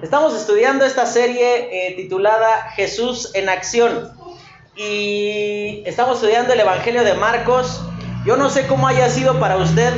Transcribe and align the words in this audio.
Estamos 0.00 0.34
estudiando 0.34 0.86
esta 0.86 1.04
serie 1.04 1.88
eh, 1.88 1.94
titulada 1.96 2.70
Jesús 2.76 3.30
en 3.34 3.50
acción 3.50 4.10
y 4.74 5.82
estamos 5.84 6.16
estudiando 6.16 6.54
el 6.54 6.60
Evangelio 6.60 7.04
de 7.04 7.12
Marcos. 7.12 7.82
Yo 8.24 8.38
no 8.38 8.48
sé 8.48 8.66
cómo 8.66 8.88
haya 8.88 9.10
sido 9.10 9.38
para 9.38 9.58
usted, 9.58 9.92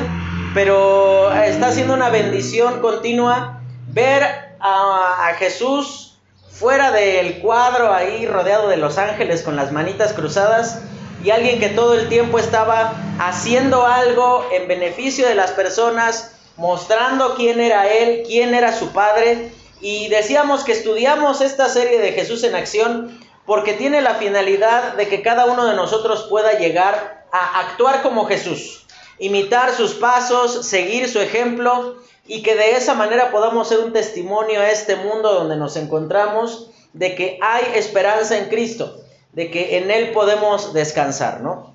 pero 0.53 1.33
está 1.33 1.71
siendo 1.71 1.95
una 1.95 2.09
bendición 2.09 2.81
continua 2.81 3.63
ver 3.93 4.25
a, 4.59 5.29
a 5.29 5.35
Jesús 5.35 6.19
fuera 6.51 6.91
del 6.91 7.39
cuadro 7.39 7.95
ahí 7.95 8.27
rodeado 8.27 8.69
de 8.69 8.79
los 8.79 8.99
ángeles 8.99 9.43
con 9.43 9.55
las 9.55 9.71
manitas 9.71 10.13
cruzadas 10.13 10.83
y 11.23 11.31
alguien 11.31 11.61
que 11.61 11.69
todo 11.69 11.95
el 11.95 12.09
tiempo 12.09 12.41
estaba 12.41 12.95
haciendo 13.21 13.87
algo 13.87 14.45
en 14.53 14.67
beneficio 14.67 15.29
de 15.29 15.37
las 15.37 15.53
personas, 15.53 16.36
mostrando 16.57 17.35
quién 17.35 17.61
era 17.61 17.89
él, 17.89 18.23
quién 18.27 18.55
era 18.55 18.73
su 18.73 18.93
padre. 18.93 19.53
Y 19.81 20.09
decíamos 20.09 20.65
que 20.65 20.73
estudiamos 20.73 21.41
esta 21.41 21.69
serie 21.69 22.01
de 22.01 22.13
Jesús 22.13 22.43
en 22.45 22.55
acción 22.55 23.21
porque 23.45 23.75
tiene 23.75 24.01
la 24.03 24.15
finalidad 24.15 24.95
de 24.95 25.09
que 25.09 25.23
cada 25.23 25.47
uno 25.47 25.67
de 25.67 25.75
nosotros 25.75 26.27
pueda 26.29 26.59
llegar 26.59 27.27
a 27.33 27.61
actuar 27.61 28.03
como 28.03 28.27
Jesús, 28.27 28.87
imitar 29.19 29.73
sus 29.73 29.95
pasos, 29.95 30.67
seguir 30.67 31.09
su 31.09 31.21
ejemplo 31.21 31.97
y 32.27 32.43
que 32.43 32.57
de 32.57 32.73
esa 32.73 32.95
manera 32.95 33.31
podamos 33.31 33.69
ser 33.69 33.81
un 33.81 33.93
testimonio 33.93 34.61
a 34.61 34.71
este 34.71 34.97
mundo 34.97 35.33
donde 35.33 35.57
nos 35.57 35.77
encontramos 35.77 36.71
de 36.93 37.15
que 37.15 37.39
hay 37.41 37.65
esperanza 37.75 38.37
en 38.37 38.47
Cristo, 38.47 38.97
de 39.33 39.51
que 39.51 39.79
en 39.79 39.91
Él 39.91 40.13
podemos 40.13 40.73
descansar, 40.73 41.41
¿no? 41.41 41.75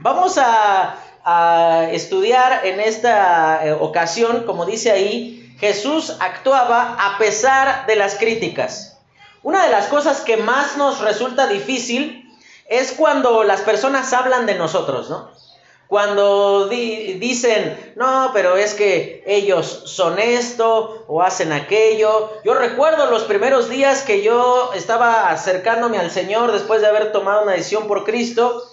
Vamos 0.00 0.36
a, 0.38 0.98
a 1.28 1.88
estudiar 1.90 2.64
en 2.64 2.78
esta 2.78 3.66
eh, 3.66 3.72
ocasión, 3.72 4.44
como 4.44 4.64
dice 4.64 4.92
ahí, 4.92 5.54
Jesús 5.58 6.16
actuaba 6.20 6.96
a 7.00 7.18
pesar 7.18 7.84
de 7.86 7.96
las 7.96 8.14
críticas. 8.14 8.98
Una 9.42 9.64
de 9.64 9.72
las 9.72 9.88
cosas 9.88 10.20
que 10.20 10.36
más 10.36 10.76
nos 10.76 11.00
resulta 11.00 11.48
difícil 11.48 12.32
es 12.68 12.92
cuando 12.92 13.42
las 13.42 13.62
personas 13.62 14.12
hablan 14.12 14.46
de 14.46 14.54
nosotros, 14.54 15.10
¿no? 15.10 15.30
Cuando 15.88 16.68
dicen, 16.68 17.94
no, 17.96 18.30
pero 18.32 18.56
es 18.56 18.74
que 18.74 19.24
ellos 19.26 19.82
son 19.86 20.18
esto 20.18 21.04
o 21.08 21.22
hacen 21.22 21.52
aquello. 21.52 22.32
Yo 22.44 22.54
recuerdo 22.54 23.10
los 23.10 23.22
primeros 23.24 23.68
días 23.68 24.02
que 24.02 24.22
yo 24.22 24.72
estaba 24.74 25.30
acercándome 25.30 25.98
al 25.98 26.10
Señor 26.10 26.52
después 26.52 26.80
de 26.80 26.88
haber 26.88 27.12
tomado 27.12 27.42
una 27.42 27.52
decisión 27.52 27.86
por 27.86 28.04
Cristo, 28.04 28.64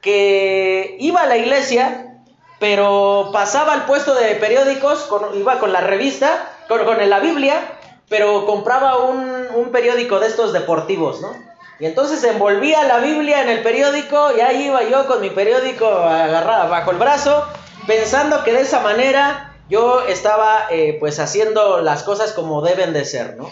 que 0.00 0.96
iba 1.00 1.22
a 1.22 1.26
la 1.26 1.36
iglesia, 1.36 2.18
pero 2.58 3.30
pasaba 3.32 3.72
al 3.72 3.86
puesto 3.86 4.14
de 4.14 4.34
periódicos, 4.36 5.08
iba 5.34 5.58
con 5.58 5.72
la 5.72 5.80
revista, 5.80 6.52
con, 6.68 7.08
la 7.08 7.20
Biblia, 7.20 7.78
pero 8.08 8.46
compraba 8.46 8.98
un, 9.04 9.70
periódico 9.72 10.18
de 10.18 10.28
estos 10.28 10.52
deportivos, 10.52 11.20
¿no? 11.20 11.32
Y 11.78 11.86
entonces 11.86 12.24
envolvía 12.24 12.82
la 12.84 12.98
Biblia 12.98 13.42
en 13.42 13.50
el 13.50 13.62
periódico 13.62 14.30
y 14.36 14.40
ahí 14.40 14.66
iba 14.66 14.82
yo 14.84 15.06
con 15.06 15.20
mi 15.20 15.30
periódico 15.30 15.86
agarrado 15.86 16.68
bajo 16.68 16.90
el 16.90 16.96
brazo, 16.96 17.46
pensando 17.86 18.42
que 18.42 18.52
de 18.52 18.62
esa 18.62 18.80
manera 18.80 19.54
yo 19.68 20.02
estaba 20.02 20.66
eh, 20.70 20.96
pues 20.98 21.20
haciendo 21.20 21.80
las 21.80 22.02
cosas 22.02 22.32
como 22.32 22.62
deben 22.62 22.92
de 22.92 23.04
ser, 23.04 23.36
¿no? 23.36 23.50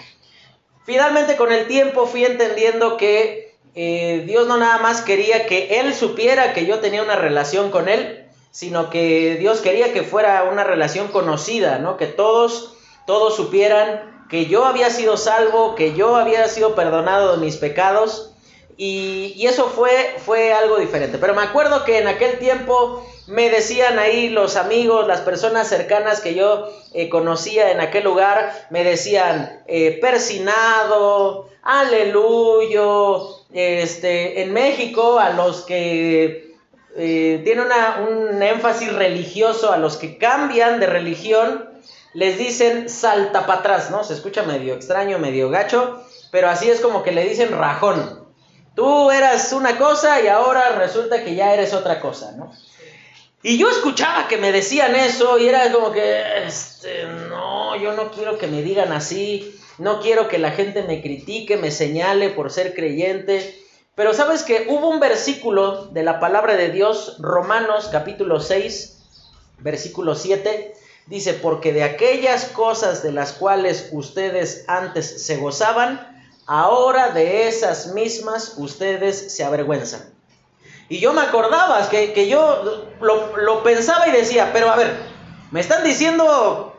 Finalmente 0.85 1.37
con 1.37 1.53
el 1.53 1.67
tiempo 1.67 2.07
fui 2.07 2.25
entendiendo 2.25 2.97
que 2.97 3.46
eh, 3.79 4.25
Dios 4.27 4.47
no 4.49 4.57
nada 4.57 4.79
más 4.79 5.03
quería 5.03 5.47
que 5.47 5.79
Él 5.81 5.95
supiera 5.95 6.55
que 6.55 6.65
yo 6.65 6.81
tenía 6.81 7.03
una 7.03 7.15
relación 7.15 7.71
con 7.71 7.91
Él, 7.91 8.25
sino 8.51 8.89
que 8.89 9.37
Dios 9.37 9.61
quería 9.61 9.93
que 9.93 10.03
fuera 10.03 10.45
una 10.51 10.65
relación 10.65 11.09
conocida, 11.09 11.79
¿no? 11.79 11.99
Que 11.99 12.07
todos, 12.07 12.75
todos 13.07 13.37
supieran 13.37 14.27
que 14.31 14.47
yo 14.47 14.65
había 14.65 14.89
sido 14.89 15.19
salvo, 15.19 15.75
que 15.75 15.95
yo 15.95 16.17
había 16.17 16.49
sido 16.49 16.75
perdonado 16.75 17.33
de 17.37 17.45
mis 17.45 17.57
pecados. 17.59 18.33
Y, 18.77 19.47
eso 19.47 19.69
fue, 19.69 20.17
fue 20.25 20.53
algo 20.53 20.79
diferente. 20.79 21.19
Pero 21.19 21.35
me 21.35 21.43
acuerdo 21.43 21.85
que 21.85 21.99
en 21.99 22.09
aquel 22.09 22.39
tiempo 22.39 23.07
me 23.27 23.51
decían 23.51 23.99
ahí 23.99 24.29
los 24.29 24.57
amigos, 24.57 25.07
las 25.07 25.21
personas 25.21 25.69
cercanas 25.69 26.21
que 26.21 26.35
yo 26.35 26.71
eh, 26.93 27.09
conocía 27.09 27.73
en 27.73 27.81
aquel 27.81 28.05
lugar, 28.05 28.53
me 28.71 28.85
decían 28.85 29.63
eh, 29.67 29.99
persinado, 30.01 31.49
aleluyo. 31.63 33.31
Este, 33.53 34.43
en 34.43 34.53
México, 34.53 35.19
a 35.19 35.31
los 35.31 35.63
que 35.63 36.55
eh, 36.97 37.41
tienen 37.45 37.67
un 38.09 38.43
énfasis 38.43 38.93
religioso, 38.93 39.73
a 39.73 39.79
los 39.79 39.97
que 39.97 40.19
cambian 40.19 40.81
de 40.81 40.87
religión, 40.87 41.69
les 42.15 42.39
dicen 42.39 42.89
salta 42.89 43.47
para 43.47 43.61
atrás, 43.61 43.91
¿no? 43.91 44.05
Se 44.05 44.15
escucha 44.15 44.43
medio 44.43 44.75
extraño, 44.75 45.19
medio 45.19 45.51
gacho, 45.51 46.03
pero 46.31 46.49
así 46.49 46.71
es 46.71 46.81
como 46.81 47.03
que 47.03 47.13
le 47.13 47.29
dicen 47.29 47.53
rajón. 47.53 48.16
Tú 48.77 49.11
eras 49.11 49.53
una 49.53 49.77
cosa 49.77 50.21
y 50.21 50.29
ahora 50.29 50.77
resulta 50.77 51.25
que 51.25 51.35
ya 51.35 51.53
eres 51.53 51.75
otra 51.75 52.01
cosa, 52.01 52.33
¿no? 52.37 52.53
Y 53.43 53.59
yo 53.59 53.69
escuchaba 53.69 54.29
que 54.29 54.37
me 54.37 54.53
decían 54.53 54.95
eso 54.95 55.39
y 55.39 55.49
era 55.49 55.73
como 55.73 55.91
que, 55.91 56.47
este, 56.47 57.07
no, 57.29 57.75
yo 57.77 57.93
no 57.93 58.13
quiero 58.13 58.39
que 58.39 58.47
me 58.47 58.63
digan 58.63 58.93
así, 58.93 59.59
no 59.79 60.01
quiero 60.01 60.29
que 60.29 60.39
la 60.39 60.53
gente 60.53 60.83
me 60.83 61.03
critique, 61.03 61.57
me 61.57 61.73
señale 61.73 62.31
por 62.31 62.53
ser 62.53 62.75
creyente. 62.75 63.61
Pero 63.95 64.15
sabes 64.15 64.43
que 64.45 64.67
hubo 64.69 64.89
un 64.89 65.01
versículo 65.01 65.87
de 65.87 66.03
la 66.05 66.21
palabra 66.21 66.57
de 66.57 66.71
Dios, 66.71 67.17
Romanos 67.19 67.89
capítulo 67.91 68.41
6, 68.41 68.99
versículo 69.59 70.15
7, 70.15 70.75
Dice, 71.07 71.35
porque 71.35 71.73
de 71.73 71.85
aquellas 71.85 72.47
cosas 72.47 73.05
de 73.05 73.13
las 73.13 73.33
cuales 73.33 73.91
ustedes 73.93 74.65
antes 74.67 75.25
se 75.25 75.37
gozaban, 75.37 76.16
ahora 76.47 77.11
de 77.11 77.49
esas 77.49 77.89
mismas 77.89 78.55
ustedes 78.57 79.35
se 79.35 79.45
avergüenzan. 79.45 80.15
Y 80.89 81.01
yo 81.01 81.13
me 81.13 81.23
acordaba 81.23 81.89
que, 81.89 82.13
que 82.13 82.29
yo 82.29 82.85
lo, 83.01 83.37
lo, 83.37 83.63
pensaba 83.63 84.07
y 84.07 84.13
decía, 84.13 84.51
pero 84.53 84.71
a 84.71 84.77
ver, 84.77 84.97
me 85.51 85.61
están 85.61 85.83
diciendo 85.83 86.77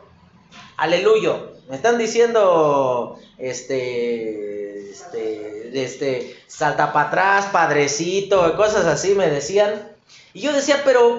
aleluyo, 0.78 1.50
me 1.68 1.76
están 1.76 1.98
diciendo 1.98 3.18
este, 3.36 4.90
este, 4.90 5.84
este, 5.84 6.42
salta 6.46 6.92
para 6.92 7.08
atrás, 7.08 7.46
padrecito, 7.52 8.56
cosas 8.56 8.86
así 8.86 9.14
me 9.14 9.28
decían. 9.28 9.92
Y 10.32 10.40
yo 10.40 10.52
decía, 10.52 10.82
pero, 10.84 11.18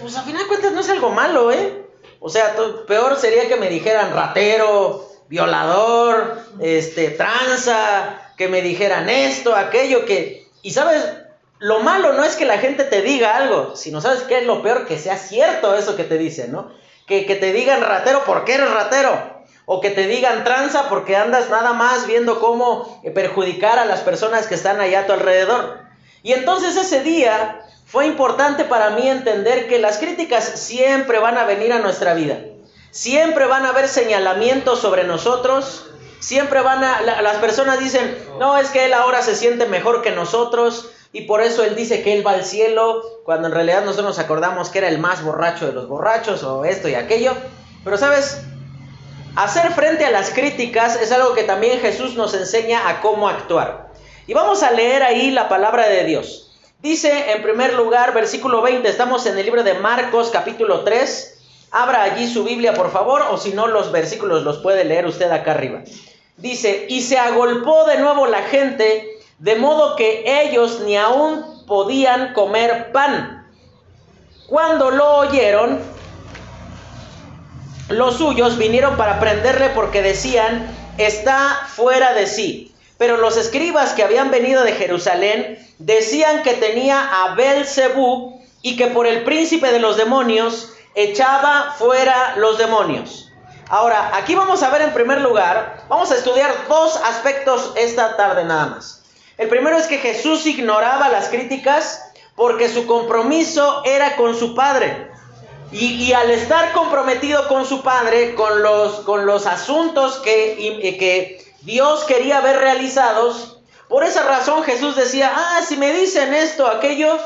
pues 0.00 0.16
a 0.16 0.22
final 0.22 0.42
de 0.42 0.48
cuentas 0.48 0.72
no 0.72 0.80
es 0.80 0.90
algo 0.90 1.10
malo, 1.10 1.50
¿eh? 1.50 1.84
O 2.20 2.28
sea, 2.28 2.54
peor 2.86 3.16
sería 3.16 3.48
que 3.48 3.56
me 3.56 3.70
dijeran 3.70 4.12
ratero, 4.12 5.07
violador, 5.28 6.38
este, 6.60 7.10
tranza, 7.10 8.20
que 8.36 8.48
me 8.48 8.62
dijeran 8.62 9.08
esto, 9.08 9.54
aquello, 9.54 10.04
que... 10.04 10.46
Y 10.62 10.72
sabes, 10.72 11.04
lo 11.58 11.80
malo 11.80 12.12
no 12.12 12.24
es 12.24 12.36
que 12.36 12.44
la 12.44 12.58
gente 12.58 12.84
te 12.84 13.02
diga 13.02 13.36
algo, 13.36 13.76
sino 13.76 14.00
sabes 14.00 14.22
qué 14.22 14.38
es 14.38 14.46
lo 14.46 14.62
peor, 14.62 14.86
que 14.86 14.98
sea 14.98 15.16
cierto 15.16 15.74
eso 15.74 15.96
que 15.96 16.04
te 16.04 16.18
dicen, 16.18 16.52
¿no? 16.52 16.70
Que, 17.06 17.26
que 17.26 17.36
te 17.36 17.52
digan 17.52 17.80
ratero 17.80 18.22
porque 18.26 18.54
eres 18.54 18.70
ratero, 18.70 19.38
o 19.70 19.80
que 19.80 19.90
te 19.90 20.06
digan 20.06 20.44
tranza 20.44 20.88
porque 20.88 21.16
andas 21.16 21.50
nada 21.50 21.72
más 21.72 22.06
viendo 22.06 22.40
cómo 22.40 23.02
perjudicar 23.14 23.78
a 23.78 23.84
las 23.84 24.00
personas 24.00 24.46
que 24.46 24.54
están 24.54 24.80
allá 24.80 25.00
a 25.00 25.06
tu 25.06 25.12
alrededor. 25.12 25.80
Y 26.22 26.32
entonces 26.32 26.76
ese 26.76 27.02
día 27.02 27.60
fue 27.84 28.06
importante 28.06 28.64
para 28.64 28.90
mí 28.90 29.08
entender 29.08 29.68
que 29.68 29.78
las 29.78 29.98
críticas 29.98 30.44
siempre 30.44 31.18
van 31.18 31.36
a 31.38 31.44
venir 31.44 31.72
a 31.72 31.80
nuestra 31.80 32.14
vida. 32.14 32.38
Siempre 32.90 33.46
van 33.46 33.66
a 33.66 33.70
haber 33.70 33.88
señalamientos 33.88 34.80
sobre 34.80 35.04
nosotros. 35.04 35.86
Siempre 36.20 36.62
van 36.62 36.82
a... 36.82 37.00
las 37.00 37.36
personas 37.36 37.78
dicen, 37.78 38.16
no, 38.38 38.58
es 38.58 38.70
que 38.70 38.86
él 38.86 38.92
ahora 38.92 39.22
se 39.22 39.36
siente 39.36 39.66
mejor 39.66 40.02
que 40.02 40.10
nosotros 40.10 40.90
y 41.12 41.22
por 41.22 41.40
eso 41.40 41.64
él 41.64 41.74
dice 41.74 42.02
que 42.02 42.12
él 42.12 42.26
va 42.26 42.32
al 42.32 42.44
cielo, 42.44 43.02
cuando 43.24 43.48
en 43.48 43.54
realidad 43.54 43.82
nosotros 43.82 44.08
nos 44.08 44.18
acordamos 44.18 44.68
que 44.68 44.78
era 44.78 44.88
el 44.88 44.98
más 44.98 45.22
borracho 45.22 45.66
de 45.66 45.72
los 45.72 45.88
borrachos 45.88 46.42
o 46.42 46.64
esto 46.64 46.88
y 46.88 46.94
aquello. 46.94 47.32
Pero 47.82 47.96
sabes, 47.96 48.42
hacer 49.34 49.72
frente 49.72 50.04
a 50.04 50.10
las 50.10 50.30
críticas 50.30 51.00
es 51.00 51.10
algo 51.10 51.34
que 51.34 51.44
también 51.44 51.80
Jesús 51.80 52.14
nos 52.14 52.34
enseña 52.34 52.88
a 52.88 53.00
cómo 53.00 53.28
actuar. 53.28 53.88
Y 54.26 54.34
vamos 54.34 54.62
a 54.62 54.70
leer 54.70 55.02
ahí 55.02 55.30
la 55.30 55.48
palabra 55.48 55.88
de 55.88 56.04
Dios. 56.04 56.58
Dice 56.80 57.32
en 57.32 57.42
primer 57.42 57.72
lugar, 57.74 58.12
versículo 58.12 58.60
20, 58.60 58.86
estamos 58.86 59.24
en 59.24 59.38
el 59.38 59.44
libro 59.44 59.62
de 59.62 59.74
Marcos 59.74 60.28
capítulo 60.30 60.84
3. 60.84 61.37
Abra 61.70 62.02
allí 62.02 62.26
su 62.26 62.44
Biblia, 62.44 62.74
por 62.74 62.90
favor, 62.90 63.22
o 63.30 63.36
si 63.36 63.50
no, 63.50 63.66
los 63.66 63.92
versículos 63.92 64.42
los 64.42 64.58
puede 64.58 64.84
leer 64.84 65.06
usted 65.06 65.30
acá 65.30 65.52
arriba. 65.52 65.82
Dice, 66.36 66.86
y 66.88 67.02
se 67.02 67.18
agolpó 67.18 67.84
de 67.84 67.98
nuevo 67.98 68.26
la 68.26 68.42
gente, 68.42 69.18
de 69.38 69.56
modo 69.56 69.96
que 69.96 70.24
ellos 70.42 70.80
ni 70.80 70.96
aún 70.96 71.64
podían 71.66 72.32
comer 72.32 72.92
pan. 72.92 73.46
Cuando 74.46 74.90
lo 74.90 75.16
oyeron, 75.18 75.78
los 77.88 78.16
suyos 78.16 78.56
vinieron 78.56 78.96
para 78.96 79.20
prenderle 79.20 79.68
porque 79.70 80.00
decían, 80.00 80.66
está 80.96 81.66
fuera 81.68 82.14
de 82.14 82.26
sí. 82.26 82.72
Pero 82.96 83.16
los 83.16 83.36
escribas 83.36 83.92
que 83.92 84.02
habían 84.02 84.30
venido 84.30 84.64
de 84.64 84.72
Jerusalén 84.72 85.58
decían 85.78 86.42
que 86.42 86.54
tenía 86.54 87.24
a 87.24 87.34
Belcebú 87.34 88.40
y 88.62 88.76
que 88.76 88.86
por 88.88 89.06
el 89.06 89.22
príncipe 89.24 89.70
de 89.70 89.78
los 89.78 89.96
demonios 89.96 90.72
echaba 90.98 91.74
fuera 91.78 92.34
los 92.36 92.58
demonios. 92.58 93.30
Ahora, 93.68 94.10
aquí 94.14 94.34
vamos 94.34 94.62
a 94.62 94.70
ver 94.70 94.82
en 94.82 94.92
primer 94.92 95.20
lugar, 95.20 95.84
vamos 95.88 96.10
a 96.10 96.16
estudiar 96.16 96.52
dos 96.68 96.96
aspectos 96.96 97.72
esta 97.76 98.16
tarde 98.16 98.44
nada 98.44 98.66
más. 98.66 99.02
El 99.36 99.48
primero 99.48 99.76
es 99.76 99.86
que 99.86 99.98
Jesús 99.98 100.44
ignoraba 100.46 101.08
las 101.08 101.28
críticas 101.28 102.02
porque 102.34 102.68
su 102.68 102.86
compromiso 102.86 103.82
era 103.84 104.16
con 104.16 104.34
su 104.36 104.54
Padre. 104.54 105.10
Y, 105.70 106.12
al 106.14 106.30
estar 106.30 106.72
comprometido 106.72 107.46
con 107.46 107.66
su 107.66 107.82
Padre, 107.82 108.34
con 108.34 108.62
los, 108.62 109.00
con 109.00 109.26
los 109.26 109.46
asuntos 109.46 110.16
que, 110.20 110.56
que 110.98 111.44
Dios 111.60 112.04
quería 112.04 112.40
ver 112.40 112.58
realizados, 112.58 113.58
por 113.88 114.02
esa 114.02 114.22
razón 114.22 114.64
Jesús 114.64 114.96
decía, 114.96 115.30
ah, 115.34 115.60
si 115.66 115.76
me 115.76 115.92
dicen 115.92 116.32
esto, 116.32 116.66
aquello, 116.66 117.18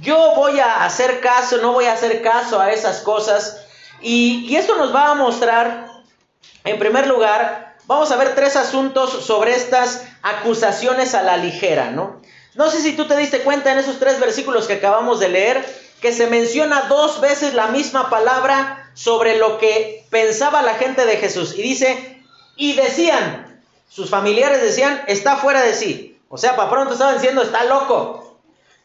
yo 0.00 0.34
voy 0.34 0.60
a 0.60 0.84
hacer 0.84 1.20
caso, 1.20 1.58
no 1.58 1.72
voy 1.72 1.86
a 1.86 1.92
hacer 1.92 2.22
caso 2.22 2.60
a 2.60 2.72
esas 2.72 3.00
cosas. 3.00 3.64
Y, 4.00 4.54
esto 4.56 4.76
nos 4.76 4.94
va 4.94 5.10
a 5.10 5.14
mostrar, 5.14 5.90
en 6.64 6.78
primer 6.78 7.06
lugar, 7.06 7.76
vamos 7.86 8.10
a 8.10 8.16
ver 8.16 8.34
tres 8.34 8.56
asuntos 8.56 9.24
sobre 9.24 9.54
estas 9.54 10.04
acusaciones 10.22 11.14
a 11.14 11.22
la 11.22 11.36
ligera, 11.36 11.90
¿no? 11.90 12.20
No 12.54 12.70
sé 12.70 12.80
si 12.80 12.94
tú 12.94 13.06
te 13.06 13.16
diste 13.16 13.40
cuenta 13.40 13.72
en 13.72 13.78
esos 13.78 13.98
tres 13.98 14.18
versículos 14.20 14.66
que 14.66 14.74
acabamos 14.74 15.20
de 15.20 15.28
leer, 15.28 15.64
que 16.00 16.12
se 16.12 16.26
menciona 16.26 16.82
dos 16.88 17.20
veces 17.20 17.54
la 17.54 17.68
misma 17.68 18.10
palabra 18.10 18.90
sobre 18.94 19.38
lo 19.38 19.58
que 19.58 20.06
pensaba 20.10 20.62
la 20.62 20.74
gente 20.74 21.04
de 21.04 21.16
Jesús. 21.16 21.54
Y 21.56 21.62
dice, 21.62 22.22
y 22.56 22.74
decían, 22.74 23.62
sus 23.88 24.10
familiares 24.10 24.62
decían, 24.62 25.02
está 25.06 25.36
fuera 25.36 25.62
de 25.62 25.74
sí. 25.74 26.18
O 26.28 26.38
sea, 26.38 26.56
para 26.56 26.70
pronto 26.70 26.94
estaban 26.94 27.14
diciendo, 27.14 27.42
está 27.42 27.64
loco. 27.64 28.35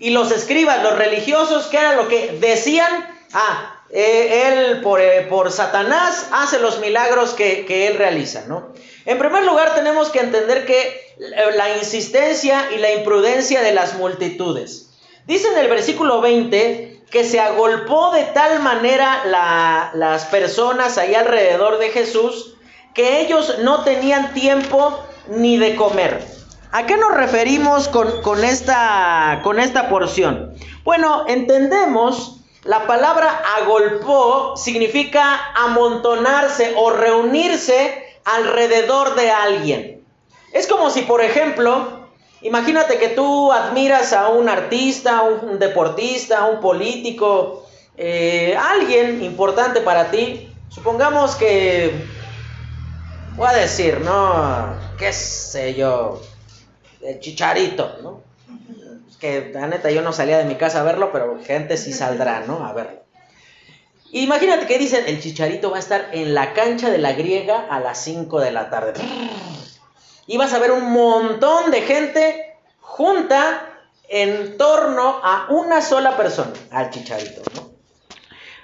Y 0.01 0.09
los 0.09 0.31
escribas, 0.31 0.81
los 0.81 0.97
religiosos, 0.97 1.67
¿qué 1.67 1.77
era 1.77 1.95
lo 1.95 2.07
que 2.07 2.37
decían? 2.39 3.07
Ah, 3.33 3.81
eh, 3.91 4.47
él 4.47 4.81
por, 4.81 4.99
eh, 4.99 5.27
por, 5.29 5.51
Satanás 5.51 6.27
hace 6.31 6.59
los 6.59 6.79
milagros 6.79 7.33
que, 7.35 7.65
que 7.67 7.85
él 7.85 7.97
realiza, 7.97 8.45
¿no? 8.47 8.73
En 9.05 9.19
primer 9.19 9.45
lugar, 9.45 9.75
tenemos 9.75 10.09
que 10.09 10.19
entender 10.19 10.65
que 10.65 11.15
la 11.55 11.77
insistencia 11.77 12.71
y 12.75 12.79
la 12.79 12.93
imprudencia 12.93 13.61
de 13.61 13.73
las 13.73 13.93
multitudes. 13.93 14.89
Dice 15.27 15.49
en 15.49 15.59
el 15.59 15.67
versículo 15.67 16.19
20 16.19 17.03
que 17.11 17.23
se 17.23 17.39
agolpó 17.39 18.11
de 18.11 18.23
tal 18.23 18.59
manera 18.59 19.23
las 19.93 20.25
personas 20.25 20.97
ahí 20.97 21.13
alrededor 21.13 21.77
de 21.77 21.89
Jesús 21.89 22.55
que 22.95 23.21
ellos 23.21 23.59
no 23.59 23.83
tenían 23.83 24.33
tiempo 24.33 24.99
ni 25.27 25.57
de 25.57 25.75
comer. 25.75 26.40
¿A 26.73 26.85
qué 26.85 26.95
nos 26.95 27.13
referimos 27.13 27.89
con, 27.89 28.43
esta 28.43 29.41
porción? 29.89 30.55
Bueno, 30.85 31.25
entendemos 31.27 32.41
la 32.63 32.85
palabra 32.85 33.41
agolpó 33.57 34.55
significa 34.55 35.51
amontonarse 35.55 36.73
o 36.77 36.91
reunirse 36.91 38.05
alrededor 38.23 39.15
de 39.15 39.31
alguien. 39.31 40.05
Es 40.53 40.67
como 40.67 40.91
si, 40.91 41.01
por 41.01 41.21
ejemplo, 41.21 42.07
imagínate 42.41 42.99
que 42.99 43.09
tú 43.09 43.51
admiras 43.51 44.13
a 44.13 44.29
un 44.29 44.47
artista, 44.47 45.23
un 45.23 45.57
deportista, 45.57 46.45
un 46.45 46.61
político, 46.61 47.65
eh, 47.97 48.55
alguien 48.57 49.23
importante 49.23 49.81
para 49.81 50.11
ti. 50.11 50.53
Supongamos 50.69 51.35
que, 51.35 52.05
voy 53.35 53.47
a 53.47 53.53
decir, 53.53 54.01
¿no? 54.01 54.75
¿Qué 54.99 55.11
sé 55.11 55.73
yo? 55.73 56.21
El 57.03 57.19
chicharito, 57.19 57.97
¿no? 58.01 58.31
que 59.21 59.51
la 59.53 59.67
neta 59.67 59.91
yo 59.91 60.01
no 60.01 60.11
salía 60.11 60.39
de 60.39 60.45
mi 60.45 60.55
casa 60.55 60.81
a 60.81 60.83
verlo, 60.83 61.11
pero 61.11 61.39
gente 61.45 61.77
sí 61.77 61.93
saldrá, 61.93 62.41
¿no? 62.47 62.65
A 62.65 62.73
verlo. 62.73 62.99
Imagínate 64.11 64.65
que 64.65 64.79
dicen, 64.79 65.05
el 65.07 65.21
chicharito 65.21 65.69
va 65.69 65.77
a 65.77 65.79
estar 65.79 66.09
en 66.11 66.33
la 66.33 66.53
cancha 66.53 66.89
de 66.89 66.97
la 66.97 67.13
griega 67.13 67.67
a 67.69 67.79
las 67.79 68.03
5 68.03 68.39
de 68.41 68.51
la 68.51 68.69
tarde. 68.69 68.99
Y 70.25 70.37
vas 70.37 70.53
a 70.53 70.59
ver 70.59 70.71
un 70.71 70.91
montón 70.91 71.69
de 71.71 71.81
gente 71.83 72.55
junta 72.79 73.69
en 74.09 74.57
torno 74.57 75.21
a 75.23 75.47
una 75.49 75.81
sola 75.81 76.17
persona, 76.17 76.51
al 76.71 76.89
chicharito. 76.89 77.43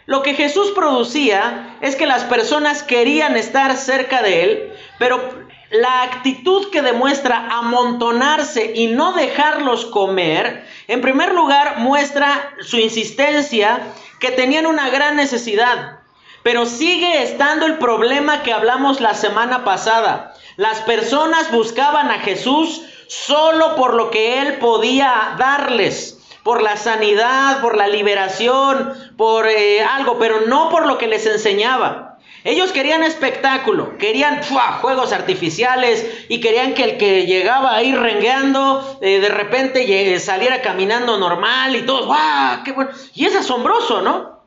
Lo 0.07 0.23
que 0.23 0.33
Jesús 0.33 0.71
producía 0.71 1.77
es 1.81 1.95
que 1.95 2.07
las 2.07 2.23
personas 2.23 2.81
querían 2.81 3.37
estar 3.37 3.77
cerca 3.77 4.21
de 4.21 4.43
él, 4.43 4.73
pero 4.97 5.46
la 5.69 6.03
actitud 6.03 6.69
que 6.69 6.81
demuestra 6.81 7.47
amontonarse 7.51 8.71
y 8.75 8.87
no 8.87 9.13
dejarlos 9.13 9.85
comer, 9.85 10.65
en 10.87 11.01
primer 11.01 11.33
lugar 11.33 11.79
muestra 11.79 12.53
su 12.61 12.77
insistencia 12.77 13.81
que 14.19 14.31
tenían 14.31 14.65
una 14.65 14.89
gran 14.89 15.15
necesidad. 15.15 15.99
Pero 16.43 16.65
sigue 16.65 17.23
estando 17.23 17.65
el 17.65 17.77
problema 17.77 18.43
que 18.43 18.53
hablamos 18.53 19.01
la 19.01 19.13
semana 19.13 19.65
pasada. 19.65 20.33
Las 20.55 20.79
personas 20.81 21.51
buscaban 21.51 22.09
a 22.09 22.19
Jesús 22.19 22.83
solo 23.07 23.75
por 23.75 23.93
lo 23.93 24.09
que 24.09 24.41
Él 24.41 24.53
podía 24.59 25.35
darles, 25.37 26.19
por 26.43 26.63
la 26.63 26.77
sanidad, 26.77 27.59
por 27.59 27.75
la 27.75 27.87
liberación, 27.87 28.93
por 29.17 29.47
eh, 29.47 29.83
algo, 29.83 30.17
pero 30.17 30.41
no 30.47 30.69
por 30.69 30.85
lo 30.85 30.97
que 30.97 31.07
les 31.07 31.25
enseñaba. 31.25 32.06
Ellos 32.47 32.71
querían 32.71 33.03
espectáculo, 33.03 33.97
querían 33.97 34.41
juegos 34.41 35.11
artificiales 35.11 36.25
y 36.29 36.39
querían 36.39 36.75
que 36.75 36.83
el 36.85 36.97
que 36.97 37.25
llegaba 37.25 37.75
ahí 37.75 37.93
rengueando 37.93 38.99
eh, 39.01 39.19
de 39.19 39.27
repente 39.27 40.17
saliera 40.21 40.61
caminando 40.61 41.17
normal 41.17 41.75
y 41.75 41.81
todo, 41.81 42.05
¡guau! 42.05 42.63
¡Qué 42.63 42.71
bueno! 42.71 42.91
Y 43.13 43.25
es 43.25 43.35
asombroso, 43.35 44.01
¿no? 44.01 44.45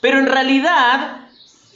Pero 0.00 0.20
en 0.20 0.26
realidad, 0.26 1.26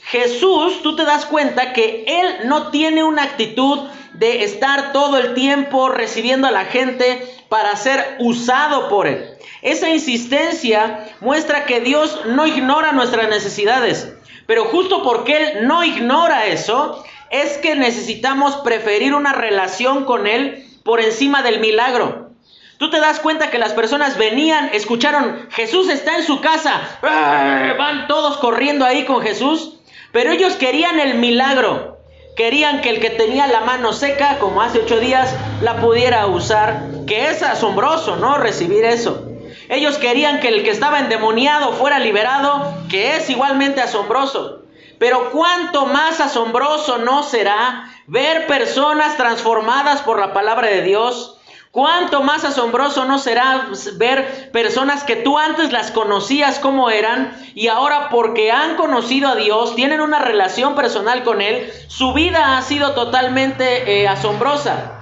Jesús, 0.03 0.81
tú 0.81 0.95
te 0.95 1.03
das 1.03 1.25
cuenta 1.25 1.73
que 1.73 2.05
Él 2.07 2.47
no 2.47 2.69
tiene 2.69 3.03
una 3.03 3.23
actitud 3.23 3.89
de 4.13 4.45
estar 4.45 4.93
todo 4.93 5.17
el 5.17 5.33
tiempo 5.33 5.89
recibiendo 5.89 6.47
a 6.47 6.51
la 6.51 6.63
gente 6.63 7.21
para 7.49 7.75
ser 7.75 8.15
usado 8.19 8.87
por 8.87 9.07
Él. 9.07 9.29
Esa 9.61 9.89
insistencia 9.89 11.05
muestra 11.19 11.65
que 11.65 11.81
Dios 11.81 12.21
no 12.27 12.47
ignora 12.47 12.93
nuestras 12.93 13.27
necesidades. 13.27 14.14
Pero 14.45 14.65
justo 14.65 15.03
porque 15.03 15.37
Él 15.37 15.67
no 15.67 15.83
ignora 15.83 16.47
eso, 16.47 17.03
es 17.29 17.57
que 17.57 17.75
necesitamos 17.75 18.57
preferir 18.57 19.13
una 19.13 19.33
relación 19.33 20.05
con 20.05 20.27
Él 20.27 20.65
por 20.83 21.01
encima 21.01 21.41
del 21.41 21.59
milagro. 21.59 22.29
Tú 22.77 22.89
te 22.89 22.99
das 22.99 23.19
cuenta 23.19 23.49
que 23.49 23.57
las 23.57 23.73
personas 23.73 24.17
venían, 24.17 24.69
escucharon, 24.73 25.47
Jesús 25.51 25.89
está 25.89 26.17
en 26.17 26.23
su 26.23 26.41
casa, 26.41 26.81
van 27.01 28.07
todos 28.07 28.37
corriendo 28.37 28.85
ahí 28.85 29.05
con 29.05 29.21
Jesús, 29.21 29.77
pero 30.11 30.31
ellos 30.31 30.55
querían 30.55 30.99
el 30.99 31.15
milagro, 31.15 31.99
querían 32.35 32.81
que 32.81 32.89
el 32.89 32.99
que 32.99 33.11
tenía 33.11 33.47
la 33.47 33.61
mano 33.61 33.93
seca, 33.93 34.39
como 34.39 34.61
hace 34.61 34.79
ocho 34.79 34.99
días, 34.99 35.33
la 35.61 35.77
pudiera 35.77 36.27
usar, 36.27 36.83
que 37.07 37.29
es 37.29 37.41
asombroso, 37.43 38.17
¿no? 38.17 38.37
Recibir 38.37 38.83
eso. 38.83 39.25
Ellos 39.69 39.97
querían 39.97 40.39
que 40.39 40.49
el 40.49 40.63
que 40.63 40.69
estaba 40.69 40.99
endemoniado 40.99 41.73
fuera 41.73 41.99
liberado, 41.99 42.73
que 42.89 43.15
es 43.15 43.29
igualmente 43.29 43.81
asombroso. 43.81 44.63
Pero 44.99 45.31
cuánto 45.31 45.85
más 45.87 46.19
asombroso 46.19 46.99
no 46.99 47.23
será 47.23 47.89
ver 48.07 48.47
personas 48.47 49.17
transformadas 49.17 50.01
por 50.01 50.19
la 50.19 50.33
palabra 50.33 50.67
de 50.67 50.81
Dios. 50.83 51.37
Cuánto 51.71 52.23
más 52.23 52.45
asombroso 52.45 53.03
no 53.03 53.19
será 53.19 53.67
ver 53.97 54.49
personas 54.53 55.03
que 55.03 55.17
tú 55.17 55.37
antes 55.37 55.73
las 55.73 55.91
conocías 55.91 56.59
como 56.59 56.89
eran 56.89 57.35
y 57.53 57.67
ahora 57.67 58.07
porque 58.09 58.49
han 58.49 58.77
conocido 58.77 59.27
a 59.27 59.35
Dios, 59.35 59.75
tienen 59.75 59.99
una 59.99 60.19
relación 60.19 60.75
personal 60.75 61.23
con 61.25 61.41
Él, 61.41 61.69
su 61.89 62.13
vida 62.13 62.57
ha 62.57 62.61
sido 62.61 62.93
totalmente 62.93 64.03
eh, 64.03 64.07
asombrosa. 64.07 65.01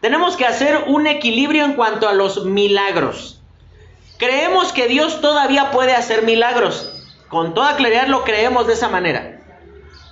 Tenemos 0.00 0.36
que 0.36 0.46
hacer 0.46 0.84
un 0.86 1.08
equilibrio 1.08 1.64
en 1.64 1.74
cuanto 1.74 2.08
a 2.08 2.14
los 2.14 2.44
milagros. 2.44 3.39
Creemos 4.20 4.74
que 4.74 4.86
Dios 4.86 5.22
todavía 5.22 5.70
puede 5.70 5.94
hacer 5.94 6.22
milagros. 6.24 6.92
Con 7.28 7.54
toda 7.54 7.76
claridad 7.76 8.06
lo 8.06 8.22
creemos 8.22 8.66
de 8.66 8.74
esa 8.74 8.90
manera. 8.90 9.40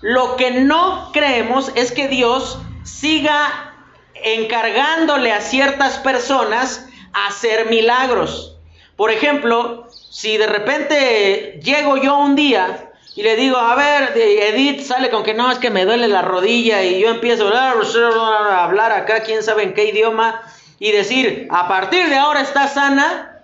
Lo 0.00 0.36
que 0.36 0.50
no 0.50 1.10
creemos 1.12 1.70
es 1.74 1.92
que 1.92 2.08
Dios 2.08 2.58
siga 2.84 3.74
encargándole 4.14 5.30
a 5.30 5.42
ciertas 5.42 5.98
personas 5.98 6.88
hacer 7.12 7.66
milagros. 7.66 8.56
Por 8.96 9.10
ejemplo, 9.10 9.86
si 10.10 10.38
de 10.38 10.46
repente 10.46 11.60
llego 11.62 11.98
yo 11.98 12.16
un 12.16 12.34
día 12.34 12.90
y 13.14 13.22
le 13.22 13.36
digo, 13.36 13.58
a 13.58 13.74
ver, 13.74 14.16
Edith 14.16 14.86
sale 14.86 15.10
con 15.10 15.22
que 15.22 15.34
no, 15.34 15.50
es 15.50 15.58
que 15.58 15.68
me 15.68 15.84
duele 15.84 16.08
la 16.08 16.22
rodilla 16.22 16.82
y 16.82 16.98
yo 16.98 17.10
empiezo 17.10 17.54
a 17.54 18.64
hablar 18.64 18.90
acá, 18.92 19.20
quién 19.20 19.42
sabe 19.42 19.64
en 19.64 19.74
qué 19.74 19.84
idioma, 19.84 20.40
y 20.78 20.92
decir, 20.92 21.46
a 21.50 21.68
partir 21.68 22.08
de 22.08 22.16
ahora 22.16 22.40
está 22.40 22.68
sana, 22.68 23.37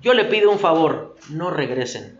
yo 0.00 0.14
le 0.14 0.24
pido 0.24 0.50
un 0.50 0.58
favor, 0.58 1.16
no 1.28 1.50
regresen. 1.50 2.18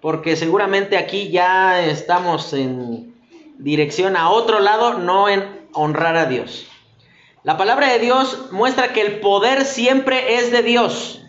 Porque 0.00 0.36
seguramente 0.36 0.96
aquí 0.96 1.30
ya 1.30 1.84
estamos 1.84 2.52
en 2.52 3.14
dirección 3.58 4.16
a 4.16 4.30
otro 4.30 4.60
lado, 4.60 4.94
no 4.94 5.28
en 5.28 5.68
honrar 5.72 6.16
a 6.16 6.26
Dios. 6.26 6.66
La 7.42 7.56
palabra 7.56 7.92
de 7.92 7.98
Dios 7.98 8.50
muestra 8.50 8.92
que 8.92 9.02
el 9.02 9.20
poder 9.20 9.64
siempre 9.64 10.36
es 10.36 10.50
de 10.50 10.62
Dios, 10.62 11.22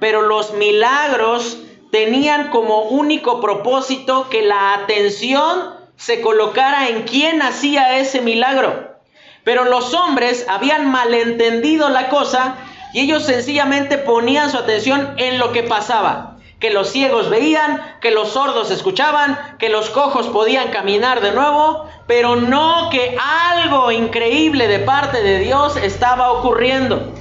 pero 0.00 0.22
los 0.22 0.54
milagros 0.54 1.58
tenían 1.90 2.48
como 2.48 2.82
único 2.82 3.40
propósito 3.40 4.28
que 4.30 4.42
la 4.42 4.74
atención 4.74 5.74
se 5.96 6.20
colocara 6.20 6.88
en 6.88 7.02
quién 7.02 7.42
hacía 7.42 7.98
ese 7.98 8.20
milagro. 8.20 8.96
Pero 9.44 9.64
los 9.64 9.94
hombres 9.94 10.46
habían 10.48 10.90
malentendido 10.90 11.88
la 11.88 12.08
cosa 12.08 12.56
y 12.92 13.00
ellos 13.00 13.24
sencillamente 13.24 13.98
ponían 13.98 14.50
su 14.50 14.58
atención 14.58 15.14
en 15.16 15.38
lo 15.38 15.52
que 15.52 15.62
pasaba. 15.62 16.36
Que 16.58 16.70
los 16.70 16.90
ciegos 16.90 17.30
veían, 17.30 17.80
que 18.00 18.10
los 18.10 18.30
sordos 18.30 18.70
escuchaban, 18.70 19.38
que 19.58 19.68
los 19.68 19.90
cojos 19.90 20.26
podían 20.26 20.70
caminar 20.70 21.20
de 21.20 21.32
nuevo, 21.32 21.88
pero 22.08 22.34
no 22.34 22.88
que 22.90 23.16
algo 23.20 23.92
increíble 23.92 24.66
de 24.66 24.80
parte 24.80 25.22
de 25.22 25.38
Dios 25.38 25.76
estaba 25.76 26.32
ocurriendo. 26.32 27.12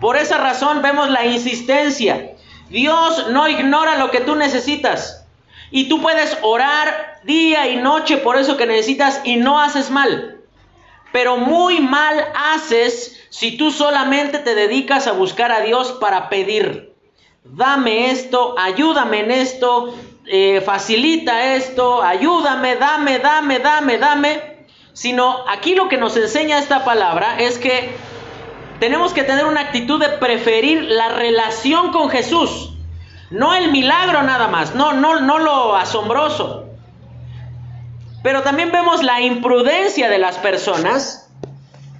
Por 0.00 0.16
esa 0.16 0.38
razón 0.38 0.82
vemos 0.82 1.08
la 1.10 1.26
insistencia. 1.26 2.32
Dios 2.68 3.28
no 3.30 3.46
ignora 3.48 3.96
lo 3.96 4.10
que 4.10 4.20
tú 4.20 4.34
necesitas. 4.34 5.24
Y 5.70 5.88
tú 5.88 6.00
puedes 6.00 6.36
orar 6.42 7.20
día 7.22 7.68
y 7.68 7.76
noche 7.76 8.16
por 8.16 8.36
eso 8.36 8.56
que 8.56 8.66
necesitas 8.66 9.20
y 9.24 9.36
no 9.36 9.60
haces 9.60 9.90
mal. 9.90 10.39
Pero 11.12 11.36
muy 11.36 11.80
mal 11.80 12.24
haces 12.34 13.20
si 13.30 13.56
tú 13.56 13.70
solamente 13.70 14.38
te 14.38 14.54
dedicas 14.54 15.06
a 15.06 15.12
buscar 15.12 15.52
a 15.52 15.60
Dios 15.60 15.92
para 16.00 16.28
pedir. 16.28 16.94
Dame 17.44 18.10
esto, 18.10 18.54
ayúdame 18.58 19.20
en 19.20 19.30
esto, 19.30 19.94
eh, 20.26 20.60
facilita 20.60 21.54
esto, 21.54 22.02
ayúdame, 22.02 22.76
dame, 22.76 23.18
dame, 23.18 23.58
dame, 23.58 23.98
dame. 23.98 24.50
Sino 24.92 25.44
aquí 25.48 25.74
lo 25.74 25.88
que 25.88 25.96
nos 25.96 26.16
enseña 26.16 26.58
esta 26.58 26.84
palabra 26.84 27.38
es 27.38 27.58
que 27.58 27.90
tenemos 28.80 29.12
que 29.12 29.22
tener 29.24 29.46
una 29.46 29.60
actitud 29.60 30.00
de 30.00 30.08
preferir 30.08 30.82
la 30.82 31.08
relación 31.10 31.92
con 31.92 32.10
Jesús. 32.10 32.70
No 33.30 33.54
el 33.54 33.70
milagro 33.70 34.22
nada 34.22 34.48
más, 34.48 34.74
no, 34.74 34.92
no, 34.92 35.20
no 35.20 35.38
lo 35.38 35.76
asombroso. 35.76 36.59
Pero 38.22 38.42
también 38.42 38.70
vemos 38.70 39.02
la 39.02 39.20
imprudencia 39.20 40.08
de 40.08 40.18
las 40.18 40.38
personas, 40.38 41.28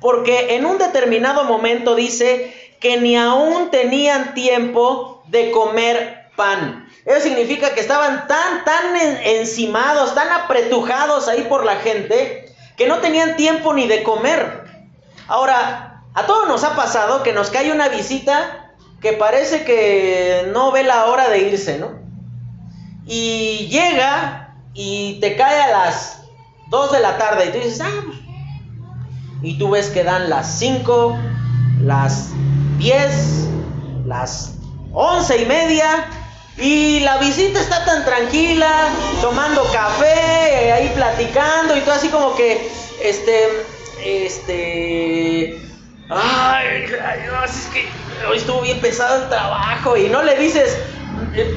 porque 0.00 0.54
en 0.56 0.66
un 0.66 0.78
determinado 0.78 1.44
momento 1.44 1.94
dice 1.94 2.54
que 2.80 2.98
ni 2.98 3.16
aún 3.16 3.70
tenían 3.70 4.34
tiempo 4.34 5.22
de 5.28 5.50
comer 5.50 6.30
pan. 6.36 6.88
Eso 7.04 7.20
significa 7.20 7.74
que 7.74 7.80
estaban 7.80 8.26
tan, 8.26 8.64
tan 8.64 8.96
encimados, 9.24 10.14
tan 10.14 10.30
apretujados 10.30 11.28
ahí 11.28 11.42
por 11.42 11.64
la 11.64 11.76
gente, 11.76 12.52
que 12.76 12.86
no 12.86 12.98
tenían 12.98 13.36
tiempo 13.36 13.72
ni 13.72 13.86
de 13.86 14.02
comer. 14.02 14.64
Ahora, 15.28 16.02
a 16.14 16.26
todos 16.26 16.48
nos 16.48 16.64
ha 16.64 16.74
pasado 16.76 17.22
que 17.22 17.32
nos 17.32 17.50
cae 17.50 17.72
una 17.72 17.88
visita 17.88 18.72
que 19.00 19.12
parece 19.12 19.64
que 19.64 20.48
no 20.52 20.72
ve 20.72 20.82
la 20.82 21.06
hora 21.06 21.28
de 21.28 21.38
irse, 21.40 21.78
¿no? 21.78 21.98
Y 23.06 23.68
llega 23.70 24.39
y 24.74 25.18
te 25.20 25.36
cae 25.36 25.62
a 25.62 25.70
las 25.70 26.22
2 26.68 26.92
de 26.92 27.00
la 27.00 27.18
tarde 27.18 27.46
y 27.46 27.48
tú 27.50 27.58
dices, 27.58 27.80
ah, 27.80 28.02
pues". 28.04 28.18
y 29.42 29.58
tú 29.58 29.70
ves 29.70 29.88
que 29.88 30.04
dan 30.04 30.30
las 30.30 30.58
5, 30.58 31.18
las 31.82 32.30
10, 32.78 33.48
las 34.06 34.54
11 34.92 35.42
y 35.42 35.46
media 35.46 36.08
y 36.56 37.00
la 37.00 37.16
visita 37.18 37.60
está 37.60 37.84
tan 37.84 38.04
tranquila, 38.04 38.90
tomando 39.22 39.64
café, 39.72 40.72
ahí 40.72 40.92
platicando 40.94 41.76
y 41.76 41.80
todo 41.80 41.94
así 41.94 42.08
como 42.08 42.34
que, 42.36 42.70
este, 43.02 43.64
este, 44.04 45.58
ay, 46.10 46.84
es 46.84 47.68
que 47.72 47.88
hoy 48.28 48.36
estuvo 48.36 48.60
bien 48.60 48.78
pesado 48.80 49.22
el 49.22 49.28
trabajo 49.30 49.96
y 49.96 50.08
no 50.08 50.22
le 50.22 50.36
dices, 50.36 50.76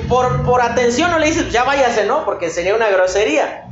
por, 0.08 0.43
por 0.43 0.62
atención 0.62 1.12
no 1.12 1.20
le 1.20 1.27
dices, 1.27 1.51
ya 1.51 1.63
váyase, 1.63 2.05
¿no? 2.05 2.25
Porque 2.25 2.50
sería 2.50 2.75
una 2.75 2.89
grosería. 2.89 3.65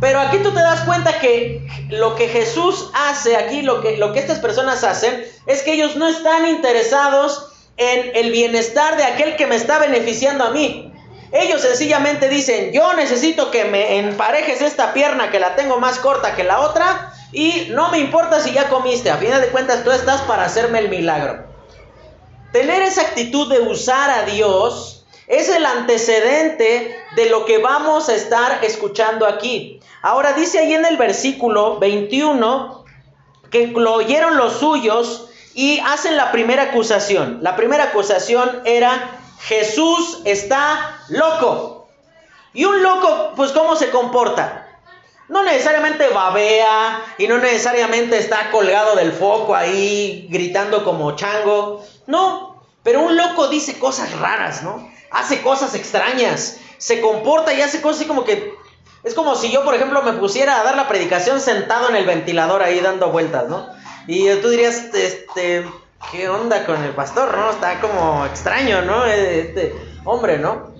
Pero 0.00 0.20
aquí 0.20 0.38
tú 0.38 0.52
te 0.52 0.60
das 0.60 0.80
cuenta 0.80 1.18
que 1.18 1.66
lo 1.88 2.16
que 2.16 2.28
Jesús 2.28 2.90
hace 2.94 3.36
aquí, 3.36 3.62
lo 3.62 3.80
que, 3.80 3.96
lo 3.96 4.12
que 4.12 4.18
estas 4.18 4.38
personas 4.40 4.84
hacen, 4.84 5.24
es 5.46 5.62
que 5.62 5.72
ellos 5.72 5.96
no 5.96 6.08
están 6.08 6.46
interesados 6.46 7.52
en 7.76 8.12
el 8.14 8.30
bienestar 8.30 8.96
de 8.96 9.04
aquel 9.04 9.36
que 9.36 9.46
me 9.46 9.56
está 9.56 9.78
beneficiando 9.78 10.44
a 10.44 10.50
mí. 10.50 10.92
Ellos 11.32 11.60
sencillamente 11.62 12.28
dicen, 12.28 12.72
yo 12.72 12.94
necesito 12.94 13.50
que 13.50 13.64
me 13.64 13.98
emparejes 13.98 14.60
esta 14.60 14.92
pierna 14.92 15.30
que 15.30 15.40
la 15.40 15.56
tengo 15.56 15.80
más 15.80 15.98
corta 15.98 16.34
que 16.34 16.44
la 16.44 16.60
otra 16.60 17.12
y 17.32 17.68
no 17.70 17.90
me 17.90 17.98
importa 17.98 18.40
si 18.40 18.52
ya 18.52 18.68
comiste, 18.68 19.10
a 19.10 19.16
final 19.16 19.40
de 19.40 19.48
cuentas 19.48 19.82
tú 19.82 19.90
estás 19.90 20.20
para 20.22 20.44
hacerme 20.44 20.78
el 20.78 20.88
milagro. 20.88 21.44
Tener 22.52 22.82
esa 22.82 23.02
actitud 23.02 23.52
de 23.52 23.60
usar 23.60 24.08
a 24.10 24.22
Dios 24.22 24.95
es 25.26 25.48
el 25.48 25.66
antecedente 25.66 26.96
de 27.16 27.30
lo 27.30 27.44
que 27.44 27.58
vamos 27.58 28.08
a 28.08 28.14
estar 28.14 28.64
escuchando 28.64 29.26
aquí. 29.26 29.80
Ahora 30.02 30.32
dice 30.34 30.60
ahí 30.60 30.74
en 30.74 30.84
el 30.84 30.96
versículo 30.96 31.78
21 31.78 32.84
que 33.50 33.68
lo 33.68 33.94
oyeron 33.94 34.36
los 34.36 34.54
suyos 34.54 35.28
y 35.54 35.80
hacen 35.80 36.16
la 36.16 36.30
primera 36.32 36.64
acusación. 36.64 37.38
La 37.42 37.56
primera 37.56 37.84
acusación 37.84 38.62
era 38.64 39.18
Jesús 39.40 40.22
está 40.24 41.00
loco. 41.08 41.88
Y 42.52 42.64
un 42.64 42.82
loco, 42.82 43.32
pues 43.36 43.52
¿cómo 43.52 43.76
se 43.76 43.90
comporta? 43.90 44.68
No 45.28 45.42
necesariamente 45.42 46.08
babea 46.08 47.02
y 47.18 47.26
no 47.26 47.38
necesariamente 47.38 48.16
está 48.18 48.50
colgado 48.50 48.94
del 48.94 49.12
foco 49.12 49.54
ahí 49.54 50.28
gritando 50.30 50.84
como 50.84 51.16
chango. 51.16 51.84
No, 52.06 52.62
pero 52.82 53.00
un 53.00 53.16
loco 53.16 53.48
dice 53.48 53.78
cosas 53.78 54.16
raras, 54.18 54.62
¿no? 54.62 54.95
Hace 55.16 55.42
cosas 55.42 55.74
extrañas, 55.74 56.58
se 56.78 57.00
comporta 57.00 57.52
y 57.52 57.62
hace 57.62 57.80
cosas 57.80 58.00
así 58.00 58.08
como 58.08 58.24
que... 58.24 58.54
Es 59.02 59.14
como 59.14 59.36
si 59.36 59.52
yo, 59.52 59.64
por 59.64 59.74
ejemplo, 59.74 60.02
me 60.02 60.14
pusiera 60.14 60.60
a 60.60 60.64
dar 60.64 60.76
la 60.76 60.88
predicación 60.88 61.40
sentado 61.40 61.88
en 61.88 61.96
el 61.96 62.06
ventilador 62.06 62.62
ahí 62.62 62.80
dando 62.80 63.10
vueltas, 63.10 63.48
¿no? 63.48 63.68
Y 64.08 64.28
tú 64.36 64.48
dirías, 64.48 64.92
este, 64.94 65.64
¿qué 66.10 66.28
onda 66.28 66.66
con 66.66 66.82
el 66.82 66.90
pastor, 66.90 67.36
no? 67.36 67.50
Está 67.50 67.80
como 67.80 68.26
extraño, 68.26 68.82
¿no? 68.82 69.04
Este 69.06 69.74
hombre, 70.04 70.38
¿no? 70.38 70.74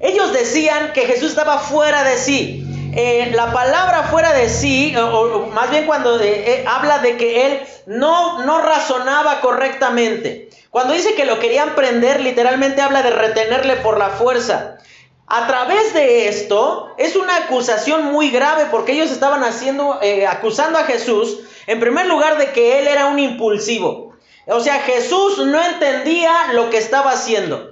Ellos 0.00 0.32
decían 0.32 0.92
que 0.92 1.02
Jesús 1.02 1.30
estaba 1.30 1.58
fuera 1.58 2.02
de 2.02 2.16
sí. 2.16 2.66
Eh, 2.92 3.30
la 3.34 3.52
palabra 3.52 4.04
fuera 4.04 4.32
de 4.32 4.48
sí, 4.48 4.94
o, 4.96 5.46
más 5.52 5.70
bien 5.70 5.86
cuando 5.86 6.20
eh, 6.20 6.64
habla 6.66 6.98
de 6.98 7.16
que 7.16 7.46
él 7.46 7.60
no, 7.86 8.44
no 8.44 8.60
razonaba 8.60 9.40
correctamente. 9.40 10.50
Cuando 10.70 10.94
dice 10.94 11.14
que 11.14 11.24
lo 11.24 11.38
querían 11.38 11.74
prender, 11.74 12.20
literalmente 12.20 12.80
habla 12.80 13.02
de 13.02 13.10
retenerle 13.10 13.76
por 13.76 13.98
la 13.98 14.10
fuerza. 14.10 14.78
A 15.26 15.46
través 15.46 15.94
de 15.94 16.28
esto 16.28 16.92
es 16.98 17.14
una 17.14 17.36
acusación 17.36 18.06
muy 18.06 18.30
grave 18.30 18.66
porque 18.70 18.92
ellos 18.92 19.12
estaban 19.12 19.44
haciendo, 19.44 20.00
eh, 20.02 20.26
acusando 20.26 20.78
a 20.78 20.84
Jesús, 20.84 21.40
en 21.68 21.78
primer 21.78 22.06
lugar, 22.06 22.38
de 22.38 22.50
que 22.50 22.80
él 22.80 22.88
era 22.88 23.06
un 23.06 23.20
impulsivo. 23.20 24.14
O 24.48 24.58
sea, 24.58 24.80
Jesús 24.80 25.38
no 25.38 25.62
entendía 25.62 26.52
lo 26.54 26.70
que 26.70 26.78
estaba 26.78 27.12
haciendo. 27.12 27.70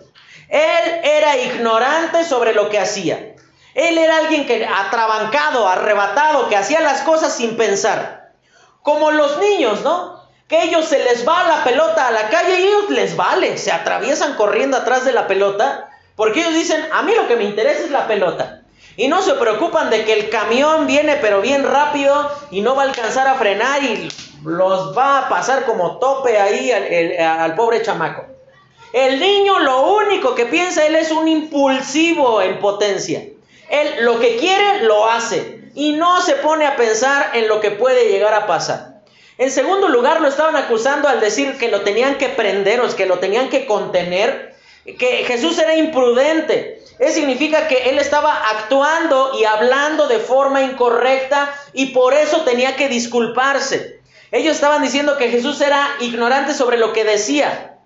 Él 0.48 1.00
era 1.02 1.36
ignorante 1.36 2.24
sobre 2.24 2.54
lo 2.54 2.68
que 2.68 2.78
hacía. 2.78 3.27
Él 3.78 3.96
era 3.96 4.16
alguien 4.16 4.44
que 4.44 4.66
atrabancado, 4.66 5.68
arrebatado, 5.68 6.48
que 6.48 6.56
hacía 6.56 6.80
las 6.80 7.02
cosas 7.02 7.32
sin 7.32 7.56
pensar. 7.56 8.32
Como 8.82 9.12
los 9.12 9.38
niños, 9.38 9.82
¿no? 9.82 10.18
que 10.48 10.64
ellos 10.64 10.86
se 10.86 10.98
les 11.04 11.28
va 11.28 11.44
la 11.46 11.62
pelota 11.62 12.08
a 12.08 12.10
la 12.10 12.28
calle 12.28 12.58
y 12.58 12.64
ellos 12.64 12.90
les 12.90 13.14
vale, 13.14 13.56
se 13.58 13.70
atraviesan 13.70 14.34
corriendo 14.34 14.78
atrás 14.78 15.04
de 15.04 15.12
la 15.12 15.28
pelota, 15.28 15.90
porque 16.16 16.40
ellos 16.40 16.54
dicen, 16.54 16.88
a 16.90 17.02
mí 17.02 17.12
lo 17.14 17.28
que 17.28 17.36
me 17.36 17.44
interesa 17.44 17.84
es 17.84 17.90
la 17.90 18.08
pelota. 18.08 18.62
Y 18.96 19.06
no 19.06 19.22
se 19.22 19.34
preocupan 19.34 19.90
de 19.90 20.04
que 20.04 20.14
el 20.14 20.28
camión 20.28 20.88
viene 20.88 21.16
pero 21.20 21.40
bien 21.40 21.64
rápido 21.64 22.32
y 22.50 22.62
no 22.62 22.74
va 22.74 22.82
a 22.82 22.86
alcanzar 22.86 23.28
a 23.28 23.34
frenar 23.34 23.80
y 23.84 24.08
los 24.42 24.96
va 24.96 25.18
a 25.18 25.28
pasar 25.28 25.66
como 25.66 25.98
tope 25.98 26.36
ahí 26.36 26.72
al, 26.72 27.40
al 27.40 27.54
pobre 27.54 27.82
chamaco. 27.82 28.24
El 28.92 29.20
niño 29.20 29.60
lo 29.60 29.92
único 29.92 30.34
que 30.34 30.46
piensa, 30.46 30.84
él 30.84 30.96
es 30.96 31.12
un 31.12 31.28
impulsivo 31.28 32.42
en 32.42 32.58
potencia. 32.58 33.22
Él 33.68 34.04
lo 34.04 34.18
que 34.18 34.36
quiere 34.36 34.84
lo 34.84 35.10
hace 35.10 35.60
y 35.74 35.92
no 35.92 36.20
se 36.20 36.34
pone 36.34 36.66
a 36.66 36.76
pensar 36.76 37.30
en 37.34 37.48
lo 37.48 37.60
que 37.60 37.70
puede 37.70 38.08
llegar 38.08 38.34
a 38.34 38.46
pasar. 38.46 39.02
En 39.38 39.52
segundo 39.52 39.88
lugar, 39.88 40.20
lo 40.20 40.28
estaban 40.28 40.56
acusando 40.56 41.08
al 41.08 41.20
decir 41.20 41.58
que 41.58 41.68
lo 41.68 41.82
tenían 41.82 42.18
que 42.18 42.28
prender 42.28 42.80
o 42.80 42.96
que 42.96 43.06
lo 43.06 43.20
tenían 43.20 43.48
que 43.48 43.66
contener, 43.66 44.56
que 44.84 45.24
Jesús 45.24 45.58
era 45.58 45.76
imprudente. 45.76 46.82
Eso 46.98 47.14
significa 47.14 47.68
que 47.68 47.90
él 47.90 47.98
estaba 47.98 48.34
actuando 48.50 49.38
y 49.38 49.44
hablando 49.44 50.08
de 50.08 50.18
forma 50.18 50.62
incorrecta 50.62 51.54
y 51.72 51.86
por 51.86 52.14
eso 52.14 52.40
tenía 52.40 52.74
que 52.74 52.88
disculparse. 52.88 54.00
Ellos 54.32 54.56
estaban 54.56 54.82
diciendo 54.82 55.16
que 55.16 55.30
Jesús 55.30 55.60
era 55.60 55.88
ignorante 56.00 56.52
sobre 56.54 56.76
lo 56.76 56.92
que 56.92 57.04
decía. 57.04 57.77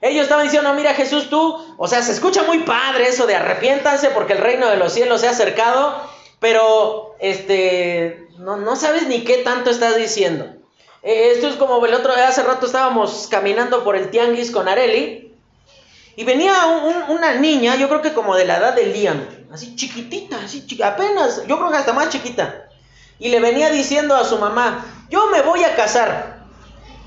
Ellos 0.00 0.22
estaban 0.22 0.44
diciendo, 0.44 0.72
mira 0.74 0.94
Jesús, 0.94 1.28
tú, 1.28 1.74
o 1.76 1.88
sea, 1.88 2.02
se 2.02 2.12
escucha 2.12 2.44
muy 2.44 2.60
padre 2.60 3.08
eso 3.08 3.26
de 3.26 3.34
arrepiéntanse 3.34 4.10
porque 4.10 4.34
el 4.34 4.38
reino 4.38 4.68
de 4.68 4.76
los 4.76 4.92
cielos 4.92 5.20
se 5.20 5.28
ha 5.28 5.32
acercado, 5.32 6.00
pero 6.38 7.16
este, 7.18 8.28
no, 8.38 8.56
no 8.56 8.76
sabes 8.76 9.08
ni 9.08 9.24
qué 9.24 9.38
tanto 9.38 9.70
estás 9.70 9.96
diciendo. 9.96 10.46
Eh, 11.02 11.32
esto 11.34 11.48
es 11.48 11.56
como 11.56 11.84
el 11.84 11.94
otro, 11.94 12.12
hace 12.12 12.42
rato 12.42 12.66
estábamos 12.66 13.28
caminando 13.30 13.82
por 13.82 13.96
el 13.96 14.10
tianguis 14.10 14.50
con 14.50 14.68
Areli 14.68 15.32
y 16.16 16.24
venía 16.24 16.52
una 17.08 17.34
niña, 17.34 17.76
yo 17.76 17.88
creo 17.88 18.02
que 18.02 18.12
como 18.12 18.34
de 18.34 18.44
la 18.44 18.56
edad 18.56 18.74
de 18.74 18.86
Liam, 18.86 19.24
así 19.52 19.76
chiquitita, 19.76 20.36
así 20.44 20.66
apenas, 20.82 21.46
yo 21.46 21.58
creo 21.58 21.70
que 21.70 21.76
hasta 21.76 21.92
más 21.92 22.08
chiquita. 22.08 22.68
y 23.20 23.30
le 23.30 23.40
venía 23.40 23.70
diciendo 23.70 24.14
a 24.14 24.24
su 24.24 24.38
mamá, 24.38 24.84
yo 25.10 25.26
me 25.28 25.42
voy 25.42 25.64
a 25.64 25.74
casar. 25.74 26.37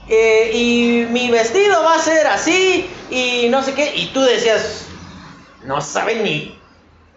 Eh, 0.10 0.52
y 0.54 1.06
mi 1.10 1.30
vestido 1.30 1.84
va 1.84 1.96
a 1.96 2.00
ser 2.00 2.28
así 2.28 2.90
y 3.10 3.48
no 3.50 3.64
sé 3.64 3.74
qué. 3.74 3.96
Y 3.96 4.08
tú 4.08 4.22
decías, 4.22 4.86
no 5.64 5.82
sabe 5.82 6.16
ni 6.16 6.60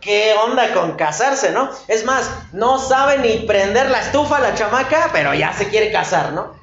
qué 0.00 0.34
onda 0.34 0.72
con 0.74 0.92
casarse, 0.92 1.50
¿no? 1.50 1.70
Es 1.88 2.04
más, 2.04 2.30
no 2.52 2.78
sabe 2.78 3.18
ni 3.18 3.46
prender 3.46 3.90
la 3.90 4.00
estufa 4.00 4.38
la 4.38 4.54
chamaca, 4.54 5.10
pero 5.12 5.34
ya 5.34 5.52
se 5.52 5.68
quiere 5.68 5.90
casar, 5.90 6.32
¿no? 6.32 6.54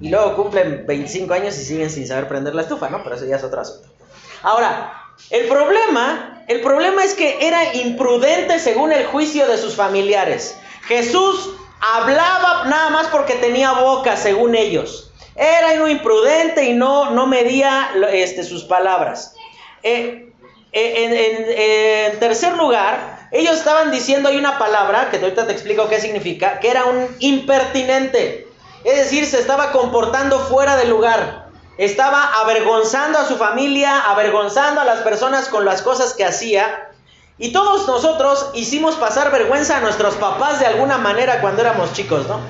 Y 0.00 0.08
luego 0.08 0.34
cumplen 0.34 0.84
25 0.86 1.32
años 1.34 1.56
y 1.58 1.64
siguen 1.64 1.90
sin 1.90 2.06
saber 2.06 2.26
prender 2.26 2.54
la 2.54 2.62
estufa, 2.62 2.88
¿no? 2.88 3.02
Pero 3.02 3.16
eso 3.16 3.26
ya 3.26 3.36
es 3.36 3.44
otro 3.44 3.60
asunto. 3.60 3.88
Ahora, 4.42 4.92
el 5.28 5.46
problema, 5.46 6.42
el 6.48 6.60
problema 6.62 7.04
es 7.04 7.14
que 7.14 7.46
era 7.46 7.74
imprudente 7.74 8.58
según 8.58 8.92
el 8.92 9.06
juicio 9.06 9.46
de 9.46 9.58
sus 9.58 9.76
familiares. 9.76 10.56
Jesús 10.86 11.50
hablaba 11.80 12.64
nada 12.64 12.90
más 12.90 13.06
porque 13.08 13.34
tenía 13.34 13.72
boca, 13.72 14.16
según 14.16 14.54
ellos. 14.54 15.09
Era 15.40 15.74
imprudente 15.90 16.66
y 16.66 16.74
no, 16.74 17.12
no 17.12 17.26
medía 17.26 17.92
este, 18.12 18.42
sus 18.42 18.64
palabras. 18.64 19.34
Eh, 19.82 20.30
eh, 20.70 22.10
en, 22.12 22.20
tercer 22.20 22.58
lugar, 22.58 23.28
ellos 23.32 23.56
estaban 23.56 23.90
diciendo, 23.90 24.28
hay 24.28 24.36
una 24.36 24.58
palabra, 24.58 25.08
que 25.10 25.16
ahorita 25.16 25.46
te 25.46 25.52
explico 25.52 25.88
qué 25.88 25.98
significa, 25.98 26.60
que 26.60 26.70
era 26.70 26.84
un 26.84 27.08
impertinente. 27.20 28.48
Es 28.84 28.96
decir, 28.96 29.24
se 29.24 29.40
estaba 29.40 29.72
comportando 29.72 30.40
fuera 30.40 30.76
de 30.76 30.84
lugar. 30.84 31.48
Estaba 31.78 32.22
avergonzando 32.42 33.18
a 33.18 33.24
su 33.24 33.36
familia, 33.36 33.98
avergonzando 34.10 34.82
a 34.82 34.84
las 34.84 35.00
personas 35.00 35.48
con 35.48 35.64
las 35.64 35.80
cosas 35.80 36.12
que 36.12 36.26
hacía. 36.26 36.90
Y 37.38 37.52
todos 37.54 37.86
nosotros 37.86 38.50
hicimos 38.52 38.96
pasar 38.96 39.32
vergüenza 39.32 39.78
a 39.78 39.80
nuestros 39.80 40.16
papás 40.16 40.60
de 40.60 40.66
alguna 40.66 40.98
manera 40.98 41.40
cuando 41.40 41.62
éramos 41.62 41.94
chicos, 41.94 42.26
¿no? 42.28 42.40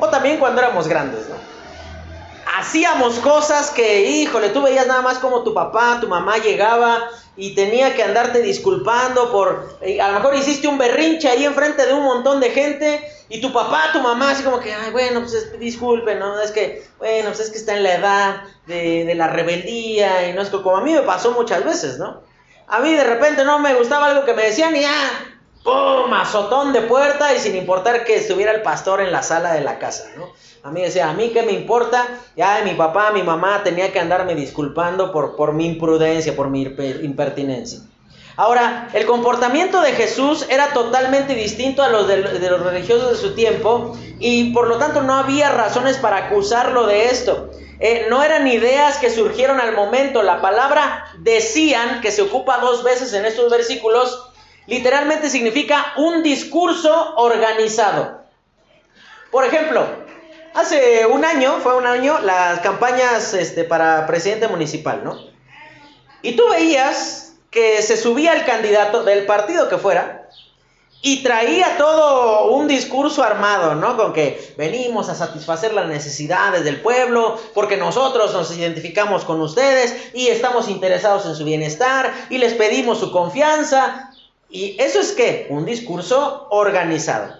O 0.00 0.08
también 0.08 0.38
cuando 0.38 0.62
éramos 0.62 0.88
grandes, 0.88 1.28
¿no? 1.28 1.57
Hacíamos 2.56 3.18
cosas 3.20 3.70
que, 3.70 4.02
híjole, 4.02 4.48
tú 4.50 4.62
veías 4.62 4.86
nada 4.86 5.02
más 5.02 5.18
como 5.18 5.42
tu 5.42 5.54
papá, 5.54 5.98
tu 6.00 6.08
mamá 6.08 6.38
llegaba 6.38 7.10
y 7.36 7.54
tenía 7.54 7.94
que 7.94 8.02
andarte 8.02 8.40
disculpando 8.40 9.30
por, 9.30 9.78
eh, 9.80 10.00
a 10.00 10.08
lo 10.08 10.14
mejor 10.14 10.34
hiciste 10.34 10.66
un 10.66 10.78
berrinche 10.78 11.28
ahí 11.28 11.44
enfrente 11.44 11.86
de 11.86 11.92
un 11.92 12.04
montón 12.04 12.40
de 12.40 12.50
gente 12.50 13.00
y 13.28 13.40
tu 13.40 13.52
papá, 13.52 13.90
tu 13.92 14.00
mamá, 14.00 14.30
así 14.30 14.42
como 14.42 14.60
que, 14.60 14.72
ay, 14.72 14.90
bueno, 14.90 15.20
pues 15.20 15.58
disculpe, 15.60 16.14
¿no? 16.14 16.40
Es 16.40 16.50
que, 16.50 16.84
bueno, 16.98 17.28
pues 17.28 17.40
es 17.40 17.50
que 17.50 17.58
está 17.58 17.76
en 17.76 17.82
la 17.84 17.94
edad 17.94 18.42
de, 18.66 19.04
de 19.04 19.14
la 19.14 19.28
rebeldía 19.28 20.28
y 20.28 20.32
no 20.32 20.42
es 20.42 20.48
como 20.48 20.76
a 20.76 20.80
mí 20.80 20.92
me 20.92 21.02
pasó 21.02 21.32
muchas 21.32 21.64
veces, 21.64 21.98
¿no? 21.98 22.22
A 22.66 22.80
mí 22.80 22.92
de 22.92 23.04
repente 23.04 23.44
no 23.44 23.58
me 23.58 23.74
gustaba 23.74 24.06
algo 24.06 24.24
que 24.24 24.34
me 24.34 24.44
decían 24.44 24.74
y 24.74 24.80
ya, 24.80 25.37
¡pum! 25.68 26.72
De 26.72 26.82
puerta 26.82 27.34
y 27.34 27.38
sin 27.38 27.56
importar 27.56 28.04
que 28.04 28.16
estuviera 28.16 28.52
el 28.52 28.62
pastor 28.62 29.00
en 29.00 29.12
la 29.12 29.22
sala 29.22 29.52
de 29.52 29.60
la 29.60 29.78
casa, 29.78 30.10
¿no? 30.16 30.32
A 30.62 30.70
mí 30.70 30.82
decía, 30.82 31.08
a 31.08 31.14
mí 31.14 31.30
qué 31.30 31.42
me 31.42 31.52
importa, 31.52 32.06
ya 32.36 32.60
mi 32.64 32.74
papá, 32.74 33.12
mi 33.12 33.22
mamá 33.22 33.62
tenía 33.62 33.92
que 33.92 34.00
andarme 34.00 34.34
disculpando 34.34 35.12
por, 35.12 35.36
por 35.36 35.52
mi 35.52 35.66
imprudencia, 35.66 36.34
por 36.34 36.48
mi 36.48 36.62
impertinencia. 36.62 37.80
Ahora, 38.36 38.88
el 38.92 39.04
comportamiento 39.06 39.80
de 39.80 39.92
Jesús 39.92 40.46
era 40.48 40.72
totalmente 40.72 41.34
distinto 41.34 41.82
a 41.82 41.88
los 41.88 42.06
de, 42.06 42.18
los 42.18 42.60
religiosos 42.62 43.10
de 43.10 43.16
su 43.16 43.34
tiempo 43.34 43.98
y 44.20 44.52
por 44.52 44.68
lo 44.68 44.78
tanto 44.78 45.02
no 45.02 45.14
había 45.14 45.50
razones 45.50 45.96
para 45.96 46.26
acusarlo 46.26 46.86
de 46.86 47.06
esto. 47.06 47.50
Eh, 47.80 48.06
no 48.10 48.22
eran 48.22 48.46
ideas 48.46 48.98
que 48.98 49.10
surgieron 49.10 49.60
al 49.60 49.74
momento. 49.74 50.22
La 50.22 50.40
palabra 50.40 51.06
decían, 51.18 52.00
que 52.00 52.12
se 52.12 52.22
ocupa 52.22 52.58
dos 52.58 52.84
veces 52.84 53.12
en 53.12 53.24
estos 53.24 53.50
versículos, 53.50 54.27
literalmente 54.68 55.30
significa 55.30 55.94
un 55.96 56.22
discurso 56.22 57.14
organizado. 57.16 58.22
Por 59.32 59.44
ejemplo, 59.44 59.84
hace 60.54 61.06
un 61.06 61.24
año, 61.24 61.58
fue 61.60 61.76
un 61.76 61.86
año, 61.86 62.20
las 62.20 62.60
campañas 62.60 63.34
este, 63.34 63.64
para 63.64 64.06
presidente 64.06 64.46
municipal, 64.46 65.02
¿no? 65.02 65.18
Y 66.22 66.32
tú 66.36 66.44
veías 66.50 67.34
que 67.50 67.80
se 67.82 67.96
subía 67.96 68.34
el 68.34 68.44
candidato 68.44 69.04
del 69.04 69.24
partido 69.24 69.68
que 69.68 69.78
fuera 69.78 70.28
y 71.00 71.22
traía 71.22 71.76
todo 71.78 72.50
un 72.50 72.66
discurso 72.66 73.22
armado, 73.22 73.74
¿no? 73.74 73.96
Con 73.96 74.12
que 74.12 74.54
venimos 74.58 75.08
a 75.08 75.14
satisfacer 75.14 75.72
las 75.72 75.86
necesidades 75.86 76.64
del 76.64 76.80
pueblo, 76.80 77.38
porque 77.54 77.76
nosotros 77.76 78.32
nos 78.32 78.56
identificamos 78.56 79.24
con 79.24 79.40
ustedes 79.40 80.10
y 80.12 80.26
estamos 80.28 80.68
interesados 80.68 81.24
en 81.26 81.36
su 81.36 81.44
bienestar 81.44 82.12
y 82.30 82.38
les 82.38 82.54
pedimos 82.54 82.98
su 82.98 83.12
confianza. 83.12 84.07
Y 84.50 84.76
eso 84.80 85.00
es 85.00 85.12
que 85.12 85.46
un 85.50 85.66
discurso 85.66 86.46
organizado. 86.50 87.36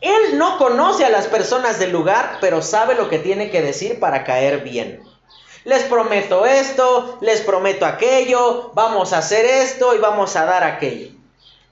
Él 0.00 0.38
no 0.38 0.58
conoce 0.58 1.04
a 1.04 1.10
las 1.10 1.26
personas 1.26 1.80
del 1.80 1.90
lugar, 1.90 2.38
pero 2.40 2.62
sabe 2.62 2.94
lo 2.94 3.08
que 3.08 3.18
tiene 3.18 3.50
que 3.50 3.62
decir 3.62 3.98
para 3.98 4.22
caer 4.22 4.60
bien. 4.60 5.02
Les 5.64 5.82
prometo 5.82 6.46
esto, 6.46 7.18
les 7.20 7.40
prometo 7.40 7.84
aquello, 7.84 8.70
vamos 8.74 9.12
a 9.12 9.18
hacer 9.18 9.44
esto 9.44 9.94
y 9.94 9.98
vamos 9.98 10.36
a 10.36 10.44
dar 10.44 10.62
aquello. 10.62 11.10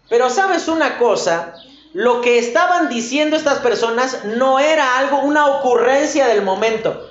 Pero 0.09 0.29
sabes 0.29 0.67
una 0.67 0.99
cosa, 0.99 1.55
lo 1.93 2.21
que 2.21 2.39
estaban 2.39 2.89
diciendo 2.89 3.37
estas 3.37 3.61
personas 3.61 4.25
no 4.25 4.59
era 4.59 4.99
algo, 4.99 5.21
una 5.21 5.47
ocurrencia 5.47 6.27
del 6.27 6.43
momento, 6.43 7.06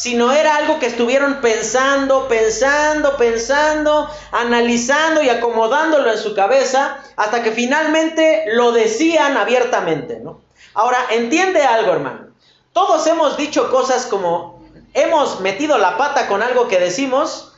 sino 0.00 0.32
era 0.32 0.56
algo 0.56 0.78
que 0.78 0.86
estuvieron 0.86 1.42
pensando, 1.42 2.26
pensando, 2.26 3.18
pensando, 3.18 4.08
analizando 4.32 5.22
y 5.22 5.28
acomodándolo 5.28 6.10
en 6.10 6.16
su 6.16 6.34
cabeza 6.34 7.04
hasta 7.16 7.42
que 7.42 7.52
finalmente 7.52 8.44
lo 8.54 8.72
decían 8.72 9.36
abiertamente, 9.36 10.18
¿no? 10.18 10.40
Ahora, 10.72 10.96
entiende 11.10 11.64
algo, 11.64 11.92
hermano. 11.92 12.28
Todos 12.72 13.06
hemos 13.08 13.36
dicho 13.36 13.70
cosas 13.70 14.06
como 14.06 14.64
hemos 14.94 15.40
metido 15.40 15.76
la 15.76 15.98
pata 15.98 16.28
con 16.28 16.42
algo 16.42 16.66
que 16.66 16.80
decimos 16.80 17.52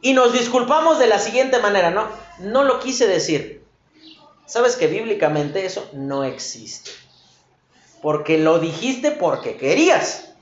y 0.00 0.14
nos 0.14 0.32
disculpamos 0.32 0.98
de 0.98 1.08
la 1.08 1.18
siguiente 1.18 1.58
manera, 1.58 1.90
¿no? 1.90 2.08
No 2.38 2.64
lo 2.64 2.80
quise 2.80 3.06
decir. 3.06 3.62
Sabes 4.46 4.76
que 4.76 4.86
bíblicamente 4.86 5.66
eso 5.66 5.86
no 5.92 6.24
existe. 6.24 6.92
Porque 8.00 8.38
lo 8.38 8.58
dijiste 8.58 9.10
porque 9.10 9.58
querías. 9.58 10.33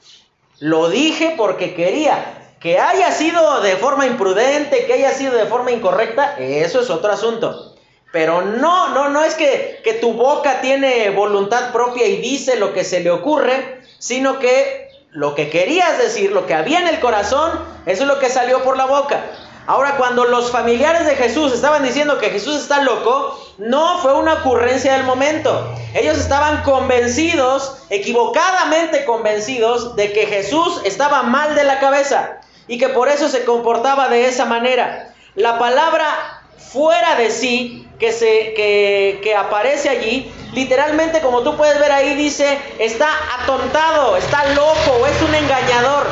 Lo 0.63 0.89
dije 0.91 1.35
porque 1.37 1.75
quería. 1.75 2.39
Que 2.61 2.79
haya 2.79 3.11
sido 3.11 3.61
de 3.63 3.75
forma 3.77 4.07
imprudente, 4.07 4.87
que 4.87 4.93
haya 4.93 5.11
sido 5.11 5.35
de 5.35 5.47
forma 5.47 5.73
incorrecta, 5.73 6.37
eso 6.39 6.81
es 6.81 6.89
otro 6.89 7.11
asunto. 7.11 7.75
Pero 8.13 8.43
no, 8.43 8.91
no, 8.91 9.09
no 9.09 9.25
es 9.25 9.35
que, 9.35 9.81
que 9.83 9.95
tu 9.95 10.13
boca 10.13 10.61
tiene 10.61 11.11
voluntad 11.11 11.73
propia 11.73 12.07
y 12.07 12.19
dice 12.19 12.55
lo 12.55 12.73
que 12.73 12.85
se 12.85 13.01
le 13.01 13.11
ocurre, 13.11 13.81
sino 13.99 14.39
que 14.39 14.89
lo 15.11 15.35
que 15.35 15.51
querías 15.51 15.99
decir, 15.99 16.31
lo 16.31 16.47
que 16.47 16.55
había 16.55 16.79
en 16.79 16.87
el 16.87 17.01
corazón, 17.01 17.51
eso 17.85 18.03
es 18.03 18.09
lo 18.09 18.21
que 18.21 18.29
salió 18.29 18.63
por 18.63 18.77
la 18.77 18.87
boca. 18.87 19.21
Ahora, 19.67 19.97
cuando 19.97 20.25
los 20.25 20.51
familiares 20.51 21.07
de 21.07 21.15
Jesús 21.15 21.53
estaban 21.53 21.85
diciendo 21.85 22.19
que 22.19 22.31
Jesús 22.31 22.61
está 22.61 22.83
loco, 22.83 23.39
no 23.59 23.99
fue 23.99 24.13
una 24.15 24.35
ocurrencia 24.35 24.95
del 24.95 25.05
momento. 25.05 25.73
Ellos 25.95 26.19
estaban 26.19 26.63
convencidos, 26.63 27.79
equivocadamente 27.89 29.05
convencidos, 29.05 29.95
de 29.95 30.13
que 30.13 30.27
Jesús 30.27 30.81
estaba 30.85 31.23
mal 31.23 31.55
de 31.55 31.63
la 31.63 31.79
cabeza 31.79 32.41
y 32.67 32.79
que 32.79 32.89
por 32.89 33.09
eso 33.09 33.29
se 33.29 33.45
comportaba 33.45 34.09
de 34.09 34.27
esa 34.27 34.47
manera. 34.47 35.15
La 35.37 35.59
palabra 35.59 36.43
fuera 36.59 37.15
de 37.15 37.31
sí 37.31 37.89
que, 38.01 38.11
se, 38.11 38.55
que, 38.55 39.21
que 39.23 39.37
aparece 39.37 39.89
allí, 39.89 40.33
literalmente 40.55 41.21
como 41.21 41.43
tú 41.43 41.57
puedes 41.57 41.79
ver 41.79 41.93
ahí, 41.93 42.17
dice, 42.17 42.59
está 42.81 43.09
atontado, 43.41 44.17
está 44.17 44.45
loco, 44.55 45.07
es 45.07 45.23
un 45.23 45.35
engañador 45.37 46.07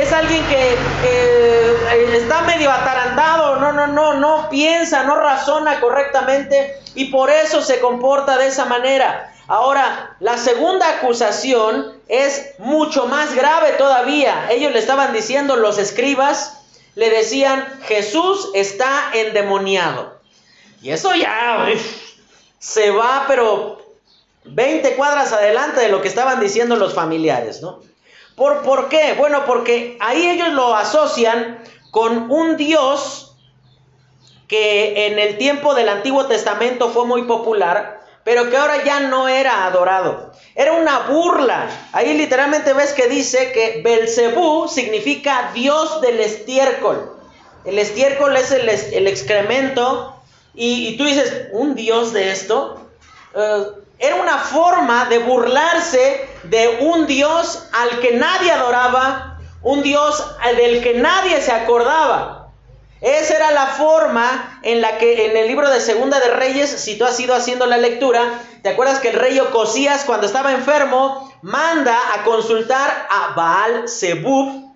es 0.00 0.12
alguien 0.12 0.46
que 0.46 0.74
eh, 1.04 2.16
está 2.16 2.42
medio 2.42 2.70
atarantado, 2.70 3.56
no, 3.56 3.72
no, 3.72 3.86
no, 3.88 4.14
no 4.14 4.48
piensa, 4.48 5.02
no 5.02 5.16
razona 5.16 5.80
correctamente 5.80 6.80
y 6.94 7.06
por 7.06 7.30
eso 7.30 7.62
se 7.62 7.80
comporta 7.80 8.38
de 8.38 8.46
esa 8.46 8.64
manera. 8.66 9.32
Ahora, 9.48 10.16
la 10.20 10.36
segunda 10.36 10.98
acusación 10.98 11.94
es 12.06 12.54
mucho 12.58 13.06
más 13.06 13.34
grave 13.34 13.72
todavía. 13.72 14.46
Ellos 14.50 14.72
le 14.72 14.78
estaban 14.78 15.12
diciendo, 15.12 15.56
los 15.56 15.78
escribas, 15.78 16.60
le 16.94 17.10
decían, 17.10 17.66
Jesús 17.84 18.50
está 18.54 19.10
endemoniado. 19.14 20.18
Y 20.82 20.90
eso 20.90 21.14
ya 21.14 21.66
se 22.58 22.90
va, 22.90 23.24
pero 23.26 23.82
20 24.44 24.94
cuadras 24.96 25.32
adelante 25.32 25.80
de 25.80 25.88
lo 25.88 26.02
que 26.02 26.08
estaban 26.08 26.40
diciendo 26.40 26.76
los 26.76 26.94
familiares, 26.94 27.62
¿no? 27.62 27.80
¿Por, 28.38 28.62
¿Por 28.62 28.88
qué? 28.88 29.14
Bueno, 29.18 29.44
porque 29.44 29.98
ahí 30.00 30.26
ellos 30.26 30.50
lo 30.50 30.74
asocian 30.74 31.58
con 31.90 32.30
un 32.30 32.56
Dios 32.56 33.36
que 34.46 35.08
en 35.08 35.18
el 35.18 35.36
tiempo 35.36 35.74
del 35.74 35.88
Antiguo 35.88 36.26
Testamento 36.26 36.90
fue 36.90 37.04
muy 37.04 37.24
popular, 37.24 38.00
pero 38.24 38.48
que 38.48 38.56
ahora 38.56 38.84
ya 38.84 39.00
no 39.00 39.28
era 39.28 39.66
adorado. 39.66 40.32
Era 40.54 40.72
una 40.72 41.00
burla. 41.00 41.68
Ahí 41.92 42.16
literalmente 42.16 42.72
ves 42.72 42.92
que 42.92 43.08
dice 43.08 43.52
que 43.52 43.80
Belcebú 43.82 44.68
significa 44.68 45.50
Dios 45.52 46.00
del 46.00 46.20
estiércol. 46.20 47.16
El 47.64 47.78
estiércol 47.78 48.36
es 48.36 48.52
el, 48.52 49.06
excremento. 49.06 50.14
Y, 50.54 50.96
tú 50.96 51.04
dices, 51.04 51.48
¿un 51.52 51.74
Dios 51.74 52.12
de 52.12 52.30
esto? 52.30 52.88
Eh, 53.34 53.64
era 53.98 54.16
una 54.16 54.38
forma 54.38 55.06
de 55.06 55.18
burlarse 55.18 56.27
de 56.44 56.78
un 56.80 57.06
Dios 57.06 57.64
al 57.72 58.00
que 58.00 58.16
nadie 58.16 58.50
adoraba, 58.50 59.38
un 59.62 59.82
Dios 59.82 60.24
del 60.56 60.82
que 60.82 60.94
nadie 60.94 61.40
se 61.40 61.52
acordaba. 61.52 62.48
Esa 63.00 63.36
era 63.36 63.50
la 63.52 63.66
forma 63.66 64.60
en 64.62 64.80
la 64.80 64.98
que 64.98 65.26
en 65.26 65.36
el 65.36 65.46
libro 65.46 65.70
de 65.70 65.80
Segunda 65.80 66.18
de 66.18 66.30
Reyes, 66.30 66.68
si 66.68 66.98
tú 66.98 67.04
has 67.04 67.18
ido 67.20 67.34
haciendo 67.34 67.66
la 67.66 67.76
lectura, 67.76 68.40
¿te 68.62 68.70
acuerdas 68.70 68.98
que 68.98 69.10
el 69.10 69.16
rey 69.16 69.38
Ocosías 69.38 70.04
cuando 70.04 70.26
estaba 70.26 70.52
enfermo 70.52 71.32
manda 71.42 71.96
a 72.14 72.24
consultar 72.24 73.06
a 73.08 73.34
Baal 73.36 73.88
Zebub 73.88 74.68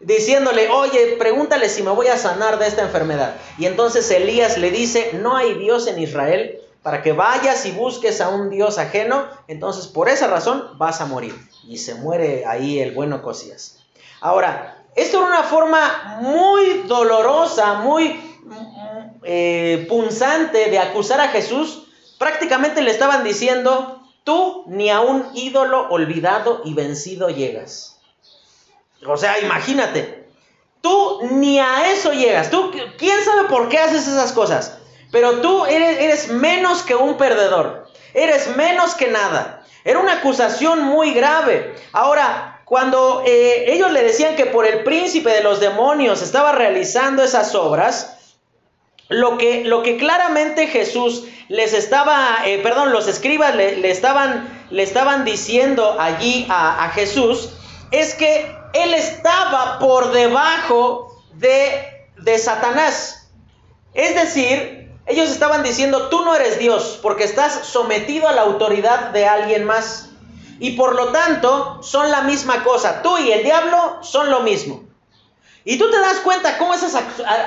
diciéndole, 0.00 0.68
oye, 0.70 1.14
pregúntale 1.18 1.68
si 1.68 1.84
me 1.84 1.92
voy 1.92 2.08
a 2.08 2.16
sanar 2.18 2.58
de 2.58 2.66
esta 2.66 2.82
enfermedad. 2.82 3.36
Y 3.58 3.66
entonces 3.66 4.10
Elías 4.10 4.58
le 4.58 4.72
dice, 4.72 5.10
no 5.14 5.36
hay 5.36 5.54
Dios 5.54 5.86
en 5.86 6.00
Israel 6.00 6.61
para 6.82 7.02
que 7.02 7.12
vayas 7.12 7.64
y 7.66 7.72
busques 7.72 8.20
a 8.20 8.28
un 8.28 8.50
Dios 8.50 8.78
ajeno, 8.78 9.26
entonces 9.46 9.86
por 9.86 10.08
esa 10.08 10.26
razón 10.26 10.76
vas 10.78 11.00
a 11.00 11.06
morir. 11.06 11.34
Y 11.66 11.78
se 11.78 11.94
muere 11.94 12.44
ahí 12.46 12.80
el 12.80 12.92
buen 12.92 13.12
Ocosías. 13.12 13.78
Ahora, 14.20 14.84
esto 14.96 15.18
era 15.18 15.26
una 15.26 15.42
forma 15.44 16.18
muy 16.20 16.82
dolorosa, 16.86 17.74
muy 17.74 18.20
eh, 19.22 19.86
punzante 19.88 20.70
de 20.70 20.78
acusar 20.78 21.20
a 21.20 21.28
Jesús. 21.28 21.86
Prácticamente 22.18 22.82
le 22.82 22.90
estaban 22.90 23.22
diciendo, 23.24 24.02
tú 24.24 24.64
ni 24.66 24.90
a 24.90 25.00
un 25.00 25.30
ídolo 25.34 25.88
olvidado 25.88 26.62
y 26.64 26.74
vencido 26.74 27.30
llegas. 27.30 28.00
O 29.06 29.16
sea, 29.16 29.40
imagínate, 29.40 30.28
tú 30.80 31.20
ni 31.30 31.58
a 31.58 31.92
eso 31.92 32.12
llegas. 32.12 32.50
Tú, 32.50 32.72
¿quién 32.98 33.24
sabe 33.24 33.48
por 33.48 33.68
qué 33.68 33.78
haces 33.78 34.06
esas 34.06 34.32
cosas? 34.32 34.78
Pero 35.12 35.42
tú 35.42 35.66
eres, 35.66 36.28
menos 36.28 36.82
que 36.82 36.96
un 36.96 37.16
perdedor. 37.16 37.86
Eres 38.14 38.56
menos 38.56 38.94
que 38.94 39.08
nada. 39.08 39.62
Era 39.84 39.98
una 39.98 40.14
acusación 40.14 40.82
muy 40.84 41.12
grave. 41.12 41.74
Ahora, 41.92 42.62
cuando 42.64 43.22
eh, 43.26 43.72
ellos 43.74 43.92
le 43.92 44.02
decían 44.02 44.34
que 44.36 44.46
por 44.46 44.66
el 44.66 44.82
príncipe 44.84 45.30
de 45.30 45.42
los 45.42 45.60
demonios 45.60 46.22
estaba 46.22 46.52
realizando 46.52 47.22
esas 47.22 47.54
obras, 47.54 48.36
lo 49.10 49.36
que, 49.36 49.64
lo 49.64 49.82
que 49.82 49.98
claramente 49.98 50.66
Jesús 50.66 51.24
les 51.48 51.74
estaba, 51.74 52.38
eh, 52.46 52.58
perdón, 52.62 52.92
los 52.92 53.06
escribas 53.06 53.54
le, 53.54 53.90
estaban, 53.90 54.48
le 54.70 54.82
estaban 54.82 55.26
diciendo 55.26 55.96
allí 56.00 56.46
a, 56.48 56.84
a 56.84 56.88
Jesús, 56.90 57.50
es 57.90 58.14
que 58.14 58.50
él 58.72 58.94
estaba 58.94 59.78
por 59.78 60.12
debajo 60.12 61.22
de, 61.34 62.06
de 62.16 62.38
Satanás. 62.38 63.28
Es 63.92 64.14
decir, 64.14 64.81
ellos 65.06 65.30
estaban 65.30 65.62
diciendo, 65.62 66.08
tú 66.08 66.24
no 66.24 66.34
eres 66.34 66.58
Dios 66.58 66.98
porque 67.02 67.24
estás 67.24 67.66
sometido 67.66 68.28
a 68.28 68.32
la 68.32 68.42
autoridad 68.42 69.10
de 69.10 69.26
alguien 69.26 69.64
más 69.64 70.10
y 70.58 70.72
por 70.72 70.94
lo 70.94 71.08
tanto 71.08 71.82
son 71.82 72.10
la 72.10 72.22
misma 72.22 72.62
cosa. 72.62 73.02
Tú 73.02 73.18
y 73.18 73.32
el 73.32 73.42
diablo 73.42 73.98
son 74.02 74.30
lo 74.30 74.40
mismo. 74.40 74.84
Y 75.64 75.78
tú 75.78 75.90
te 75.90 75.98
das 75.98 76.18
cuenta 76.20 76.58
cómo 76.58 76.74
esas 76.74 76.96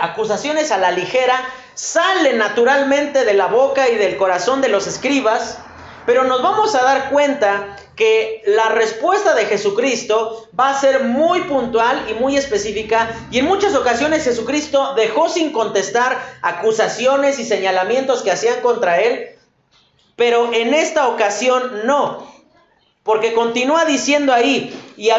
acusaciones 0.02 0.72
a 0.72 0.78
la 0.78 0.92
ligera 0.92 1.36
salen 1.74 2.38
naturalmente 2.38 3.26
de 3.26 3.34
la 3.34 3.48
boca 3.48 3.90
y 3.90 3.96
del 3.96 4.18
corazón 4.18 4.62
de 4.62 4.70
los 4.70 4.88
escribas, 4.88 5.60
pero 6.06 6.24
nos 6.24 6.42
vamos 6.42 6.76
a 6.76 6.84
dar 6.84 7.10
cuenta 7.10 7.78
que 7.96 8.44
la 8.46 8.70
respuesta 8.70 9.34
de 9.36 9.46
Jesucristo 9.46 10.48
va 10.58 10.70
a 10.70 10.80
ser 10.80 11.04
muy 11.04 11.42
puntual 11.42 12.06
y 12.10 12.14
muy 12.14 12.38
específica 12.38 13.10
y 13.32 13.40
en 13.40 13.46
muchas 13.46 13.74
ocasiones 13.76 14.24
Jesucristo 14.24 14.94
dejó 14.96 15.30
sin 15.30 15.52
contestar 15.52 16.20
acusaciones 16.42 17.40
y 17.40 17.46
señalamientos 17.46 18.22
que 18.22 18.32
hacían 18.32 18.62
contra 18.62 19.00
él, 19.00 19.30
pero 20.16 20.54
en 20.54 20.74
esta 20.74 21.08
ocasión 21.08 21.82
no. 21.86 22.34
Porque 23.04 23.34
continúa 23.34 23.86
diciendo 23.86 24.34
ahí, 24.34 24.76
y 24.98 25.10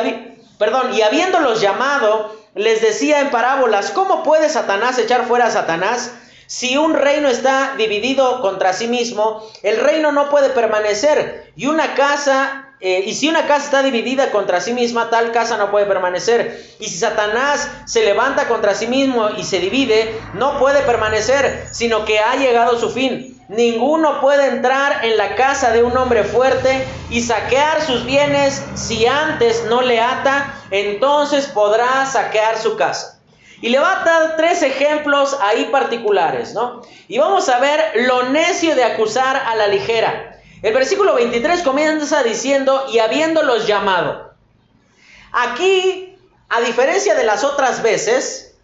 perdón, 0.59 0.93
y 0.93 1.03
habiéndolos 1.03 1.61
llamado, 1.61 2.35
les 2.55 2.81
decía 2.83 3.21
en 3.21 3.31
parábolas, 3.31 3.91
¿cómo 3.91 4.23
puede 4.23 4.49
Satanás 4.49 4.99
echar 4.99 5.27
fuera 5.27 5.47
a 5.47 5.51
Satanás? 5.51 6.13
Si 6.47 6.77
un 6.77 6.95
reino 6.95 7.29
está 7.29 7.75
dividido 7.77 8.41
contra 8.41 8.73
sí 8.73 8.87
mismo, 8.87 9.43
el 9.63 9.79
reino 9.79 10.13
no 10.13 10.31
puede 10.31 10.51
permanecer. 10.51 11.53
Y 11.57 11.67
una 11.67 11.95
casa, 11.95 12.69
eh, 12.81 13.03
y 13.05 13.15
si 13.15 13.29
una 13.29 13.47
casa 13.47 13.65
está 13.65 13.83
dividida 13.83 14.31
contra 14.31 14.61
sí 14.61 14.73
misma, 14.73 15.11
tal 15.11 15.33
casa 15.33 15.57
no 15.57 15.71
puede 15.73 15.87
permanecer. 15.87 16.65
Y 16.79 16.85
si 16.85 16.99
Satanás 16.99 17.69
se 17.87 18.05
levanta 18.05 18.47
contra 18.47 18.75
sí 18.75 18.87
mismo 18.87 19.31
y 19.37 19.43
se 19.43 19.59
divide, 19.59 20.15
no 20.35 20.59
puede 20.59 20.83
permanecer, 20.83 21.69
sino 21.73 22.05
que 22.05 22.21
ha 22.21 22.37
llegado 22.37 22.79
su 22.79 22.91
fin. 22.91 23.37
Ninguno 23.49 24.21
puede 24.21 24.49
entrar 24.49 25.05
en 25.05 25.17
la 25.17 25.37
casa 25.37 25.71
de 25.71 25.83
un 25.83 25.97
hombre 25.97 26.25
fuerte 26.25 26.85
y 27.11 27.23
saquear 27.23 27.81
sus 27.81 28.05
bienes 28.05 28.61
si 28.75 29.07
antes 29.07 29.65
no 29.69 29.83
le 29.83 30.01
ata, 30.01 30.55
entonces 30.71 31.47
podrá 31.47 32.07
saquear 32.07 32.59
su 32.59 32.77
casa. 32.77 33.16
Y 33.61 33.71
le 33.71 33.79
va 33.79 34.01
a 34.01 34.05
dar 34.05 34.37
tres 34.37 34.63
ejemplos 34.63 35.37
ahí 35.41 35.67
particulares, 35.73 36.53
¿no? 36.53 36.83
Y 37.09 37.19
vamos 37.19 37.49
a 37.49 37.59
ver 37.59 37.81
lo 38.07 38.25
necio 38.25 38.75
de 38.75 38.85
acusar 38.85 39.37
a 39.37 39.55
la 39.57 39.67
ligera. 39.67 40.41
El 40.63 40.75
versículo 40.75 41.15
23 41.15 41.63
comienza 41.63 42.23
diciendo, 42.23 42.87
y 42.93 42.99
habiéndolos 42.99 43.67
llamado. 43.67 44.35
Aquí, 45.33 46.19
a 46.49 46.61
diferencia 46.61 47.15
de 47.15 47.25
las 47.25 47.45
otras 47.45 47.83
veces, 47.83 48.57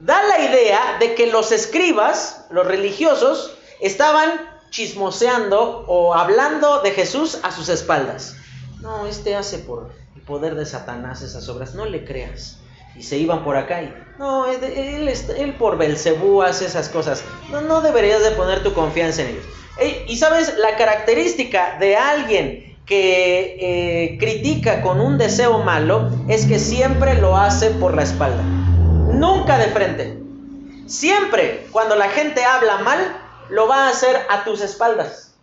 da 0.00 0.22
la 0.22 0.40
idea 0.40 0.96
de 0.98 1.14
que 1.14 1.26
los 1.26 1.52
escribas, 1.52 2.46
los 2.50 2.66
religiosos, 2.66 3.56
estaban 3.80 4.30
chismoseando 4.70 5.84
o 5.86 6.14
hablando 6.14 6.80
de 6.80 6.90
Jesús 6.90 7.38
a 7.42 7.52
sus 7.52 7.68
espaldas. 7.68 8.36
No, 8.80 9.06
este 9.06 9.36
hace 9.36 9.58
por 9.58 9.90
el 10.16 10.22
poder 10.22 10.54
de 10.56 10.66
Satanás 10.66 11.22
esas 11.22 11.48
obras, 11.48 11.74
no 11.74 11.86
le 11.86 12.04
creas. 12.04 12.58
Y 12.96 13.02
se 13.02 13.18
iban 13.18 13.42
por 13.42 13.56
acá 13.56 13.82
y, 13.82 13.92
no, 14.18 14.46
él, 14.46 15.08
él, 15.36 15.54
por 15.54 15.76
Belcebú 15.76 16.42
hace 16.42 16.66
esas 16.66 16.88
cosas. 16.88 17.24
No, 17.50 17.60
no 17.62 17.80
deberías 17.80 18.22
de 18.22 18.30
poner 18.30 18.62
tu 18.62 18.72
confianza 18.72 19.22
en 19.22 19.28
ellos. 19.30 19.44
y 20.06 20.16
sabes, 20.16 20.56
la 20.58 20.76
característica 20.76 21.76
de 21.80 21.96
alguien 21.96 22.76
que 22.86 23.56
eh, 23.60 24.18
critica 24.18 24.82
con 24.82 25.00
un 25.00 25.18
deseo 25.18 25.58
malo 25.58 26.10
es 26.28 26.46
que 26.46 26.58
siempre 26.58 27.14
lo 27.14 27.36
hace 27.36 27.70
por 27.70 27.94
la 27.94 28.02
espalda. 28.02 28.42
Nunca 28.42 29.58
de 29.58 29.66
frente. 29.66 30.18
Siempre 30.86 31.66
cuando 31.72 31.96
la 31.96 32.08
gente 32.10 32.44
habla 32.44 32.78
mal, 32.78 33.16
lo 33.48 33.66
va 33.66 33.86
a 33.86 33.90
hacer 33.90 34.16
a 34.28 34.44
tus 34.44 34.60
espaldas. 34.60 35.34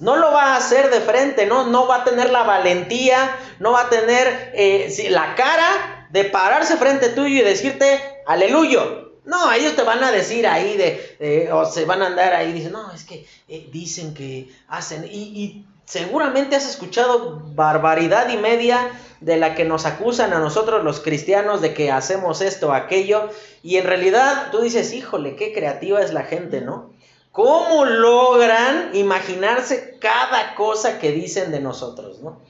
No 0.00 0.16
lo 0.16 0.32
va 0.32 0.54
a 0.54 0.56
hacer 0.56 0.90
de 0.90 1.00
frente, 1.00 1.46
no, 1.46 1.66
no 1.66 1.86
va 1.86 1.96
a 1.96 2.04
tener 2.04 2.30
la 2.30 2.44
valentía, 2.44 3.36
no 3.58 3.72
va 3.72 3.82
a 3.82 3.88
tener 3.90 4.52
eh, 4.54 5.08
la 5.10 5.34
cara 5.34 5.97
de 6.10 6.24
pararse 6.24 6.76
frente 6.76 7.10
tuyo 7.10 7.40
y 7.40 7.42
decirte 7.42 8.00
aleluya. 8.26 8.80
No, 9.24 9.52
ellos 9.52 9.76
te 9.76 9.82
van 9.82 10.02
a 10.02 10.10
decir 10.10 10.46
ahí 10.46 10.76
de, 10.76 11.50
o 11.52 11.66
se 11.66 11.84
van 11.84 12.00
a 12.00 12.06
andar 12.06 12.32
ahí, 12.32 12.50
dicen, 12.52 12.72
no, 12.72 12.90
es 12.92 13.04
que 13.04 13.26
eh, 13.46 13.68
dicen 13.70 14.14
que 14.14 14.50
hacen, 14.68 15.04
y, 15.04 15.08
y 15.08 15.66
seguramente 15.84 16.56
has 16.56 16.66
escuchado 16.66 17.42
barbaridad 17.54 18.30
y 18.30 18.38
media 18.38 18.90
de 19.20 19.36
la 19.36 19.54
que 19.54 19.66
nos 19.66 19.84
acusan 19.84 20.32
a 20.32 20.38
nosotros 20.38 20.82
los 20.82 21.00
cristianos 21.00 21.60
de 21.60 21.74
que 21.74 21.90
hacemos 21.90 22.40
esto 22.40 22.72
aquello, 22.72 23.28
y 23.62 23.76
en 23.76 23.84
realidad 23.84 24.50
tú 24.50 24.62
dices, 24.62 24.94
híjole, 24.94 25.36
qué 25.36 25.52
creativa 25.52 26.00
es 26.00 26.14
la 26.14 26.22
gente, 26.22 26.62
¿no? 26.62 26.90
¿Cómo 27.32 27.84
logran 27.84 28.90
imaginarse 28.94 29.96
cada 30.00 30.54
cosa 30.54 30.98
que 30.98 31.12
dicen 31.12 31.52
de 31.52 31.60
nosotros? 31.60 32.20
¿no? 32.20 32.40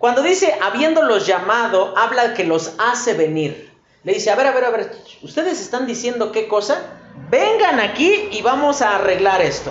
Cuando 0.00 0.22
dice 0.22 0.56
habiéndolos 0.62 1.26
llamado, 1.26 1.92
habla 1.94 2.32
que 2.32 2.44
los 2.44 2.72
hace 2.78 3.12
venir. 3.12 3.70
Le 4.02 4.14
dice, 4.14 4.30
a 4.30 4.34
ver, 4.34 4.46
a 4.46 4.52
ver, 4.52 4.64
a 4.64 4.70
ver, 4.70 4.92
ustedes 5.20 5.60
están 5.60 5.86
diciendo 5.86 6.32
qué 6.32 6.48
cosa? 6.48 6.80
Vengan 7.28 7.78
aquí 7.80 8.30
y 8.32 8.40
vamos 8.40 8.80
a 8.80 8.94
arreglar 8.94 9.42
esto. 9.42 9.70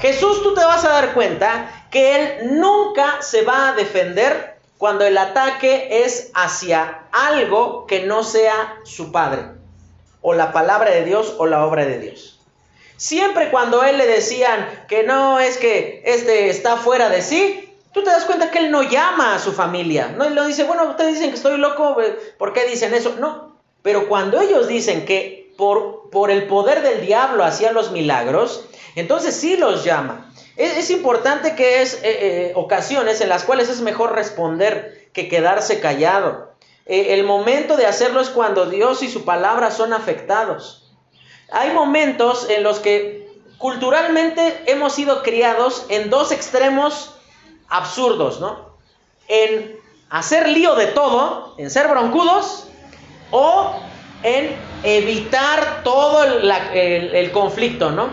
Jesús, 0.00 0.42
tú 0.42 0.54
te 0.54 0.64
vas 0.64 0.84
a 0.84 0.88
dar 0.88 1.14
cuenta 1.14 1.86
que 1.92 2.16
Él 2.16 2.58
nunca 2.58 3.22
se 3.22 3.42
va 3.42 3.68
a 3.68 3.72
defender 3.74 4.56
cuando 4.76 5.04
el 5.06 5.16
ataque 5.16 6.02
es 6.04 6.32
hacia 6.34 7.04
algo 7.12 7.86
que 7.86 8.06
no 8.06 8.24
sea 8.24 8.80
su 8.82 9.12
Padre, 9.12 9.52
o 10.20 10.34
la 10.34 10.52
palabra 10.52 10.90
de 10.90 11.04
Dios 11.04 11.36
o 11.38 11.46
la 11.46 11.64
obra 11.64 11.84
de 11.84 12.00
Dios. 12.00 12.40
Siempre 12.96 13.50
cuando 13.52 13.84
él 13.84 13.98
le 13.98 14.06
decían 14.06 14.84
que 14.88 15.04
no 15.04 15.38
es 15.38 15.58
que 15.58 16.02
este 16.04 16.48
está 16.48 16.76
fuera 16.76 17.08
de 17.08 17.22
sí, 17.22 17.63
tú 17.94 18.02
te 18.02 18.10
das 18.10 18.24
cuenta 18.24 18.50
que 18.50 18.58
él 18.58 18.70
no 18.70 18.82
llama 18.82 19.36
a 19.36 19.38
su 19.38 19.52
familia. 19.52 20.08
No, 20.08 20.28
lo 20.28 20.44
dice, 20.44 20.64
bueno, 20.64 20.84
ustedes 20.90 21.14
dicen 21.14 21.30
que 21.30 21.36
estoy 21.36 21.56
loco, 21.56 21.96
¿por 22.36 22.52
qué 22.52 22.66
dicen 22.66 22.92
eso? 22.92 23.14
No, 23.18 23.56
pero 23.82 24.08
cuando 24.08 24.40
ellos 24.40 24.66
dicen 24.66 25.06
que 25.06 25.54
por, 25.56 26.10
por 26.10 26.30
el 26.30 26.46
poder 26.48 26.82
del 26.82 27.06
diablo 27.06 27.44
hacían 27.44 27.72
los 27.72 27.92
milagros, 27.92 28.66
entonces 28.96 29.36
sí 29.36 29.56
los 29.56 29.84
llama. 29.84 30.30
Es, 30.56 30.90
importante 30.90 31.56
que 31.56 31.82
es 31.82 31.94
eh, 31.94 32.00
eh, 32.04 32.52
ocasiones 32.54 33.20
en 33.20 33.28
las 33.28 33.44
cuales 33.44 33.68
es 33.68 33.80
mejor 33.80 34.12
responder 34.12 35.08
que 35.12 35.28
quedarse 35.28 35.80
callado. 35.80 36.52
Eh, 36.86 37.14
el 37.14 37.24
momento 37.24 37.76
de 37.76 37.86
hacerlo 37.86 38.20
es 38.20 38.28
cuando 38.28 38.66
Dios 38.66 39.02
y 39.02 39.08
su 39.08 39.24
palabra 39.24 39.70
son 39.70 39.92
afectados. 39.92 40.92
Hay 41.50 41.72
momentos 41.72 42.48
en 42.50 42.62
los 42.62 42.78
que 42.78 43.28
culturalmente 43.58 44.62
hemos 44.66 44.94
sido 44.94 45.22
criados 45.22 45.86
en 45.88 46.10
dos 46.10 46.30
extremos 46.30 47.13
absurdos, 47.74 48.40
¿no? 48.40 48.74
En 49.26 49.80
hacer 50.08 50.48
lío 50.48 50.76
de 50.76 50.86
todo, 50.86 51.54
en 51.58 51.70
ser 51.70 51.88
broncudos 51.88 52.68
o 53.32 53.74
en 54.22 54.54
evitar 54.84 55.82
todo 55.82 56.22
el, 56.22 57.32
conflicto, 57.32 57.90
¿no? 57.90 58.10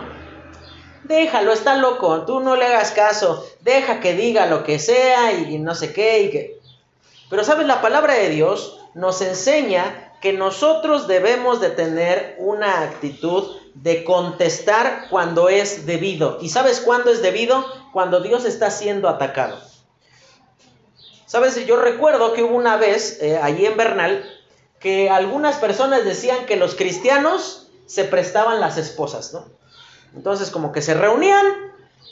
Déjalo, 1.04 1.52
está 1.52 1.76
loco, 1.76 2.22
tú 2.22 2.40
no 2.40 2.56
le 2.56 2.66
hagas 2.66 2.90
caso, 2.90 3.46
deja 3.60 4.00
que 4.00 4.14
diga 4.14 4.46
lo 4.46 4.64
que 4.64 4.80
sea 4.80 5.32
y, 5.32 5.58
no 5.58 5.74
sé 5.76 5.92
qué. 5.92 6.22
Y 6.22 6.30
que... 6.30 6.60
Pero 7.30 7.44
sabes, 7.44 7.66
la 7.66 7.80
palabra 7.80 8.14
de 8.14 8.30
Dios 8.30 8.80
nos 8.94 9.22
enseña 9.22 10.12
que 10.20 10.32
nosotros 10.32 11.06
debemos 11.06 11.60
de 11.60 11.70
tener 11.70 12.36
una 12.38 12.82
actitud 12.82 13.56
de 13.74 14.02
contestar 14.02 15.06
cuando 15.08 15.48
es 15.48 15.86
debido. 15.86 16.38
¿Y 16.40 16.48
sabes 16.48 16.80
cuándo 16.80 17.10
es 17.12 17.22
debido? 17.22 17.64
Cuando 17.92 18.20
Dios 18.20 18.44
está 18.44 18.70
siendo 18.70 19.08
atacado. 19.08 19.58
Sabes, 21.26 21.66
yo 21.66 21.76
recuerdo 21.76 22.32
que 22.32 22.42
hubo 22.42 22.56
una 22.56 22.76
vez 22.76 23.18
eh, 23.22 23.38
allí 23.38 23.64
en 23.64 23.76
Bernal 23.76 24.24
que 24.80 25.08
algunas 25.08 25.56
personas 25.56 26.04
decían 26.04 26.44
que 26.44 26.56
los 26.56 26.74
cristianos 26.74 27.68
se 27.86 28.04
prestaban 28.04 28.60
las 28.60 28.76
esposas, 28.76 29.32
¿no? 29.32 29.46
Entonces 30.14 30.50
como 30.50 30.72
que 30.72 30.82
se 30.82 30.94
reunían 30.94 31.46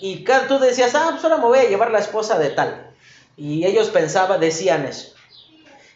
y 0.00 0.24
tú 0.48 0.58
decías, 0.58 0.94
ah, 0.94 1.08
pues 1.10 1.24
ahora 1.24 1.36
me 1.36 1.44
voy 1.44 1.58
a 1.58 1.68
llevar 1.68 1.90
la 1.90 1.98
esposa 1.98 2.38
de 2.38 2.50
tal. 2.50 2.94
Y 3.36 3.66
ellos 3.66 3.88
pensaban, 3.90 4.40
decían 4.40 4.86
eso. 4.86 5.14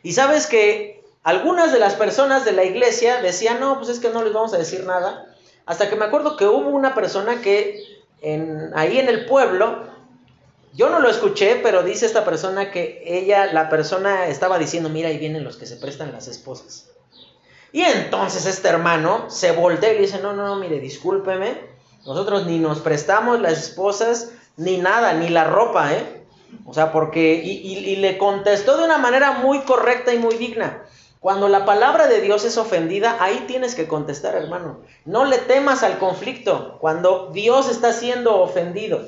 Y 0.02 0.12
sabes 0.12 0.46
que 0.46 1.02
algunas 1.22 1.72
de 1.72 1.78
las 1.78 1.94
personas 1.94 2.44
de 2.44 2.52
la 2.52 2.64
iglesia 2.64 3.22
decían, 3.22 3.60
no, 3.60 3.78
pues 3.78 3.88
es 3.88 4.00
que 4.00 4.10
no 4.10 4.22
les 4.22 4.32
vamos 4.32 4.52
a 4.52 4.58
decir 4.58 4.84
nada. 4.84 5.34
Hasta 5.64 5.88
que 5.88 5.96
me 5.96 6.04
acuerdo 6.04 6.36
que 6.36 6.46
hubo 6.46 6.68
una 6.68 6.94
persona 6.94 7.40
que 7.40 7.93
ahí 8.74 8.98
en 8.98 9.08
el 9.08 9.26
pueblo, 9.26 9.84
yo 10.72 10.88
no 10.88 10.98
lo 10.98 11.08
escuché, 11.08 11.60
pero 11.62 11.82
dice 11.82 12.06
esta 12.06 12.24
persona 12.24 12.70
que 12.70 13.02
ella, 13.06 13.46
la 13.52 13.68
persona 13.68 14.26
estaba 14.26 14.58
diciendo, 14.58 14.88
mira, 14.88 15.08
ahí 15.08 15.18
vienen 15.18 15.44
los 15.44 15.56
que 15.56 15.66
se 15.66 15.76
prestan 15.76 16.12
las 16.12 16.26
esposas. 16.26 16.90
Y 17.72 17.82
entonces 17.82 18.46
este 18.46 18.68
hermano 18.68 19.30
se 19.30 19.52
voltea 19.52 19.92
y 19.92 19.96
le 19.96 20.02
dice, 20.02 20.20
no, 20.20 20.32
no, 20.32 20.46
no, 20.46 20.56
mire, 20.56 20.80
discúlpeme, 20.80 21.58
nosotros 22.06 22.46
ni 22.46 22.58
nos 22.58 22.80
prestamos 22.80 23.40
las 23.40 23.58
esposas, 23.58 24.32
ni 24.56 24.78
nada, 24.78 25.14
ni 25.14 25.28
la 25.28 25.44
ropa, 25.44 25.92
¿eh? 25.92 26.22
O 26.66 26.72
sea, 26.72 26.92
porque, 26.92 27.34
y 27.34 27.96
le 27.96 28.16
contestó 28.16 28.76
de 28.76 28.84
una 28.84 28.98
manera 28.98 29.32
muy 29.32 29.62
correcta 29.62 30.14
y 30.14 30.18
muy 30.18 30.36
digna. 30.36 30.83
Cuando 31.24 31.48
la 31.48 31.64
palabra 31.64 32.06
de 32.06 32.20
Dios 32.20 32.44
es 32.44 32.58
ofendida, 32.58 33.16
ahí 33.18 33.44
tienes 33.46 33.74
que 33.74 33.88
contestar, 33.88 34.34
hermano. 34.34 34.80
No 35.06 35.24
le 35.24 35.38
temas 35.38 35.82
al 35.82 35.96
conflicto 35.96 36.76
cuando 36.82 37.30
Dios 37.32 37.70
está 37.70 37.94
siendo 37.94 38.42
ofendido. 38.42 39.00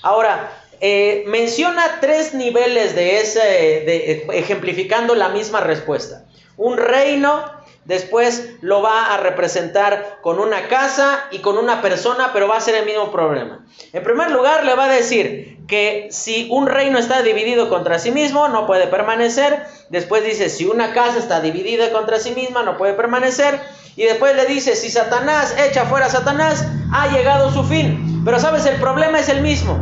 Ahora, 0.00 0.50
eh, 0.80 1.24
menciona 1.26 1.98
tres 2.00 2.32
niveles 2.32 2.94
de 2.94 3.20
ese, 3.20 4.24
ejemplificando 4.32 5.14
la 5.14 5.28
misma 5.28 5.60
respuesta. 5.60 6.24
Un 6.56 6.78
reino, 6.78 7.44
después 7.88 8.50
lo 8.60 8.82
va 8.82 9.14
a 9.14 9.16
representar 9.16 10.18
con 10.20 10.38
una 10.38 10.68
casa 10.68 11.24
y 11.32 11.38
con 11.38 11.56
una 11.56 11.80
persona, 11.80 12.30
pero 12.34 12.46
va 12.46 12.58
a 12.58 12.60
ser 12.60 12.74
el 12.74 12.84
mismo 12.84 13.10
problema. 13.10 13.64
En 13.94 14.04
primer 14.04 14.30
lugar, 14.30 14.64
le 14.64 14.74
va 14.74 14.84
a 14.84 14.92
decir 14.92 15.58
que 15.66 16.08
si 16.10 16.48
un 16.50 16.66
reino 16.66 16.98
está 16.98 17.22
dividido 17.22 17.70
contra 17.70 17.98
sí 17.98 18.10
mismo, 18.10 18.46
no 18.48 18.66
puede 18.66 18.88
permanecer. 18.88 19.64
Después 19.88 20.22
dice, 20.22 20.50
si 20.50 20.66
una 20.66 20.92
casa 20.92 21.18
está 21.18 21.40
dividida 21.40 21.90
contra 21.90 22.18
sí 22.18 22.32
misma, 22.32 22.62
no 22.62 22.76
puede 22.76 22.92
permanecer. 22.92 23.58
Y 23.96 24.04
después 24.04 24.36
le 24.36 24.44
dice, 24.44 24.76
si 24.76 24.90
Satanás 24.90 25.56
echa 25.58 25.86
fuera 25.86 26.06
a 26.06 26.10
Satanás, 26.10 26.66
ha 26.92 27.08
llegado 27.08 27.50
su 27.50 27.64
fin. 27.64 28.22
Pero 28.22 28.38
sabes, 28.38 28.66
el 28.66 28.78
problema 28.78 29.18
es 29.18 29.30
el 29.30 29.40
mismo. 29.40 29.78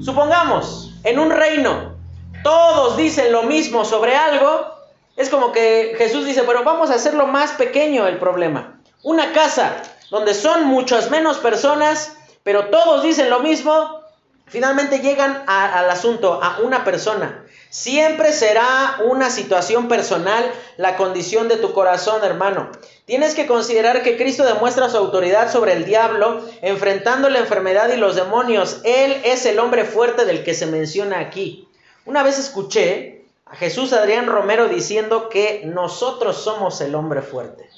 Supongamos, 0.00 0.94
en 1.02 1.18
un 1.18 1.30
reino, 1.30 1.96
todos 2.44 2.96
dicen 2.96 3.32
lo 3.32 3.42
mismo 3.42 3.84
sobre 3.84 4.14
algo, 4.14 4.79
es 5.20 5.28
como 5.28 5.52
que 5.52 5.94
Jesús 5.98 6.24
dice, 6.24 6.44
pero 6.46 6.64
vamos 6.64 6.90
a 6.90 6.94
hacerlo 6.94 7.26
más 7.26 7.52
pequeño 7.52 8.06
el 8.06 8.18
problema. 8.18 8.80
Una 9.02 9.32
casa 9.32 9.82
donde 10.10 10.32
son 10.32 10.64
muchas 10.64 11.10
menos 11.10 11.36
personas, 11.36 12.16
pero 12.42 12.68
todos 12.68 13.02
dicen 13.02 13.28
lo 13.28 13.40
mismo, 13.40 14.00
finalmente 14.46 15.00
llegan 15.00 15.44
al 15.46 15.90
asunto, 15.90 16.40
a 16.42 16.60
una 16.62 16.84
persona. 16.84 17.44
Siempre 17.68 18.32
será 18.32 18.96
una 19.04 19.28
situación 19.28 19.88
personal 19.88 20.50
la 20.78 20.96
condición 20.96 21.48
de 21.48 21.58
tu 21.58 21.74
corazón, 21.74 22.24
hermano. 22.24 22.70
Tienes 23.04 23.34
que 23.34 23.46
considerar 23.46 24.02
que 24.02 24.16
Cristo 24.16 24.44
demuestra 24.44 24.88
su 24.88 24.96
autoridad 24.96 25.52
sobre 25.52 25.74
el 25.74 25.84
diablo, 25.84 26.42
enfrentando 26.62 27.28
la 27.28 27.40
enfermedad 27.40 27.92
y 27.92 27.98
los 27.98 28.16
demonios. 28.16 28.80
Él 28.84 29.20
es 29.24 29.44
el 29.44 29.58
hombre 29.58 29.84
fuerte 29.84 30.24
del 30.24 30.44
que 30.44 30.54
se 30.54 30.64
menciona 30.64 31.18
aquí. 31.18 31.68
Una 32.06 32.22
vez 32.22 32.38
escuché 32.38 33.19
a 33.50 33.56
Jesús 33.56 33.92
Adrián 33.92 34.26
Romero 34.26 34.68
diciendo 34.68 35.28
que 35.28 35.62
nosotros 35.64 36.36
somos 36.36 36.80
el 36.80 36.94
hombre 36.94 37.20
fuerte. 37.20 37.68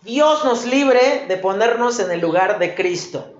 Dios 0.00 0.44
nos 0.44 0.64
libre 0.64 1.26
de 1.28 1.36
ponernos 1.36 2.00
en 2.00 2.10
el 2.10 2.20
lugar 2.20 2.58
de 2.58 2.74
Cristo. 2.74 3.34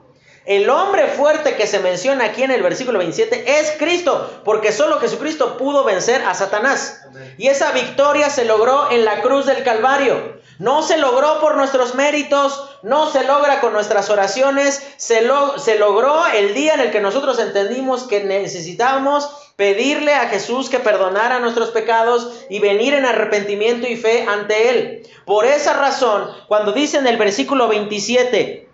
El 0.44 0.68
hombre 0.68 1.06
fuerte 1.06 1.56
que 1.56 1.66
se 1.66 1.78
menciona 1.78 2.26
aquí 2.26 2.42
en 2.42 2.50
el 2.50 2.62
versículo 2.62 2.98
27 2.98 3.60
es 3.60 3.72
Cristo, 3.78 4.42
porque 4.44 4.72
solo 4.72 4.98
Jesucristo 4.98 5.56
pudo 5.56 5.84
vencer 5.84 6.22
a 6.22 6.34
Satanás. 6.34 7.06
Y 7.38 7.48
esa 7.48 7.72
victoria 7.72 8.28
se 8.28 8.44
logró 8.44 8.90
en 8.90 9.04
la 9.04 9.22
cruz 9.22 9.46
del 9.46 9.62
Calvario. 9.62 10.41
No 10.62 10.84
se 10.84 10.96
logró 10.96 11.40
por 11.40 11.56
nuestros 11.56 11.96
méritos, 11.96 12.70
no 12.84 13.10
se 13.10 13.24
logra 13.24 13.60
con 13.60 13.72
nuestras 13.72 14.10
oraciones, 14.10 14.80
se, 14.96 15.28
se 15.56 15.76
logró 15.76 16.24
el 16.28 16.54
día 16.54 16.74
en 16.74 16.80
el 16.80 16.92
que 16.92 17.00
nosotros 17.00 17.40
entendimos 17.40 18.04
que 18.04 18.22
necesitábamos 18.22 19.28
pedirle 19.56 20.14
a 20.14 20.28
Jesús 20.28 20.70
que 20.70 20.78
perdonara 20.78 21.40
nuestros 21.40 21.70
pecados 21.70 22.44
y 22.48 22.60
venir 22.60 22.94
en 22.94 23.06
arrepentimiento 23.06 23.88
y 23.88 23.96
fe 23.96 24.24
ante 24.28 24.70
Él. 24.70 25.02
Por 25.26 25.46
esa 25.46 25.72
razón, 25.72 26.30
cuando 26.46 26.70
dice 26.70 26.98
en 26.98 27.08
el 27.08 27.16
versículo 27.16 27.66
27, 27.66 28.68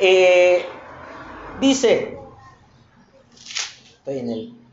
eh, 0.00 0.66
dice, 1.60 2.18
estoy 3.98 4.18
en 4.18 4.30
él. 4.30 4.63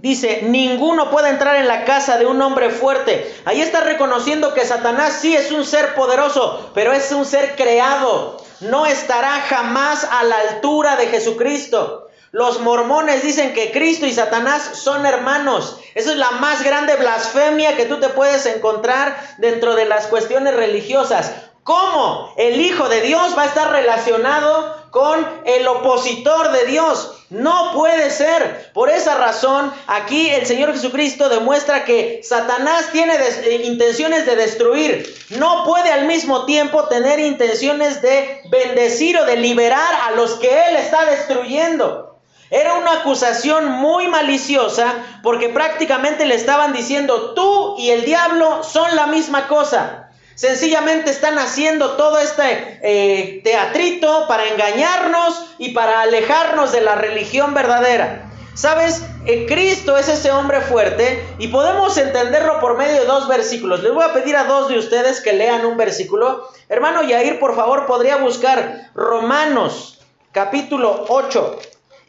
Dice, 0.00 0.40
ninguno 0.44 1.10
puede 1.10 1.28
entrar 1.28 1.56
en 1.56 1.68
la 1.68 1.84
casa 1.84 2.16
de 2.16 2.24
un 2.24 2.40
hombre 2.40 2.70
fuerte. 2.70 3.34
Ahí 3.44 3.60
está 3.60 3.80
reconociendo 3.80 4.54
que 4.54 4.64
Satanás 4.64 5.18
sí 5.20 5.36
es 5.36 5.52
un 5.52 5.66
ser 5.66 5.94
poderoso, 5.94 6.70
pero 6.72 6.94
es 6.94 7.12
un 7.12 7.26
ser 7.26 7.54
creado. 7.54 8.42
No 8.60 8.86
estará 8.86 9.42
jamás 9.42 10.04
a 10.10 10.24
la 10.24 10.38
altura 10.38 10.96
de 10.96 11.08
Jesucristo. 11.08 12.08
Los 12.32 12.60
mormones 12.60 13.22
dicen 13.22 13.52
que 13.52 13.72
Cristo 13.72 14.06
y 14.06 14.14
Satanás 14.14 14.70
son 14.74 15.04
hermanos. 15.04 15.78
Esa 15.94 16.12
es 16.12 16.16
la 16.16 16.30
más 16.30 16.62
grande 16.62 16.96
blasfemia 16.96 17.76
que 17.76 17.84
tú 17.84 18.00
te 18.00 18.08
puedes 18.08 18.46
encontrar 18.46 19.20
dentro 19.36 19.74
de 19.74 19.84
las 19.84 20.06
cuestiones 20.06 20.54
religiosas. 20.54 21.32
¿Cómo 21.70 22.34
el 22.36 22.60
Hijo 22.60 22.88
de 22.88 23.00
Dios 23.00 23.38
va 23.38 23.42
a 23.42 23.46
estar 23.46 23.70
relacionado 23.70 24.76
con 24.90 25.24
el 25.44 25.68
opositor 25.68 26.50
de 26.50 26.64
Dios? 26.66 27.12
No 27.30 27.70
puede 27.74 28.10
ser. 28.10 28.72
Por 28.74 28.90
esa 28.90 29.14
razón, 29.14 29.72
aquí 29.86 30.30
el 30.30 30.46
Señor 30.46 30.72
Jesucristo 30.72 31.28
demuestra 31.28 31.84
que 31.84 32.22
Satanás 32.24 32.90
tiene 32.90 33.14
eh, 33.14 33.62
intenciones 33.66 34.26
de 34.26 34.34
destruir. 34.34 35.14
No 35.38 35.64
puede 35.64 35.92
al 35.92 36.06
mismo 36.06 36.44
tiempo 36.44 36.88
tener 36.88 37.20
intenciones 37.20 38.02
de 38.02 38.42
bendecir 38.50 39.16
o 39.18 39.24
de 39.24 39.36
liberar 39.36 39.94
a 40.08 40.10
los 40.16 40.40
que 40.40 40.48
Él 40.48 40.74
está 40.74 41.04
destruyendo. 41.04 42.18
Era 42.50 42.74
una 42.78 42.94
acusación 42.94 43.70
muy 43.70 44.08
maliciosa 44.08 44.92
porque 45.22 45.50
prácticamente 45.50 46.26
le 46.26 46.34
estaban 46.34 46.72
diciendo, 46.72 47.32
tú 47.34 47.76
y 47.78 47.90
el 47.90 48.04
diablo 48.04 48.64
son 48.64 48.96
la 48.96 49.06
misma 49.06 49.46
cosa. 49.46 50.09
Sencillamente 50.40 51.10
están 51.10 51.38
haciendo 51.38 51.98
todo 51.98 52.18
este 52.18 52.78
eh, 52.80 53.42
teatrito 53.44 54.26
para 54.26 54.48
engañarnos 54.48 55.54
y 55.58 55.72
para 55.72 56.00
alejarnos 56.00 56.72
de 56.72 56.80
la 56.80 56.94
religión 56.94 57.52
verdadera. 57.52 58.32
¿Sabes? 58.54 59.02
Eh, 59.26 59.44
Cristo 59.46 59.98
es 59.98 60.08
ese 60.08 60.30
hombre 60.30 60.62
fuerte 60.62 61.22
y 61.38 61.48
podemos 61.48 61.98
entenderlo 61.98 62.58
por 62.58 62.78
medio 62.78 63.02
de 63.02 63.06
dos 63.06 63.28
versículos. 63.28 63.82
Les 63.82 63.92
voy 63.92 64.02
a 64.02 64.14
pedir 64.14 64.34
a 64.34 64.44
dos 64.44 64.70
de 64.70 64.78
ustedes 64.78 65.20
que 65.20 65.34
lean 65.34 65.66
un 65.66 65.76
versículo. 65.76 66.48
Hermano 66.70 67.02
Yair, 67.02 67.38
por 67.38 67.54
favor, 67.54 67.84
podría 67.84 68.16
buscar 68.16 68.88
Romanos 68.94 69.98
capítulo 70.32 71.04
8 71.08 71.58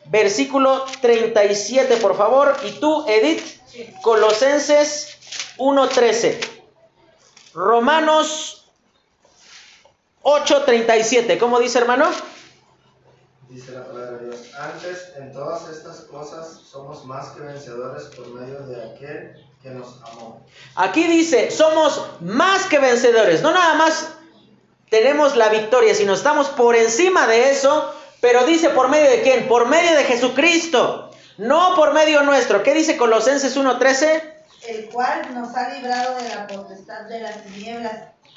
versículo 0.06 0.86
37, 1.02 1.98
por 1.98 2.16
favor. 2.16 2.56
Y 2.66 2.80
tú, 2.80 3.06
Edith, 3.10 3.44
Colosenses 4.02 5.18
1.13. 5.58 6.61
Romanos 7.54 8.66
8.37. 10.24 11.38
¿Cómo 11.40 11.60
dice, 11.60 11.80
hermano? 11.80 12.10
Dice 13.50 13.72
la 13.74 13.86
palabra 13.86 14.12
de 14.18 14.28
Dios. 14.28 14.54
Antes, 14.58 15.14
en 15.18 15.34
todas 15.34 15.70
estas 15.70 16.02
cosas, 16.02 16.62
somos 16.66 17.06
más 17.06 17.30
que 17.30 17.42
vencedores 17.42 18.04
por 18.16 18.28
medio 18.28 18.60
de 18.62 18.92
aquel 18.92 19.46
que 19.62 19.70
nos 19.72 20.02
amó. 20.04 20.46
Aquí 20.76 21.06
dice, 21.06 21.52
somos 21.52 22.02
más 22.22 22.66
que 22.68 22.80
vencedores. 22.80 23.42
No 23.42 23.52
nada 23.52 23.74
más 23.76 24.14
tenemos 24.90 25.36
la 25.36 25.50
victoria, 25.50 25.94
sino 25.96 26.14
estamos 26.14 26.48
por 26.50 26.76
encima 26.76 27.28
de 27.28 27.52
eso 27.52 27.94
Pero 28.22 28.46
dice 28.46 28.70
por 28.70 28.88
medio 28.88 29.10
de 29.10 29.24
quién? 29.24 29.48
Por 29.48 29.68
medio 29.68 29.98
de 29.98 30.04
Jesucristo, 30.04 31.10
no 31.38 31.76
por 31.76 31.92
medio 31.94 32.22
nuestro. 32.22 32.62
¿Qué 32.62 32.74
dice 32.76 32.96
Colosenses 32.96 33.58
1.13? 33.58 34.31
El 34.68 34.86
cual 34.90 35.34
nos 35.34 35.56
ha 35.56 35.70
librado 35.70 36.16
de 36.16 36.30
la 36.30 36.48
potestad 36.48 37.02
de 37.02 37.20
las 37.20 37.44
tinieblas 37.44 37.94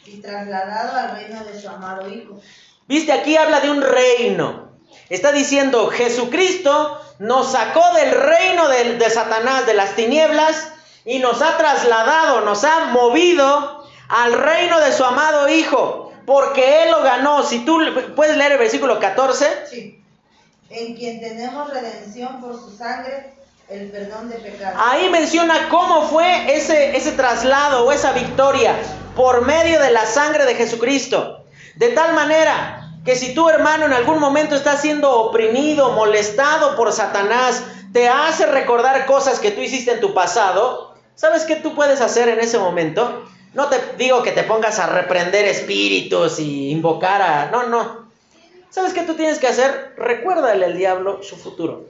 y 0.07 0.21
trasladado 0.21 0.97
al 0.97 1.17
reino 1.17 1.45
de 1.45 1.61
su 1.61 1.69
amado 1.69 2.09
Hijo. 2.09 2.41
Viste, 2.87 3.13
aquí 3.13 3.37
habla 3.37 3.61
de 3.61 3.71
un 3.71 3.83
reino. 3.83 4.73
Está 5.09 5.33
diciendo, 5.33 5.89
Jesucristo 5.89 7.01
nos 7.19 7.53
sacó 7.53 7.83
del 7.95 8.11
reino 8.13 8.69
de, 8.69 8.97
de 8.97 9.11
Satanás, 9.11 9.67
de 9.67 9.75
las 9.75 9.95
tinieblas, 9.97 10.69
y 11.05 11.19
nos 11.19 11.43
ha 11.43 11.57
trasladado, 11.59 12.41
nos 12.43 12.65
ha 12.65 12.87
movido 12.87 13.85
al 14.09 14.33
reino 14.33 14.81
de 14.81 14.93
su 14.93 15.05
amado 15.05 15.49
Hijo, 15.49 16.13
porque 16.27 16.85
Él 16.85 16.91
lo 16.91 17.03
ganó. 17.03 17.43
Si 17.43 17.65
tú 17.65 17.79
puedes 18.17 18.37
leer 18.37 18.53
el 18.53 18.59
versículo 18.59 18.99
14. 18.99 19.67
Sí. 19.71 20.01
En 20.71 20.97
quien 20.97 21.21
tenemos 21.21 21.71
redención 21.71 22.41
por 22.41 22.55
su 22.55 22.75
sangre, 22.77 23.35
Ahí 24.77 25.09
menciona 25.11 25.69
cómo 25.69 26.09
fue 26.09 26.55
ese, 26.55 26.97
ese 26.97 27.13
traslado 27.13 27.87
o 27.87 27.93
esa 27.93 28.13
victoria 28.13 28.77
por 29.17 29.47
medio 29.47 29.81
de 29.81 29.91
la 29.91 30.07
sangre 30.07 30.45
de 30.45 30.55
Jesucristo. 30.55 31.45
De 31.77 31.89
tal 31.89 32.15
manera 32.15 32.81
que 33.05 33.17
si 33.17 33.35
tu 33.35 33.49
hermano 33.49 33.87
en 33.87 33.93
algún 33.93 34.19
momento 34.19 34.55
está 34.55 34.77
siendo 34.77 35.11
oprimido, 35.11 35.93
molestado 35.93 36.77
por 36.77 36.93
Satanás, 36.93 37.63
te 37.93 38.09
hace 38.09 38.47
recordar 38.47 39.07
cosas 39.07 39.39
que 39.39 39.51
tú 39.51 39.61
hiciste 39.61 39.93
en 39.93 40.01
tu 40.01 40.15
pasado, 40.15 40.95
¿sabes 41.15 41.45
qué 41.45 41.57
tú 41.57 41.75
puedes 41.75 42.01
hacer 42.01 42.29
en 42.29 42.41
ese 42.41 42.59
momento? 42.59 43.25
No 43.55 43.69
te 43.69 43.77
digo 43.97 44.23
que 44.23 44.33
te 44.33 44.43
pongas 44.43 44.79
a 44.79 44.89
reprender 44.89 45.45
espíritus 45.45 46.41
y 46.41 46.71
invocar 46.71 47.23
a... 47.23 47.51
No, 47.51 47.69
no. 47.69 48.05
¿Sabes 48.71 48.93
qué 48.93 49.03
tú 49.03 49.15
tienes 49.15 49.39
que 49.39 49.47
hacer? 49.47 49.95
Recuérdale 49.97 50.65
al 50.65 50.77
diablo 50.77 51.23
su 51.23 51.37
futuro. 51.37 51.85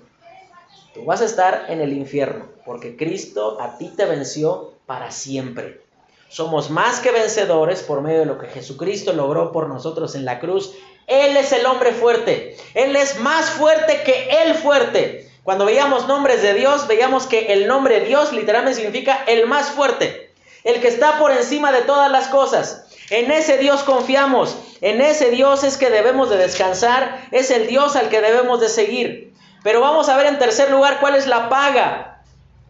Tú 0.94 1.04
vas 1.04 1.20
a 1.20 1.24
estar 1.24 1.66
en 1.70 1.80
el 1.80 1.92
infierno, 1.92 2.46
porque 2.64 2.96
Cristo 2.96 3.60
a 3.60 3.78
ti 3.78 3.92
te 3.96 4.04
venció 4.04 4.74
para 4.86 5.10
siempre. 5.10 5.80
Somos 6.28 6.70
más 6.70 7.00
que 7.00 7.10
vencedores 7.10 7.82
por 7.82 8.00
medio 8.00 8.20
de 8.20 8.26
lo 8.26 8.38
que 8.38 8.46
Jesucristo 8.46 9.12
logró 9.12 9.50
por 9.50 9.68
nosotros 9.68 10.14
en 10.14 10.24
la 10.24 10.38
cruz. 10.38 10.72
Él 11.08 11.36
es 11.36 11.50
el 11.50 11.66
hombre 11.66 11.92
fuerte. 11.92 12.56
Él 12.74 12.94
es 12.94 13.18
más 13.18 13.50
fuerte 13.50 14.02
que 14.04 14.28
el 14.44 14.54
fuerte. 14.54 15.28
Cuando 15.42 15.64
veíamos 15.64 16.06
nombres 16.06 16.42
de 16.42 16.54
Dios, 16.54 16.86
veíamos 16.86 17.26
que 17.26 17.52
el 17.52 17.66
nombre 17.66 18.00
Dios 18.00 18.32
literalmente 18.32 18.80
significa 18.80 19.24
el 19.26 19.48
más 19.48 19.70
fuerte. 19.70 20.32
El 20.62 20.80
que 20.80 20.88
está 20.88 21.18
por 21.18 21.32
encima 21.32 21.72
de 21.72 21.82
todas 21.82 22.10
las 22.10 22.28
cosas. 22.28 22.86
En 23.10 23.32
ese 23.32 23.58
Dios 23.58 23.82
confiamos. 23.82 24.56
En 24.80 25.00
ese 25.00 25.30
Dios 25.30 25.64
es 25.64 25.76
que 25.76 25.90
debemos 25.90 26.30
de 26.30 26.36
descansar. 26.36 27.26
Es 27.32 27.50
el 27.50 27.66
Dios 27.66 27.96
al 27.96 28.10
que 28.10 28.20
debemos 28.20 28.60
de 28.60 28.68
seguir. 28.68 29.33
Pero 29.64 29.80
vamos 29.80 30.10
a 30.10 30.16
ver 30.18 30.26
en 30.26 30.38
tercer 30.38 30.70
lugar 30.70 31.00
cuál 31.00 31.14
es 31.14 31.26
la 31.26 31.48
paga. 31.48 32.20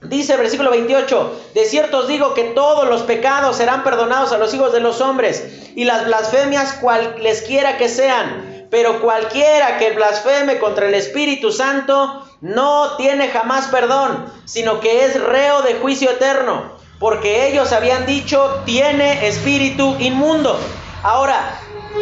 Dice 0.00 0.34
el 0.34 0.38
versículo 0.38 0.70
28, 0.70 1.40
de 1.52 1.64
cierto 1.64 1.98
os 1.98 2.08
digo 2.08 2.34
que 2.34 2.44
todos 2.44 2.88
los 2.88 3.02
pecados 3.02 3.56
serán 3.56 3.82
perdonados 3.82 4.32
a 4.32 4.38
los 4.38 4.54
hijos 4.54 4.72
de 4.72 4.78
los 4.78 5.00
hombres 5.00 5.72
y 5.74 5.84
las 5.84 6.04
blasfemias 6.04 6.74
cualesquiera 6.74 7.78
que 7.78 7.88
sean, 7.88 8.68
pero 8.70 9.00
cualquiera 9.00 9.78
que 9.78 9.90
blasfeme 9.90 10.60
contra 10.60 10.86
el 10.86 10.94
Espíritu 10.94 11.50
Santo 11.50 12.24
no 12.40 12.96
tiene 12.96 13.28
jamás 13.28 13.66
perdón, 13.68 14.32
sino 14.44 14.78
que 14.78 15.06
es 15.06 15.20
reo 15.20 15.62
de 15.62 15.74
juicio 15.74 16.10
eterno, 16.10 16.74
porque 17.00 17.48
ellos 17.48 17.72
habían 17.72 18.06
dicho 18.06 18.62
tiene 18.66 19.26
espíritu 19.26 19.96
inmundo. 19.98 20.60
Ahora, 21.02 21.58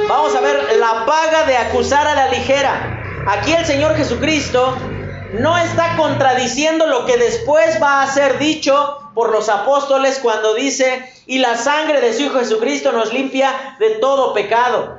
vamos 0.06 0.34
a 0.34 0.40
ver 0.40 0.76
la 0.78 1.06
paga 1.06 1.44
de 1.44 1.56
acusar 1.56 2.06
a 2.06 2.14
la 2.14 2.28
ligera. 2.28 3.01
Aquí 3.26 3.52
el 3.52 3.64
Señor 3.64 3.94
Jesucristo 3.94 4.76
no 5.34 5.56
está 5.56 5.96
contradiciendo 5.96 6.86
lo 6.86 7.06
que 7.06 7.16
después 7.16 7.80
va 7.80 8.02
a 8.02 8.12
ser 8.12 8.38
dicho 8.38 8.98
por 9.14 9.30
los 9.30 9.48
apóstoles 9.48 10.18
cuando 10.20 10.54
dice, 10.54 11.08
y 11.26 11.38
la 11.38 11.56
sangre 11.56 12.00
de 12.00 12.12
su 12.14 12.22
Hijo 12.22 12.40
Jesucristo 12.40 12.90
nos 12.90 13.12
limpia 13.12 13.76
de 13.78 13.90
todo 13.90 14.34
pecado. 14.34 14.98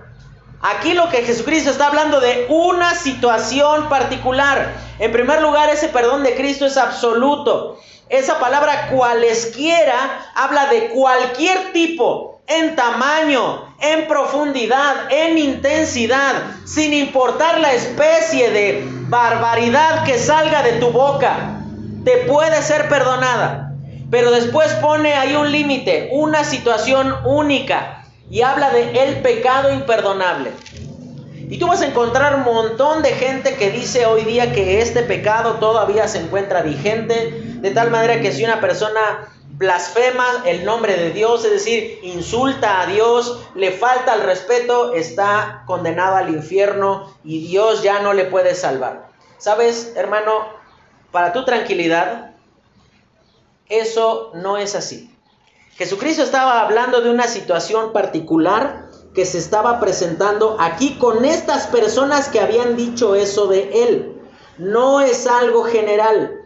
Aquí 0.61 0.93
lo 0.93 1.09
que 1.09 1.23
Jesucristo 1.23 1.71
está 1.71 1.87
hablando 1.87 2.21
de 2.21 2.45
una 2.47 2.95
situación 2.95 3.89
particular. 3.89 4.73
En 4.99 5.11
primer 5.11 5.41
lugar, 5.41 5.69
ese 5.69 5.89
perdón 5.89 6.23
de 6.23 6.35
Cristo 6.35 6.65
es 6.65 6.77
absoluto. 6.77 7.77
Esa 8.07 8.39
palabra 8.39 8.87
cualesquiera 8.89 10.31
habla 10.33 10.67
de 10.67 10.89
cualquier 10.89 11.73
tipo 11.73 12.32
en 12.47 12.75
tamaño, 12.75 13.73
en 13.79 14.07
profundidad, 14.07 15.11
en 15.11 15.37
intensidad, 15.37 16.33
sin 16.65 16.93
importar 16.93 17.59
la 17.59 17.73
especie 17.73 18.49
de 18.51 18.83
barbaridad 19.07 20.03
que 20.03 20.17
salga 20.17 20.61
de 20.63 20.73
tu 20.73 20.89
boca, 20.89 21.61
te 22.03 22.17
puede 22.27 22.61
ser 22.61 22.89
perdonada. 22.89 23.73
Pero 24.11 24.31
después 24.31 24.71
pone 24.75 25.13
ahí 25.13 25.35
un 25.35 25.51
límite, 25.51 26.09
una 26.11 26.43
situación 26.43 27.15
única, 27.25 28.05
y 28.29 28.41
habla 28.41 28.69
de 28.71 29.03
el 29.03 29.21
pecado 29.21 29.73
imperdonable. 29.73 30.51
Y 31.49 31.59
tú 31.59 31.67
vas 31.67 31.81
a 31.81 31.85
encontrar 31.85 32.35
un 32.35 32.43
montón 32.43 33.03
de 33.03 33.11
gente 33.11 33.55
que 33.55 33.69
dice 33.69 34.05
hoy 34.05 34.23
día 34.23 34.53
que 34.53 34.81
este 34.81 35.03
pecado 35.03 35.55
todavía 35.55 36.07
se 36.07 36.19
encuentra 36.19 36.61
vigente, 36.61 37.31
de 37.61 37.71
tal 37.71 37.91
manera 37.91 38.21
que 38.21 38.31
si 38.31 38.43
una 38.43 38.59
persona 38.59 39.32
blasfema 39.57 40.43
el 40.45 40.65
nombre 40.65 40.95
de 40.95 41.11
Dios, 41.11 41.45
es 41.45 41.51
decir, 41.51 41.99
insulta 42.03 42.81
a 42.81 42.87
Dios, 42.87 43.41
le 43.55 43.71
falta 43.71 44.15
el 44.15 44.21
respeto, 44.21 44.93
está 44.93 45.63
condenado 45.67 46.15
al 46.15 46.29
infierno 46.29 47.13
y 47.23 47.47
Dios 47.47 47.83
ya 47.83 47.99
no 47.99 48.13
le 48.13 48.25
puede 48.25 48.55
salvar. 48.55 49.09
¿Sabes, 49.37 49.93
hermano? 49.95 50.47
Para 51.11 51.33
tu 51.33 51.45
tranquilidad, 51.45 52.31
eso 53.69 54.31
no 54.33 54.57
es 54.57 54.75
así. 54.75 55.15
Jesucristo 55.75 56.23
estaba 56.23 56.61
hablando 56.61 57.01
de 57.01 57.09
una 57.09 57.27
situación 57.27 57.93
particular 57.93 58.89
que 59.13 59.25
se 59.25 59.37
estaba 59.37 59.79
presentando 59.79 60.57
aquí 60.59 60.97
con 60.97 61.25
estas 61.25 61.67
personas 61.67 62.29
que 62.29 62.39
habían 62.39 62.75
dicho 62.75 63.15
eso 63.15 63.47
de 63.47 63.83
él. 63.83 64.21
No 64.57 65.01
es 65.01 65.27
algo 65.27 65.63
general. 65.63 66.42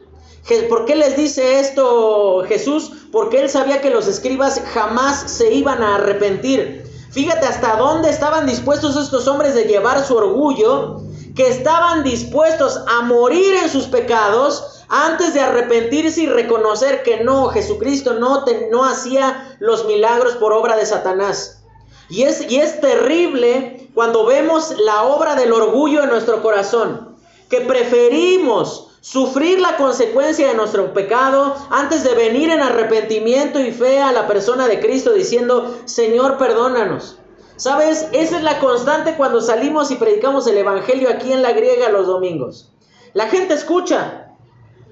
¿Por 0.69 0.85
qué 0.85 0.95
les 0.95 1.17
dice 1.17 1.59
esto 1.59 2.43
Jesús? 2.47 2.91
Porque 3.11 3.41
él 3.41 3.49
sabía 3.49 3.81
que 3.81 3.89
los 3.89 4.07
escribas 4.07 4.61
jamás 4.73 5.29
se 5.29 5.53
iban 5.53 5.83
a 5.83 5.95
arrepentir. 5.95 6.85
Fíjate 7.11 7.45
hasta 7.45 7.75
dónde 7.75 8.09
estaban 8.09 8.45
dispuestos 8.45 8.95
estos 8.95 9.27
hombres 9.27 9.55
de 9.55 9.65
llevar 9.65 10.05
su 10.05 10.15
orgullo, 10.15 11.01
que 11.35 11.49
estaban 11.49 12.03
dispuestos 12.03 12.79
a 12.87 13.01
morir 13.01 13.55
en 13.55 13.69
sus 13.69 13.85
pecados 13.85 14.83
antes 14.87 15.33
de 15.33 15.41
arrepentirse 15.41 16.21
y 16.21 16.27
reconocer 16.27 17.03
que 17.03 17.23
no, 17.23 17.49
Jesucristo 17.49 18.13
no, 18.13 18.45
no 18.71 18.85
hacía 18.85 19.57
los 19.59 19.85
milagros 19.85 20.35
por 20.35 20.53
obra 20.53 20.77
de 20.77 20.85
Satanás. 20.85 21.63
Y 22.09 22.23
es, 22.23 22.49
y 22.49 22.57
es 22.57 22.79
terrible 22.79 23.89
cuando 23.93 24.25
vemos 24.25 24.73
la 24.79 25.03
obra 25.03 25.35
del 25.35 25.51
orgullo 25.51 26.03
en 26.03 26.09
nuestro 26.09 26.41
corazón, 26.41 27.17
que 27.49 27.61
preferimos 27.61 28.86
sufrir 29.01 29.59
la 29.59 29.77
consecuencia 29.77 30.47
de 30.47 30.53
nuestro 30.53 30.93
pecado 30.93 31.55
antes 31.69 32.03
de 32.03 32.13
venir 32.15 32.49
en 32.49 32.61
arrepentimiento 32.61 33.59
y 33.59 33.71
fe 33.71 34.01
a 34.01 34.11
la 34.11 34.27
persona 34.27 34.67
de 34.67 34.79
Cristo 34.79 35.13
diciendo, 35.13 35.77
Señor, 35.85 36.37
perdónanos. 36.37 37.19
¿Sabes? 37.55 38.07
Esa 38.11 38.37
es 38.37 38.43
la 38.43 38.59
constante 38.59 39.15
cuando 39.15 39.41
salimos 39.41 39.89
y 39.89 39.95
predicamos 39.95 40.45
el 40.45 40.57
Evangelio 40.57 41.09
aquí 41.09 41.33
en 41.33 41.41
la 41.41 41.53
griega 41.53 41.89
los 41.89 42.05
domingos. 42.05 42.71
La 43.13 43.29
gente 43.29 43.55
escucha, 43.55 44.35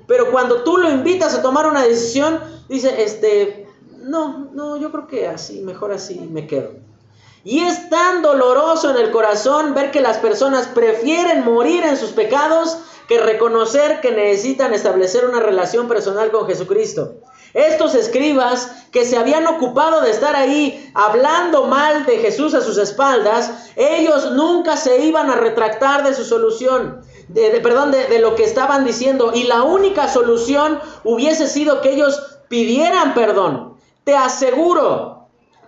pero 0.07 0.31
cuando 0.31 0.63
tú 0.63 0.77
lo 0.77 0.89
invitas 0.89 1.35
a 1.35 1.43
tomar 1.43 1.67
una 1.67 1.83
decisión, 1.83 2.39
dice, 2.67 3.03
este, 3.03 3.67
no, 3.99 4.49
no, 4.51 4.77
yo 4.77 4.91
creo 4.91 5.07
que 5.07 5.27
así, 5.27 5.61
mejor 5.61 5.91
así 5.91 6.19
me 6.31 6.47
quedo. 6.47 6.71
Y 7.43 7.59
es 7.59 7.91
tan 7.91 8.23
doloroso 8.23 8.89
en 8.89 8.97
el 8.97 9.11
corazón 9.11 9.75
ver 9.75 9.91
que 9.91 10.01
las 10.01 10.17
personas 10.17 10.65
prefieren 10.65 11.45
morir 11.45 11.83
en 11.83 11.97
sus 11.97 12.09
pecados 12.09 12.79
que 13.07 13.19
reconocer 13.19 14.01
que 14.01 14.11
necesitan 14.11 14.73
establecer 14.73 15.25
una 15.25 15.39
relación 15.39 15.87
personal 15.87 16.31
con 16.31 16.47
Jesucristo. 16.47 17.15
Estos 17.53 17.95
escribas 17.95 18.85
que 18.91 19.05
se 19.05 19.17
habían 19.17 19.47
ocupado 19.47 20.01
de 20.01 20.11
estar 20.11 20.35
ahí 20.35 20.91
hablando 20.93 21.67
mal 21.67 22.05
de 22.05 22.17
Jesús 22.17 22.53
a 22.53 22.61
sus 22.61 22.77
espaldas, 22.77 23.71
ellos 23.77 24.31
nunca 24.33 24.75
se 24.75 25.05
iban 25.05 25.29
a 25.29 25.35
retractar 25.35 26.05
de 26.05 26.13
su 26.13 26.25
solución, 26.25 27.01
de, 27.29 27.49
perdón, 27.61 27.91
de, 27.91 28.07
de 28.07 28.19
lo 28.19 28.35
que 28.35 28.43
estaban 28.43 28.83
diciendo. 28.83 29.31
Y 29.33 29.43
la 29.43 29.63
única 29.63 30.09
solución 30.09 30.79
hubiese 31.05 31.47
sido 31.47 31.81
que 31.81 31.93
ellos 31.93 32.39
pidieran 32.49 33.13
perdón. 33.13 33.77
Te 34.03 34.15
aseguro 34.15 35.14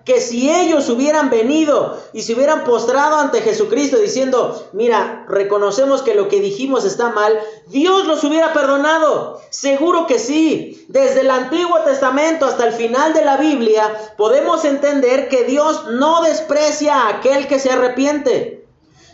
que 0.08 0.22
si 0.22 0.50
ellos 0.50 0.88
hubieran 0.88 1.30
venido 1.30 2.02
y 2.14 2.22
se 2.22 2.34
hubieran 2.34 2.64
postrado 2.64 3.18
ante 3.18 3.42
Jesucristo 3.42 3.98
diciendo, 3.98 4.70
mira, 4.72 5.26
reconocemos 5.28 6.02
que 6.02 6.16
lo 6.16 6.30
que 6.30 6.40
dijimos 6.40 6.86
está 6.86 7.10
mal, 7.10 7.38
Dios 7.68 8.08
los 8.08 8.24
hubiera 8.24 8.54
perdonado. 8.54 9.42
Seguro 9.50 10.08
que 10.08 10.18
sí. 10.18 10.86
Desde 10.88 11.22
el 11.22 11.30
Antiguo 11.30 11.82
Testamento 11.82 12.46
hasta 12.46 12.66
el 12.68 12.72
final 12.72 13.14
de 13.14 13.26
la 13.26 13.36
Biblia 13.36 14.14
podemos 14.16 14.64
entender 14.64 15.28
que 15.28 15.44
Dios 15.44 15.88
no 15.90 16.22
desprecia 16.22 16.96
a 16.96 17.10
aquel 17.18 17.50
que 17.50 17.60
se 17.60 17.72
arrepiente. 17.72 18.57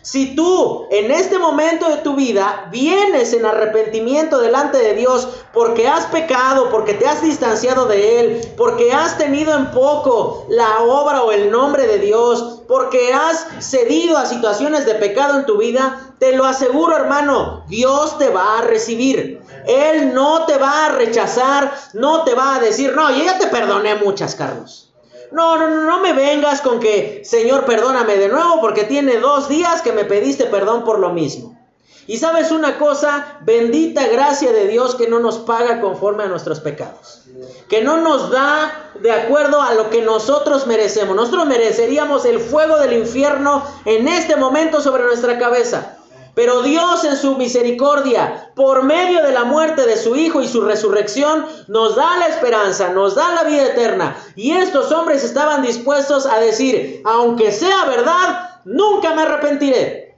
Si 0.03 0.35
tú 0.35 0.85
en 0.91 1.11
este 1.11 1.39
momento 1.39 1.87
de 1.87 2.01
tu 2.01 2.13
vida 2.13 2.67
vienes 2.69 3.31
en 3.31 3.45
arrepentimiento 3.45 4.41
delante 4.41 4.77
de 4.77 4.95
Dios 4.95 5.29
porque 5.53 5.87
has 5.87 6.07
pecado, 6.07 6.69
porque 6.71 6.93
te 6.93 7.07
has 7.07 7.21
distanciado 7.21 7.85
de 7.85 8.19
Él, 8.19 8.51
porque 8.57 8.91
has 8.91 9.17
tenido 9.17 9.55
en 9.55 9.71
poco 9.71 10.45
la 10.49 10.81
obra 10.81 11.23
o 11.23 11.31
el 11.31 11.49
nombre 11.49 11.87
de 11.87 11.99
Dios, 11.99 12.63
porque 12.67 13.13
has 13.13 13.47
cedido 13.59 14.17
a 14.17 14.25
situaciones 14.25 14.85
de 14.85 14.95
pecado 14.95 15.39
en 15.39 15.45
tu 15.45 15.57
vida, 15.57 16.13
te 16.19 16.35
lo 16.35 16.43
aseguro 16.43 16.97
hermano, 16.97 17.63
Dios 17.69 18.17
te 18.17 18.29
va 18.29 18.59
a 18.59 18.61
recibir. 18.63 19.41
Él 19.65 20.13
no 20.13 20.45
te 20.45 20.57
va 20.57 20.87
a 20.87 20.89
rechazar, 20.89 21.73
no 21.93 22.25
te 22.25 22.35
va 22.35 22.57
a 22.57 22.59
decir, 22.59 22.93
no, 22.93 23.09
yo 23.09 23.23
ya 23.23 23.37
te 23.37 23.47
perdoné 23.47 23.95
muchas, 23.95 24.35
Carlos. 24.35 24.92
No, 25.33 25.57
no, 25.57 25.67
no, 25.67 25.99
me 25.99 26.13
vengas 26.13 26.61
con 26.61 26.79
que, 26.79 27.23
Señor, 27.25 27.65
perdóname 27.65 28.17
de 28.17 28.29
nuevo 28.29 28.61
porque 28.61 28.83
tiene 28.83 29.17
dos 29.17 29.49
días 29.49 29.81
que 29.81 29.91
me 29.91 30.05
pediste 30.05 30.45
perdón 30.45 30.83
por 30.83 30.99
lo 30.99 31.09
mismo. 31.09 31.57
Y 32.05 32.17
sabes 32.17 32.51
una 32.51 32.77
cosa, 32.77 33.39
bendita 33.41 34.07
gracia 34.07 34.51
de 34.51 34.67
Dios 34.67 34.93
que 34.93 35.07
no 35.07 35.19
nos 35.19 35.39
paga 35.39 35.81
conforme 35.81 36.23
a 36.23 36.27
nuestros 36.27 36.59
pecados. 36.59 37.21
Que 37.67 37.81
no 37.81 37.97
nos 37.97 38.29
da 38.29 38.91
de 38.99 39.11
acuerdo 39.11 39.61
a 39.61 39.73
lo 39.73 39.89
que 39.89 40.03
nosotros 40.03 40.67
merecemos. 40.67 41.15
Nosotros 41.15 41.47
mereceríamos 41.47 42.25
el 42.25 42.39
fuego 42.39 42.77
del 42.77 42.93
infierno 42.93 43.63
en 43.85 44.07
este 44.07 44.35
momento 44.35 44.81
sobre 44.81 45.03
nuestra 45.03 45.39
cabeza. 45.39 45.92
Pero 46.35 46.63
Dios 46.63 47.03
en 47.03 47.15
su 47.15 47.35
misericordia, 47.35 48.51
por 48.55 48.83
medio 48.83 49.21
de 49.23 49.31
la 49.31 49.43
muerte 49.43 49.85
de 49.85 49.97
su 49.97 50.15
Hijo 50.15 50.41
y 50.41 50.47
su 50.47 50.61
resurrección, 50.61 51.45
nos 51.67 51.95
da 51.95 52.17
la 52.17 52.27
esperanza, 52.27 52.89
nos 52.89 53.15
da 53.15 53.31
la 53.33 53.43
vida 53.43 53.67
eterna. 53.67 54.17
Y 54.35 54.51
estos 54.51 54.91
hombres 54.91 55.23
estaban 55.23 55.61
dispuestos 55.61 56.25
a 56.25 56.39
decir, 56.39 57.01
aunque 57.05 57.51
sea 57.51 57.85
verdad, 57.85 58.61
nunca 58.65 59.13
me 59.13 59.21
arrepentiré. 59.21 60.15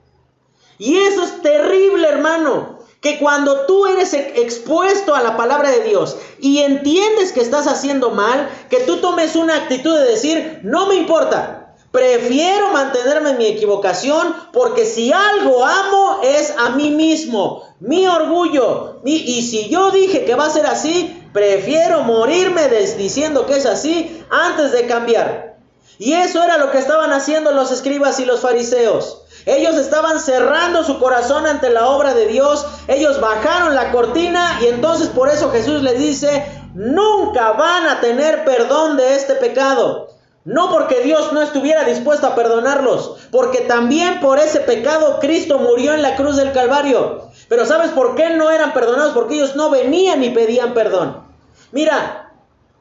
Y 0.78 0.97
eso 0.97 1.24
es 1.24 1.41
terrible, 1.41 2.07
hermano. 2.07 2.80
Que 3.01 3.20
cuando 3.20 3.66
tú 3.68 3.86
eres 3.86 4.13
expuesto 4.13 5.13
a 5.13 5.22
la 5.22 5.38
palabra 5.38 5.70
de 5.70 5.84
Dios 5.84 6.18
y 6.39 6.59
entiendes 6.59 7.34
que 7.34 7.41
estás 7.41 7.68
haciendo 7.68 8.11
mal, 8.11 8.49
que 8.70 8.80
tú 8.80 8.97
tomes 8.97 9.36
una 9.36 9.55
actitud 9.57 9.95
de 9.95 10.05
decir, 10.05 10.61
no 10.63 10.88
me 10.88 10.95
importa, 10.95 11.64
Prefiero 11.95 12.71
mantenerme 12.73 13.29
en 13.29 13.37
mi 13.37 13.45
equivocación 13.45 14.35
porque 14.51 14.85
si 14.85 15.13
algo 15.13 15.63
amo 15.63 16.19
es 16.25 16.53
a 16.57 16.71
mí 16.71 16.89
mismo, 16.89 17.63
mi 17.79 18.05
orgullo. 18.05 18.99
y 19.05 19.41
si 19.43 19.69
yo 19.69 19.91
dije 19.91 20.25
que 20.25 20.35
va 20.35 20.47
a 20.47 20.49
ser 20.49 20.65
así, 20.65 21.23
prefiero 21.31 22.01
morirme 22.01 22.67
diciendo 22.97 23.45
que 23.45 23.55
es 23.55 23.65
así 23.65 24.21
antes 24.29 24.73
de 24.73 24.87
cambiar. 24.87 25.55
Y 25.97 26.11
eso 26.11 26.43
era 26.43 26.57
lo 26.57 26.69
que 26.69 26.79
estaban 26.79 27.13
haciendo 27.13 27.53
los 27.53 27.71
escribas 27.71 28.19
y 28.19 28.25
los 28.25 28.41
fariseos. 28.41 29.21
Ellos 29.45 29.75
estaban 29.75 30.19
cerrando 30.19 30.83
su 30.83 30.99
corazón 30.99 31.47
ante 31.47 31.69
la 31.69 31.87
obra 31.87 32.13
de 32.13 32.27
Dios. 32.27 32.65
Ellos 32.89 33.21
bajaron 33.21 33.73
la 33.73 33.93
cortina 33.93 34.59
y 34.61 34.65
entonces 34.65 35.07
por 35.07 35.29
eso 35.29 35.49
Jesús 35.49 35.81
les 35.81 35.97
dice, 35.97 36.45
nunca 36.73 37.53
van 37.53 37.87
a 37.87 38.01
tener 38.01 38.43
perdón 38.43 38.97
de 38.97 39.15
este 39.15 39.35
pecado. 39.35 40.09
No 40.45 40.69
porque 40.71 41.01
Dios 41.01 41.33
no 41.33 41.41
estuviera 41.41 41.83
dispuesto 41.85 42.27
a 42.27 42.35
perdonarlos, 42.35 43.17
porque 43.31 43.61
también 43.61 44.19
por 44.19 44.37
ese 44.37 44.59
pecado 44.59 45.19
Cristo 45.19 45.57
murió 45.57 45.93
en 45.93 46.03
la 46.03 46.15
cruz 46.15 46.37
del 46.37 46.51
Calvario. 46.51 47.29
Pero 47.49 47.65
¿sabes 47.65 47.89
por 47.91 48.15
qué 48.15 48.29
no 48.29 48.51
eran 48.51 48.71
perdonados? 48.71 49.13
Porque 49.13 49.35
ellos 49.35 49.55
no 49.55 49.71
venían 49.71 50.23
y 50.23 50.29
pedían 50.29 50.75
perdón. 50.75 51.23
Mira, 51.71 52.24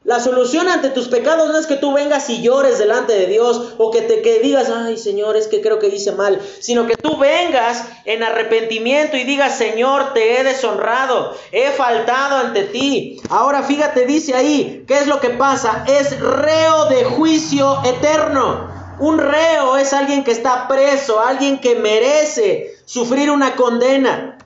la 0.05 0.21
solución 0.21 0.69
ante 0.69 0.91
tus 0.91 1.09
pecados 1.09 1.49
no 1.49 1.59
es 1.59 1.67
que 1.67 1.77
tú 1.77 1.95
vengas 1.95 2.29
y 2.29 2.43
llores 2.43 2.79
delante 2.79 3.15
de 3.15 3.27
Dios 3.27 3.75
o 3.79 3.91
que 3.91 4.03
te 4.03 4.21
digas, 4.41 4.69
ay 4.69 4.99
Señor, 4.99 5.35
es 5.35 5.49
que 5.49 5.63
creo 5.63 5.79
que 5.79 5.89
hice 5.89 6.13
mal, 6.13 6.39
sino 6.61 6.87
que 6.87 6.95
tú 6.95 7.17
vengas 7.17 7.87
en 8.05 8.23
arrepentimiento 8.23 9.17
y 9.17 9.25
digas, 9.25 9.57
Señor, 9.57 10.13
te 10.13 10.39
he 10.39 10.45
deshonrado, 10.45 11.35
he 11.53 11.71
faltado 11.71 12.37
ante 12.37 12.65
ti. 12.65 13.19
Ahora 13.31 13.63
fíjate, 13.63 14.05
dice 14.05 14.35
ahí, 14.35 14.85
¿qué 14.87 14.99
es 14.99 15.07
lo 15.07 15.21
que 15.21 15.31
pasa? 15.31 15.85
Es 15.89 16.21
reo 16.21 16.85
de 16.91 17.05
juicio 17.05 17.79
eterno. 17.85 18.69
Un 18.99 19.17
reo 19.19 19.79
es 19.79 19.95
alguien 19.95 20.23
que 20.23 20.33
está 20.33 20.69
preso, 20.69 21.21
alguien 21.21 21.59
que 21.59 21.77
merece 21.77 22.77
sufrir 22.85 23.31
una 23.31 23.57
condena. 23.57 24.37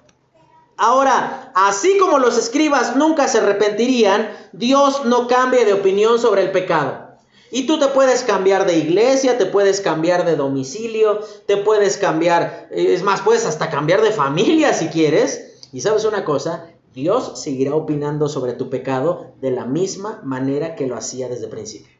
Ahora, 0.81 1.51
así 1.57 1.99
como 1.99 2.21
los 2.21 2.39
escribas 2.39 2.95
nunca 2.95 3.27
se 3.27 3.39
arrepentirían, 3.39 4.31
Dios 4.53 5.05
no 5.07 5.27
cambia 5.27 5.65
de 5.65 5.73
opinión 5.73 6.21
sobre 6.21 6.43
el 6.43 6.53
pecado. 6.53 7.09
Y 7.51 7.67
tú 7.67 7.81
te 7.81 7.89
puedes 7.89 8.23
cambiar 8.23 8.65
de 8.65 8.79
iglesia, 8.79 9.39
te 9.39 9.47
puedes 9.47 9.81
cambiar 9.81 10.25
de 10.25 10.37
domicilio, 10.37 11.19
te 11.47 11.57
puedes 11.57 11.97
cambiar, 11.97 12.69
es 12.71 13.03
más, 13.03 13.23
puedes 13.23 13.45
hasta 13.45 13.71
cambiar 13.71 14.03
de 14.03 14.13
familia 14.13 14.73
si 14.73 14.87
quieres. 14.87 15.69
Y 15.73 15.81
sabes 15.81 16.05
una 16.05 16.25
cosa, 16.25 16.71
Dios 16.95 17.41
seguirá 17.43 17.75
opinando 17.75 18.29
sobre 18.29 18.53
tu 18.53 18.71
pecado 18.71 19.33
de 19.41 19.51
la 19.51 19.65
misma 19.65 20.21
manera 20.23 20.77
que 20.77 20.87
lo 20.87 20.95
hacía 20.95 21.29
desde 21.29 21.47
el 21.47 21.51
principio. 21.51 21.93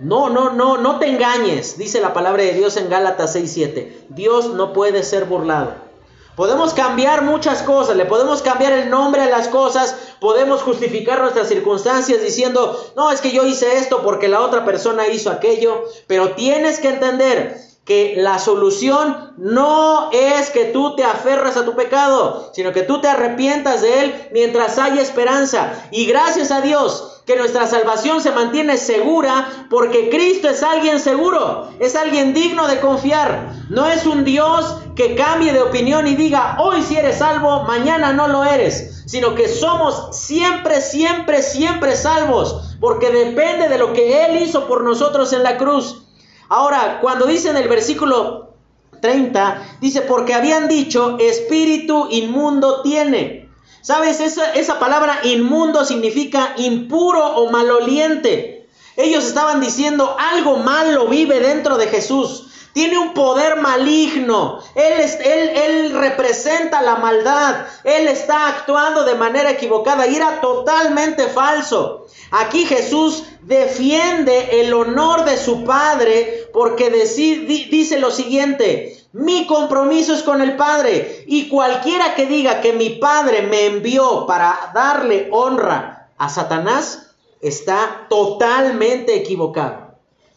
No, 0.00 0.30
no, 0.30 0.52
no, 0.52 0.78
no 0.78 0.98
te 0.98 1.06
engañes, 1.06 1.78
dice 1.78 2.00
la 2.00 2.12
palabra 2.12 2.42
de 2.42 2.54
Dios 2.54 2.76
en 2.76 2.90
Gálatas 2.90 3.36
6:7. 3.36 4.06
Dios 4.08 4.52
no 4.54 4.72
puede 4.72 5.04
ser 5.04 5.26
burlado. 5.26 5.91
Podemos 6.36 6.72
cambiar 6.72 7.22
muchas 7.22 7.62
cosas, 7.62 7.96
le 7.96 8.06
podemos 8.06 8.40
cambiar 8.40 8.72
el 8.72 8.88
nombre 8.88 9.20
a 9.20 9.28
las 9.28 9.48
cosas, 9.48 9.94
podemos 10.18 10.62
justificar 10.62 11.20
nuestras 11.20 11.48
circunstancias 11.48 12.22
diciendo, 12.22 12.78
no, 12.96 13.10
es 13.10 13.20
que 13.20 13.32
yo 13.32 13.44
hice 13.44 13.76
esto 13.76 14.02
porque 14.02 14.28
la 14.28 14.40
otra 14.40 14.64
persona 14.64 15.08
hizo 15.08 15.30
aquello, 15.30 15.84
pero 16.06 16.30
tienes 16.30 16.80
que 16.80 16.88
entender 16.88 17.60
que 17.84 18.14
la 18.16 18.38
solución 18.38 19.34
no 19.36 20.10
es 20.12 20.50
que 20.50 20.66
tú 20.66 20.96
te 20.96 21.04
aferras 21.04 21.56
a 21.56 21.64
tu 21.64 21.74
pecado, 21.74 22.50
sino 22.54 22.72
que 22.72 22.82
tú 22.82 23.00
te 23.00 23.08
arrepientas 23.08 23.82
de 23.82 24.04
él 24.04 24.28
mientras 24.32 24.78
haya 24.78 25.02
esperanza. 25.02 25.88
Y 25.90 26.06
gracias 26.06 26.50
a 26.50 26.60
Dios 26.60 27.11
que 27.26 27.36
nuestra 27.36 27.66
salvación 27.66 28.20
se 28.20 28.32
mantiene 28.32 28.76
segura 28.76 29.66
porque 29.70 30.10
Cristo 30.10 30.48
es 30.48 30.62
alguien 30.62 30.98
seguro, 30.98 31.70
es 31.78 31.94
alguien 31.94 32.34
digno 32.34 32.66
de 32.66 32.80
confiar. 32.80 33.52
No 33.68 33.86
es 33.86 34.06
un 34.06 34.24
Dios 34.24 34.78
que 34.96 35.14
cambie 35.14 35.52
de 35.52 35.62
opinión 35.62 36.06
y 36.08 36.16
diga, 36.16 36.56
hoy 36.58 36.82
si 36.82 36.96
eres 36.96 37.18
salvo, 37.18 37.62
mañana 37.62 38.12
no 38.12 38.28
lo 38.28 38.44
eres, 38.44 39.04
sino 39.06 39.34
que 39.34 39.48
somos 39.48 40.16
siempre, 40.16 40.80
siempre, 40.80 41.42
siempre 41.42 41.96
salvos, 41.96 42.76
porque 42.80 43.10
depende 43.10 43.68
de 43.68 43.78
lo 43.78 43.92
que 43.92 44.24
Él 44.24 44.42
hizo 44.42 44.66
por 44.66 44.82
nosotros 44.82 45.32
en 45.32 45.42
la 45.42 45.56
cruz. 45.56 46.02
Ahora, 46.48 46.98
cuando 47.00 47.26
dice 47.26 47.50
en 47.50 47.56
el 47.56 47.68
versículo 47.68 48.52
30, 49.00 49.78
dice, 49.80 50.02
porque 50.02 50.34
habían 50.34 50.68
dicho, 50.68 51.16
espíritu 51.18 52.08
inmundo 52.10 52.82
tiene. 52.82 53.41
¿Sabes? 53.82 54.20
Esa, 54.20 54.52
esa 54.54 54.78
palabra 54.78 55.20
inmundo 55.24 55.84
significa 55.84 56.54
impuro 56.56 57.36
o 57.36 57.50
maloliente. 57.50 58.68
Ellos 58.96 59.24
estaban 59.24 59.60
diciendo 59.60 60.16
algo 60.18 60.58
malo 60.58 61.08
vive 61.08 61.40
dentro 61.40 61.76
de 61.78 61.88
Jesús. 61.88 62.48
Tiene 62.72 62.96
un 62.96 63.12
poder 63.12 63.56
maligno. 63.56 64.60
Él, 64.74 64.92
él, 65.24 65.48
él, 65.50 65.92
representa 65.92 66.80
la 66.80 66.96
maldad. 66.96 67.66
Él 67.84 68.08
está 68.08 68.48
actuando 68.48 69.04
de 69.04 69.14
manera 69.14 69.50
equivocada 69.50 70.06
y 70.06 70.16
era 70.16 70.40
totalmente 70.40 71.26
falso. 71.28 72.06
Aquí 72.30 72.64
Jesús 72.64 73.24
defiende 73.42 74.60
el 74.62 74.72
honor 74.72 75.24
de 75.24 75.36
su 75.36 75.64
Padre 75.64 76.48
porque 76.54 76.88
dice 76.90 77.98
lo 77.98 78.10
siguiente. 78.10 79.01
Mi 79.12 79.46
compromiso 79.46 80.14
es 80.14 80.22
con 80.22 80.40
el 80.40 80.56
Padre. 80.56 81.24
Y 81.26 81.48
cualquiera 81.48 82.14
que 82.14 82.26
diga 82.26 82.60
que 82.60 82.72
mi 82.72 82.90
Padre 82.90 83.42
me 83.42 83.66
envió 83.66 84.26
para 84.26 84.72
darle 84.74 85.28
honra 85.30 86.10
a 86.16 86.28
Satanás, 86.28 87.14
está 87.40 88.06
totalmente 88.08 89.14
equivocado. 89.16 89.96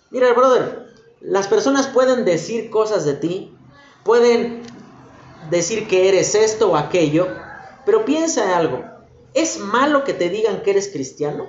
Mira, 0.10 0.34
brother, 0.34 0.88
las 1.22 1.48
personas 1.48 1.88
pueden 1.88 2.26
decir 2.26 2.70
cosas 2.70 3.06
de 3.06 3.14
ti, 3.14 3.56
pueden 4.04 4.64
decir 5.50 5.88
que 5.88 6.10
eres 6.10 6.36
esto 6.36 6.72
o 6.72 6.76
aquello, 6.76 7.28
pero 7.86 8.06
piensa 8.06 8.44
en 8.44 8.52
algo. 8.52 8.84
¿Es 9.34 9.60
malo 9.60 10.04
que 10.04 10.14
te 10.14 10.30
digan 10.30 10.64
que 10.64 10.72
eres 10.72 10.90
cristiano? 10.90 11.46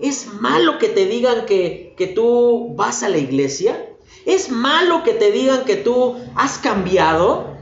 ¿Es 0.00 0.26
malo 0.34 0.78
que 0.78 0.88
te 0.88 1.06
digan 1.06 1.46
que, 1.46 1.94
que 1.96 2.06
tú 2.06 2.74
vas 2.76 3.02
a 3.02 3.08
la 3.08 3.18
iglesia? 3.18 3.87
¿Es 4.28 4.50
malo 4.50 5.04
que 5.04 5.14
te 5.14 5.32
digan 5.32 5.64
que 5.64 5.76
tú 5.76 6.16
has 6.36 6.58
cambiado? 6.58 7.56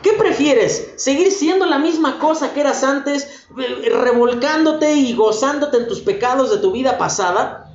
¿Qué 0.00 0.12
prefieres? 0.12 0.92
¿Seguir 0.98 1.32
siendo 1.32 1.66
la 1.66 1.80
misma 1.80 2.20
cosa 2.20 2.54
que 2.54 2.60
eras 2.60 2.84
antes, 2.84 3.48
revolcándote 3.50 4.94
y 4.94 5.14
gozándote 5.14 5.78
en 5.78 5.88
tus 5.88 5.98
pecados 5.98 6.52
de 6.52 6.58
tu 6.58 6.70
vida 6.70 6.96
pasada? 6.96 7.74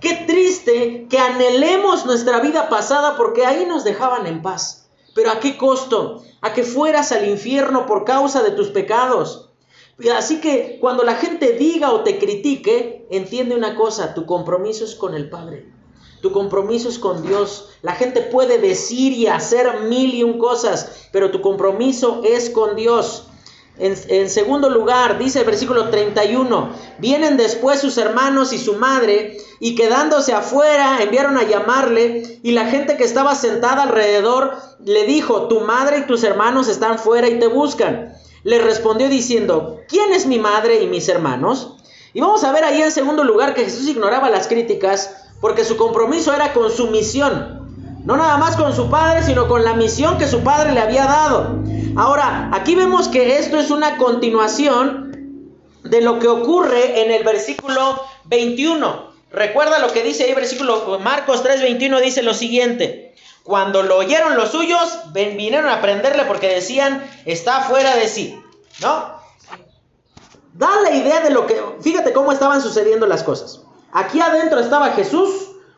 Qué 0.00 0.24
triste 0.28 1.08
que 1.10 1.18
anhelemos 1.18 2.06
nuestra 2.06 2.38
vida 2.38 2.68
pasada 2.68 3.16
porque 3.16 3.44
ahí 3.44 3.66
nos 3.66 3.82
dejaban 3.82 4.28
en 4.28 4.40
paz. 4.40 4.88
Pero 5.16 5.32
¿a 5.32 5.40
qué 5.40 5.56
costo? 5.56 6.22
A 6.42 6.52
que 6.52 6.62
fueras 6.62 7.10
al 7.10 7.28
infierno 7.28 7.86
por 7.86 8.04
causa 8.04 8.40
de 8.44 8.52
tus 8.52 8.68
pecados. 8.68 9.50
Así 10.16 10.40
que 10.40 10.78
cuando 10.80 11.02
la 11.02 11.16
gente 11.16 11.54
diga 11.54 11.90
o 11.90 12.04
te 12.04 12.20
critique, 12.20 13.08
entiende 13.10 13.56
una 13.56 13.74
cosa, 13.74 14.14
tu 14.14 14.26
compromiso 14.26 14.84
es 14.84 14.94
con 14.94 15.16
el 15.16 15.28
Padre. 15.28 15.73
Tu 16.24 16.32
compromiso 16.32 16.88
es 16.88 16.98
con 16.98 17.22
Dios. 17.22 17.68
La 17.82 17.92
gente 17.92 18.22
puede 18.22 18.56
decir 18.56 19.12
y 19.12 19.26
hacer 19.26 19.80
mil 19.80 20.14
y 20.14 20.22
un 20.22 20.38
cosas, 20.38 21.08
pero 21.12 21.30
tu 21.30 21.42
compromiso 21.42 22.22
es 22.24 22.48
con 22.48 22.76
Dios. 22.76 23.26
En, 23.76 24.30
segundo 24.30 24.70
lugar, 24.70 25.18
dice 25.18 25.40
el 25.40 25.44
versículo 25.44 25.90
31, 25.90 26.70
vienen 26.96 27.36
después 27.36 27.78
sus 27.78 27.98
hermanos 27.98 28.54
y 28.54 28.58
su 28.58 28.76
madre, 28.76 29.36
y 29.60 29.74
quedándose 29.74 30.32
afuera, 30.32 31.02
enviaron 31.02 31.36
a 31.36 31.42
llamarle, 31.42 32.40
y 32.42 32.52
la 32.52 32.68
gente 32.68 32.96
que 32.96 33.04
estaba 33.04 33.34
sentada 33.34 33.82
alrededor 33.82 34.54
le 34.82 35.04
dijo, 35.04 35.48
tu 35.48 35.60
madre 35.60 35.98
y 35.98 36.06
tus 36.06 36.24
hermanos 36.24 36.68
están 36.68 36.98
fuera 36.98 37.28
y 37.28 37.38
te 37.38 37.48
buscan. 37.48 38.14
Le 38.44 38.60
respondió 38.60 39.10
diciendo, 39.10 39.82
¿quién 39.88 40.14
es 40.14 40.24
mi 40.24 40.38
madre 40.38 40.82
y 40.82 40.86
mis 40.86 41.06
hermanos? 41.10 41.76
Y 42.14 42.22
vamos 42.22 42.44
a 42.44 42.52
ver 42.52 42.64
ahí 42.64 42.80
en 42.80 42.92
segundo 42.92 43.24
lugar 43.24 43.52
que 43.52 43.64
Jesús 43.64 43.88
ignoraba 43.88 44.30
las 44.30 44.48
críticas 44.48 45.23
porque 45.40 45.64
su 45.64 45.76
compromiso 45.76 46.32
era 46.34 46.52
con 46.52 46.70
su 46.70 46.88
misión. 46.88 47.64
No 48.04 48.16
nada 48.16 48.36
más 48.36 48.56
con 48.56 48.74
su 48.74 48.90
padre, 48.90 49.22
sino 49.22 49.48
con 49.48 49.64
la 49.64 49.74
misión 49.74 50.18
que 50.18 50.26
su 50.26 50.42
padre 50.42 50.72
le 50.72 50.80
había 50.80 51.06
dado. 51.06 51.62
Ahora, 51.96 52.50
aquí 52.52 52.74
vemos 52.74 53.08
que 53.08 53.38
esto 53.38 53.58
es 53.58 53.70
una 53.70 53.96
continuación 53.96 55.04
de 55.84 56.00
lo 56.00 56.18
que 56.18 56.28
ocurre 56.28 57.02
en 57.02 57.10
el 57.10 57.24
versículo 57.24 58.00
21. 58.24 59.14
Recuerda 59.30 59.78
lo 59.78 59.92
que 59.92 60.02
dice 60.02 60.24
ahí 60.24 60.34
versículo 60.34 60.98
Marcos 61.00 61.42
3:21 61.42 62.00
dice 62.00 62.22
lo 62.22 62.34
siguiente. 62.34 63.14
Cuando 63.42 63.82
lo 63.82 63.98
oyeron 63.98 64.36
los 64.36 64.50
suyos, 64.50 64.98
vinieron 65.12 65.68
a 65.68 65.82
prenderle 65.82 66.24
porque 66.24 66.48
decían, 66.48 67.06
está 67.26 67.60
fuera 67.60 67.94
de 67.94 68.08
sí. 68.08 68.40
¿No? 68.80 69.14
Da 70.54 70.80
la 70.82 70.92
idea 70.92 71.20
de 71.20 71.30
lo 71.30 71.46
que... 71.46 71.60
Fíjate 71.82 72.12
cómo 72.14 72.32
estaban 72.32 72.62
sucediendo 72.62 73.06
las 73.06 73.22
cosas. 73.22 73.63
Aquí 73.94 74.20
adentro 74.20 74.58
estaba 74.58 74.90
Jesús 74.90 75.30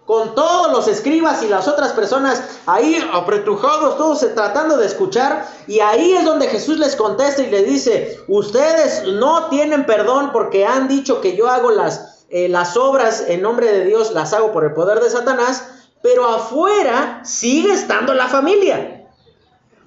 con 0.07 0.35
todos 0.35 0.73
los 0.73 0.89
escribas 0.89 1.43
y 1.43 1.49
las 1.49 1.69
otras 1.69 1.93
personas 1.93 2.43
ahí 2.65 2.97
apretujados, 3.13 3.99
todos 3.99 4.21
tratando 4.35 4.79
de 4.79 4.87
escuchar. 4.87 5.47
Y 5.67 5.81
ahí 5.81 6.15
es 6.15 6.25
donde 6.25 6.49
Jesús 6.49 6.79
les 6.79 6.97
contesta 6.97 7.43
y 7.43 7.51
les 7.51 7.67
dice, 7.67 8.19
ustedes 8.27 9.05
no 9.05 9.49
tienen 9.51 9.85
perdón 9.85 10.31
porque 10.33 10.65
han 10.65 10.89
dicho 10.89 11.21
que 11.21 11.37
yo 11.37 11.51
hago 11.51 11.71
las, 11.71 12.25
eh, 12.31 12.49
las 12.49 12.79
obras 12.79 13.25
en 13.29 13.43
nombre 13.43 13.71
de 13.71 13.85
Dios, 13.85 14.13
las 14.13 14.33
hago 14.33 14.51
por 14.51 14.65
el 14.65 14.73
poder 14.73 15.01
de 15.01 15.11
Satanás, 15.11 15.65
pero 16.03 16.27
afuera 16.27 17.21
sigue 17.23 17.75
estando 17.75 18.15
la 18.15 18.29
familia. 18.29 19.11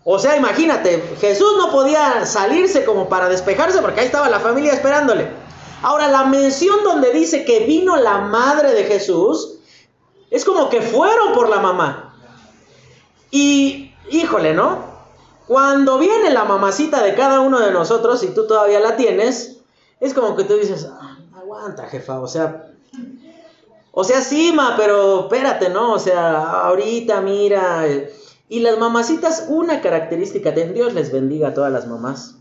O 0.03 0.19
sea, 0.19 0.38
imagínate, 0.38 1.01
Jesús 1.19 1.55
no 1.57 1.71
podía 1.71 2.27
salirse 2.27 2.86
como 2.86 3.09
para 3.09 3.27
despejarse 3.27 3.82
porque 3.82 4.01
ahí 4.01 4.05
estaba 4.05 4.30
la 4.30 4.39
familia 4.39 4.73
esperándole. 4.73 5.49
Ahora, 5.82 6.07
la 6.09 6.25
mención 6.25 6.84
donde 6.84 7.11
dice 7.11 7.45
que 7.45 7.65
vino 7.65 7.95
la 7.97 8.19
madre 8.19 8.73
de 8.73 8.84
Jesús, 8.84 9.59
es 10.30 10.45
como 10.45 10.69
que 10.69 10.82
fueron 10.82 11.34
por 11.34 11.49
la 11.49 11.59
mamá. 11.59 12.17
Y, 13.32 13.93
híjole, 14.11 14.53
¿no? 14.53 14.89
Cuando 15.47 15.97
viene 15.97 16.32
la 16.32 16.43
mamacita 16.43 17.01
de 17.01 17.15
cada 17.15 17.39
uno 17.39 17.59
de 17.59 17.71
nosotros, 17.71 18.23
y 18.23 18.27
tú 18.27 18.45
todavía 18.45 18.80
la 18.80 18.97
tienes, 18.97 19.61
es 19.99 20.13
como 20.13 20.36
que 20.36 20.43
tú 20.43 20.55
dices, 20.55 20.88
ah, 20.91 21.17
aguanta, 21.36 21.88
jefa, 21.88 22.19
o 22.19 22.27
sea, 22.27 22.69
o 23.91 24.03
sea, 24.03 24.21
sí, 24.21 24.51
ma, 24.53 24.75
pero 24.77 25.21
espérate, 25.21 25.69
¿no? 25.69 25.93
O 25.93 25.99
sea, 25.99 26.43
ahorita, 26.61 27.21
mira. 27.21 27.86
Y 28.47 28.59
las 28.59 28.77
mamacitas, 28.77 29.45
una 29.49 29.82
característica, 29.82 30.51
de 30.51 30.71
Dios 30.71 30.93
les 30.93 31.11
bendiga 31.11 31.49
a 31.49 31.53
todas 31.53 31.71
las 31.71 31.88
mamás. 31.88 32.36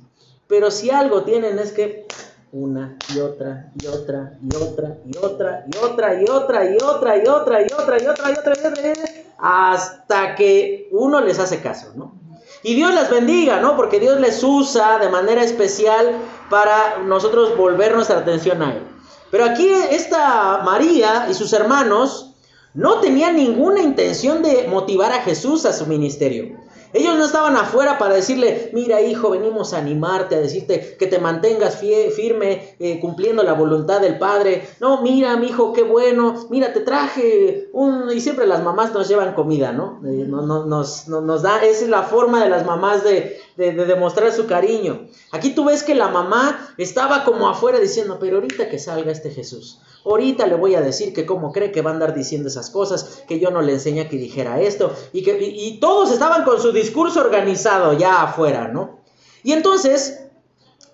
Pero 0.47 0.71
si 0.71 0.91
algo 0.91 1.25
tienen 1.25 1.59
es 1.59 1.73
que 1.73 2.07
una 2.53 2.97
y 3.15 3.21
otra 3.21 3.71
y 3.81 3.87
otra 3.87 4.39
y 4.43 4.57
otra 4.57 4.97
y 5.05 5.17
otra 5.17 5.65
y 5.67 5.79
otra 5.79 6.15
y 6.23 6.25
otra 6.31 6.65
y 6.65 6.77
otra 6.79 7.17
y 7.17 7.27
otra 7.29 7.63
y 7.63 7.67
otra 7.67 7.99
y 7.99 8.07
otra 8.07 8.31
y 8.31 8.37
otra 8.37 8.55
y 8.57 8.91
otra 8.91 9.29
hasta 9.39 10.35
que 10.35 10.89
uno 10.91 11.21
les 11.21 11.39
hace 11.39 11.61
caso, 11.61 11.93
¿no? 11.95 12.19
Y 12.63 12.75
Dios 12.75 12.93
las 12.93 13.09
bendiga, 13.09 13.61
¿no? 13.61 13.77
Porque 13.77 14.01
Dios 14.01 14.19
les 14.21 14.43
usa 14.43 14.99
de 14.99 15.09
manera 15.09 15.45
especial 15.45 16.17
para 16.51 16.99
nosotros 17.05 17.57
volver 17.57 17.95
nuestra 17.95 18.19
atención 18.19 18.63
a 18.63 18.75
Él. 18.75 18.83
Pero 19.31 19.45
aquí 19.45 19.69
esta 19.91 20.63
María 20.65 21.29
y 21.31 21.35
sus 21.35 21.53
hermanos 21.53 22.35
no 22.75 23.01
tenían 23.01 23.37
ninguna 23.37 23.81
intención 23.81 24.43
de 24.43 24.67
motivar 24.69 25.13
a 25.13 25.23
Jesús 25.23 25.67
a 25.67 25.73
su 25.73 25.87
ministerio. 25.87 26.57
Ellos 26.93 27.19
no 27.19 27.25
estaban 27.27 27.57
afuera 27.57 27.99
para 27.99 28.15
decirle, 28.15 28.71
mira 28.73 29.01
hijo, 29.01 29.31
venimos 29.31 29.75
a 29.75 29.79
animarte, 29.79 30.37
a 30.37 30.41
decirte 30.41 30.97
que 30.99 31.07
te 31.07 31.19
mantengas 31.19 31.79
firme 31.79 32.77
eh, 32.79 32.99
cumpliendo 33.01 33.43
la 33.43 33.53
voluntad 33.53 34.01
del 34.01 34.19
Padre. 34.19 34.67
No, 34.81 35.03
mira 35.03 35.37
mi 35.37 35.49
hijo, 35.49 35.73
qué 35.73 35.83
bueno, 35.83 36.47
mira, 36.51 36.73
te 36.73 36.81
traje 36.81 37.69
un... 37.73 38.11
Y 38.11 38.21
siempre 38.21 38.47
las 38.47 38.63
mamás 38.63 38.93
nos 38.93 39.09
llevan 39.09 39.35
comida, 39.35 39.73
¿no? 39.73 40.01
Eh, 40.05 40.25
no, 40.27 40.43
no 40.43 40.65
nos, 40.65 41.09
nos, 41.09 41.43
da, 41.43 41.63
esa 41.63 41.85
es 41.85 41.91
la 41.91 42.05
forma 42.05 42.43
de 42.43 42.51
las 42.51 42.65
mamás 42.65 43.05
de, 43.05 43.39
de, 43.57 43.73
demostrar 43.73 44.33
su 44.33 44.47
cariño. 44.47 45.09
Aquí 45.33 45.55
tú 45.55 45.65
ves 45.65 45.83
que 45.83 45.95
la 45.95 46.09
mamá 46.09 46.75
estaba 46.79 47.25
como 47.25 47.49
afuera 47.49 47.79
diciendo, 47.79 48.19
pero 48.19 48.37
ahorita 48.37 48.69
que 48.71 48.79
salga 48.79 49.13
este 49.13 49.31
Jesús, 49.31 49.81
ahorita 50.05 50.47
le 50.47 50.55
voy 50.55 50.75
a 50.75 50.81
decir 50.81 51.13
que 51.13 51.27
cómo 51.27 51.53
cree 51.53 51.73
que 51.73 51.83
va 51.83 51.91
a 51.91 51.95
andar 51.95 52.15
diciendo 52.15 52.49
esas 52.49 52.71
cosas, 52.71 53.23
que 53.27 53.39
yo 53.39 53.51
no 53.51 53.63
le 53.63 53.73
enseñé 53.73 54.09
que 54.09 54.17
dijera 54.17 54.61
esto, 54.61 54.95
y 55.13 55.23
que 55.23 55.39
y 55.41 55.79
todos 55.81 56.13
estaban 56.13 56.45
con 56.45 56.61
su 56.61 56.73
discurso 56.73 57.21
organizado 57.21 57.93
ya 57.93 58.23
afuera, 58.23 58.69
¿no? 58.69 58.99
Y 59.43 59.53
entonces, 59.53 60.21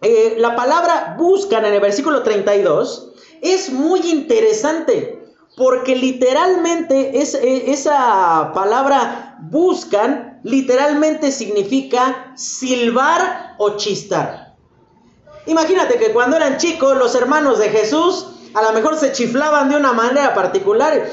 eh, 0.02 0.34
la 0.38 0.54
palabra 0.54 1.16
buscan 1.18 1.64
en 1.64 1.74
el 1.74 1.80
versículo 1.80 2.22
32 2.22 3.12
es 3.44 3.70
muy 3.70 4.00
interesante. 4.10 5.20
Porque 5.56 5.94
literalmente 5.94 7.20
es, 7.20 7.34
eh, 7.34 7.70
esa 7.70 8.50
palabra 8.52 9.38
buscan 9.40 10.40
literalmente 10.42 11.30
significa 11.30 12.32
silbar 12.36 13.54
o 13.58 13.76
chistar. 13.76 14.56
Imagínate 15.46 15.96
que 15.98 16.12
cuando 16.12 16.36
eran 16.36 16.56
chicos 16.56 16.96
los 16.96 17.14
hermanos 17.14 17.60
de 17.60 17.68
Jesús 17.68 18.30
a 18.54 18.62
lo 18.62 18.72
mejor 18.72 18.96
se 18.96 19.12
chiflaban 19.12 19.68
de 19.68 19.76
una 19.76 19.92
manera 19.92 20.34
particular. 20.34 21.10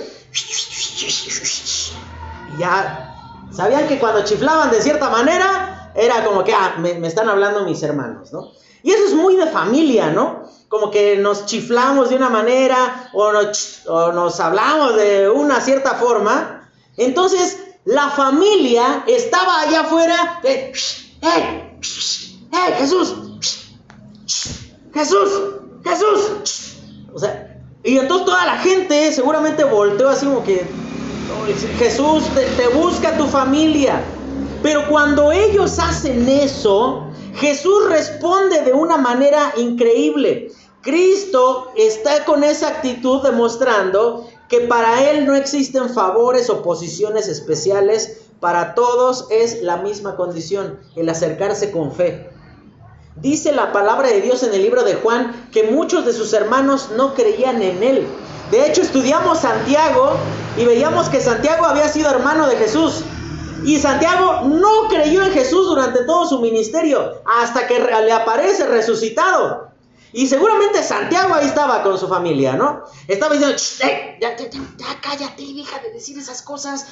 Y 2.53 2.59
ya 2.59 3.11
Sabían 3.51 3.87
que 3.87 3.99
cuando 3.99 4.23
chiflaban 4.23 4.71
de 4.71 4.81
cierta 4.81 5.09
manera, 5.09 5.91
era 5.95 6.23
como 6.23 6.43
que, 6.43 6.53
ah, 6.53 6.75
me, 6.79 7.05
están 7.05 7.27
hablando 7.27 7.65
mis 7.65 7.83
hermanos, 7.83 8.31
¿no? 8.31 8.51
Y 8.81 8.91
eso 8.91 9.05
es 9.05 9.13
muy 9.13 9.35
de 9.35 9.47
familia, 9.47 10.09
¿no? 10.09 10.43
Como 10.69 10.89
que 10.89 11.17
nos 11.17 11.45
chiflamos 11.45 12.09
de 12.09 12.15
una 12.15 12.29
manera 12.29 13.09
o 13.13 13.31
nos, 13.31 13.85
o 13.87 14.13
nos 14.13 14.39
hablamos 14.39 14.95
de 14.95 15.29
una 15.29 15.59
cierta 15.59 15.95
forma. 15.95 16.69
Entonces, 16.95 17.61
la 17.83 18.09
familia 18.09 19.03
estaba 19.05 19.61
allá 19.61 19.81
afuera 19.81 20.39
¡eh! 20.43 20.71
¡eh! 21.21 21.75
Jesús! 22.77 23.19
¡Jesús! 24.93 25.41
¡Jesús! 25.83 26.70
O 27.13 27.19
sea, 27.19 27.59
y 27.83 27.97
entonces 27.97 28.25
toda 28.25 28.45
la 28.45 28.57
gente 28.57 29.11
seguramente 29.11 29.63
volteó 29.63 30.09
así 30.09 30.25
como 30.25 30.43
que, 30.43 30.65
Jesús 31.77 32.23
te, 32.57 32.67
busca 32.69 33.17
tu 33.17 33.25
familia. 33.25 34.01
Pero 34.61 34.87
cuando 34.87 35.31
ellos 35.31 35.79
hacen 35.79 36.27
eso, 36.29 37.07
Jesús 37.35 37.89
responde 37.89 38.61
de 38.61 38.73
una 38.73 38.97
manera 38.97 39.53
increíble. 39.57 40.51
Cristo 40.81 41.71
está 41.75 42.25
con 42.25 42.43
esa 42.43 42.67
actitud 42.67 43.23
demostrando 43.23 44.27
que 44.49 44.61
para 44.61 45.09
Él 45.09 45.25
no 45.25 45.35
existen 45.35 45.89
favores 45.89 46.49
o 46.49 46.61
posiciones 46.61 47.27
especiales, 47.27 48.21
para 48.39 48.75
todos 48.75 49.27
es 49.29 49.61
la 49.61 49.77
misma 49.77 50.15
condición, 50.15 50.79
el 50.95 51.07
acercarse 51.09 51.71
con 51.71 51.91
fe. 51.91 52.30
Dice 53.15 53.51
la 53.51 53.71
palabra 53.71 54.07
de 54.07 54.21
Dios 54.21 54.41
en 54.43 54.53
el 54.53 54.61
libro 54.61 54.83
de 54.83 54.95
Juan 54.95 55.49
que 55.51 55.63
muchos 55.63 56.05
de 56.05 56.13
sus 56.13 56.33
hermanos 56.33 56.89
no 56.95 57.13
creían 57.13 57.61
en 57.61 57.83
Él. 57.83 58.07
De 58.51 58.65
hecho, 58.65 58.81
estudiamos 58.81 59.39
Santiago 59.39 60.17
y 60.57 60.65
veíamos 60.65 61.09
que 61.09 61.21
Santiago 61.21 61.65
había 61.65 61.87
sido 61.89 62.09
hermano 62.09 62.47
de 62.47 62.57
Jesús. 62.57 63.03
Y 63.63 63.79
Santiago 63.79 64.41
no 64.45 64.87
creyó 64.89 65.23
en 65.23 65.31
Jesús 65.31 65.67
durante 65.67 66.03
todo 66.05 66.27
su 66.27 66.39
ministerio, 66.39 67.21
hasta 67.25 67.67
que 67.67 67.79
le 67.79 68.11
aparece 68.11 68.65
resucitado. 68.65 69.69
Y 70.13 70.27
seguramente 70.27 70.83
Santiago 70.83 71.33
ahí 71.33 71.45
estaba 71.47 71.83
con 71.83 71.97
su 71.97 72.07
familia, 72.07 72.53
¿no? 72.53 72.83
Estaba 73.07 73.35
diciendo, 73.35 73.55
ya, 74.19 74.35
ya, 74.35 74.49
ya, 74.49 75.01
cállate, 75.01 75.43
deja 75.53 75.79
de 75.79 75.91
decir 75.91 76.17
esas 76.17 76.41
cosas. 76.41 76.85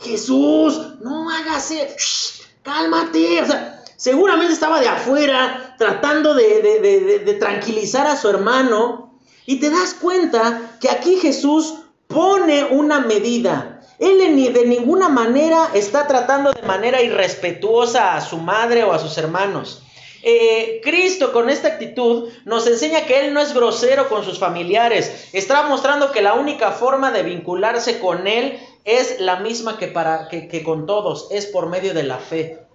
Jesús, 0.00 0.80
no 1.00 1.28
hagas 1.30 1.70
eso, 1.70 2.44
cálmate. 2.62 3.42
O 3.42 3.46
sea, 3.46 3.75
seguramente 3.96 4.52
estaba 4.52 4.80
de 4.80 4.88
afuera 4.88 5.74
tratando 5.78 6.34
de, 6.34 7.36
tranquilizar 7.40 8.06
a 8.06 8.16
su 8.16 8.28
hermano. 8.28 9.18
Y 9.46 9.60
te 9.60 9.70
das 9.70 9.94
cuenta 9.94 10.76
que 10.80 10.90
aquí 10.90 11.16
Jesús 11.16 11.74
pone 12.06 12.64
una 12.64 13.00
medida. 13.00 13.80
Él 13.98 14.18
de 14.52 14.66
ninguna 14.66 15.08
manera 15.08 15.70
está 15.72 16.06
tratando 16.06 16.52
de 16.52 16.62
manera 16.62 17.00
irrespetuosa 17.00 18.14
a 18.14 18.20
su 18.20 18.38
madre 18.38 18.84
o 18.84 18.92
a 18.92 18.98
sus 18.98 19.16
hermanos. 19.16 19.82
Eh, 20.22 20.80
Cristo 20.82 21.32
con 21.32 21.48
esta 21.48 21.68
actitud 21.68 22.30
nos 22.44 22.66
enseña 22.66 23.06
que 23.06 23.20
Él 23.20 23.32
no 23.32 23.40
es 23.40 23.54
grosero 23.54 24.08
con 24.08 24.24
sus 24.24 24.40
familiares. 24.40 25.28
Está 25.32 25.62
mostrando 25.68 26.10
que 26.10 26.20
la 26.20 26.34
única 26.34 26.72
forma 26.72 27.12
de 27.12 27.22
vincularse 27.22 28.00
con 28.00 28.26
Él 28.26 28.58
es 28.84 29.20
la 29.20 29.36
misma 29.36 29.78
que, 29.78 29.86
para, 29.86 30.28
que 30.28 30.62
con 30.64 30.86
todos, 30.86 31.28
es 31.30 31.46
por 31.46 31.68
medio 31.68 31.94
de 31.94 32.02
la 32.02 32.18
fe. 32.18 32.65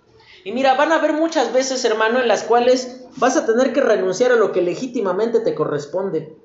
Y 0.44 0.52
mira, 0.52 0.76
van 0.76 0.92
a 0.92 0.96
haber 0.96 1.14
muchas 1.14 1.54
veces, 1.54 1.86
hermano, 1.86 2.20
en 2.20 2.28
las 2.28 2.44
cuales 2.44 3.02
vas 3.18 3.38
a 3.38 3.46
tener 3.46 3.74
que 3.74 3.82
renunciar 3.82 4.32
a 4.32 4.36
lo 4.36 4.52
que 4.52 4.62
legítimamente 4.62 5.40
te 5.40 5.54
corresponde, 5.54 6.36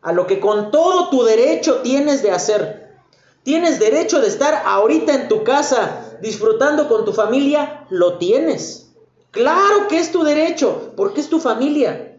a 0.00 0.12
lo 0.12 0.26
que 0.26 0.40
con 0.40 0.70
todo 0.70 1.10
tu 1.10 1.22
derecho 1.22 1.80
tienes 1.82 2.22
de 2.22 2.30
hacer. 2.30 2.96
Tienes 3.42 3.78
derecho 3.78 4.20
de 4.20 4.28
estar 4.28 4.62
ahorita 4.64 5.14
en 5.14 5.28
tu 5.28 5.42
casa 5.42 6.18
disfrutando 6.22 6.88
con 6.88 7.04
tu 7.04 7.12
familia, 7.12 7.86
lo 7.90 8.18
tienes. 8.18 8.92
Claro 9.32 9.88
que 9.88 9.98
es 9.98 10.12
tu 10.12 10.22
derecho, 10.22 10.92
porque 10.96 11.20
es 11.20 11.28
tu 11.28 11.40
familia. 11.40 12.18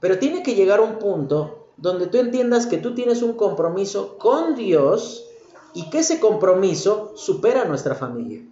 Pero 0.00 0.18
tiene 0.18 0.42
que 0.42 0.54
llegar 0.54 0.80
un 0.80 0.98
punto 0.98 1.68
donde 1.76 2.06
tú 2.06 2.18
entiendas 2.18 2.66
que 2.66 2.78
tú 2.78 2.94
tienes 2.94 3.22
un 3.22 3.34
compromiso 3.34 4.16
con 4.18 4.54
Dios 4.54 5.26
y 5.74 5.90
que 5.90 5.98
ese 5.98 6.20
compromiso 6.20 7.12
supera 7.16 7.62
a 7.62 7.64
nuestra 7.66 7.94
familia. 7.94 8.42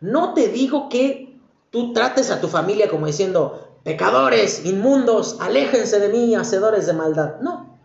No 0.00 0.34
te 0.34 0.48
digo 0.48 0.88
que 0.88 1.40
tú 1.70 1.92
trates 1.92 2.30
a 2.30 2.40
tu 2.40 2.48
familia 2.48 2.88
como 2.88 3.06
diciendo, 3.06 3.78
pecadores, 3.82 4.64
inmundos, 4.64 5.38
aléjense 5.40 5.98
de 5.98 6.08
mí, 6.08 6.34
hacedores 6.34 6.86
de 6.86 6.92
maldad. 6.92 7.40
No. 7.40 7.78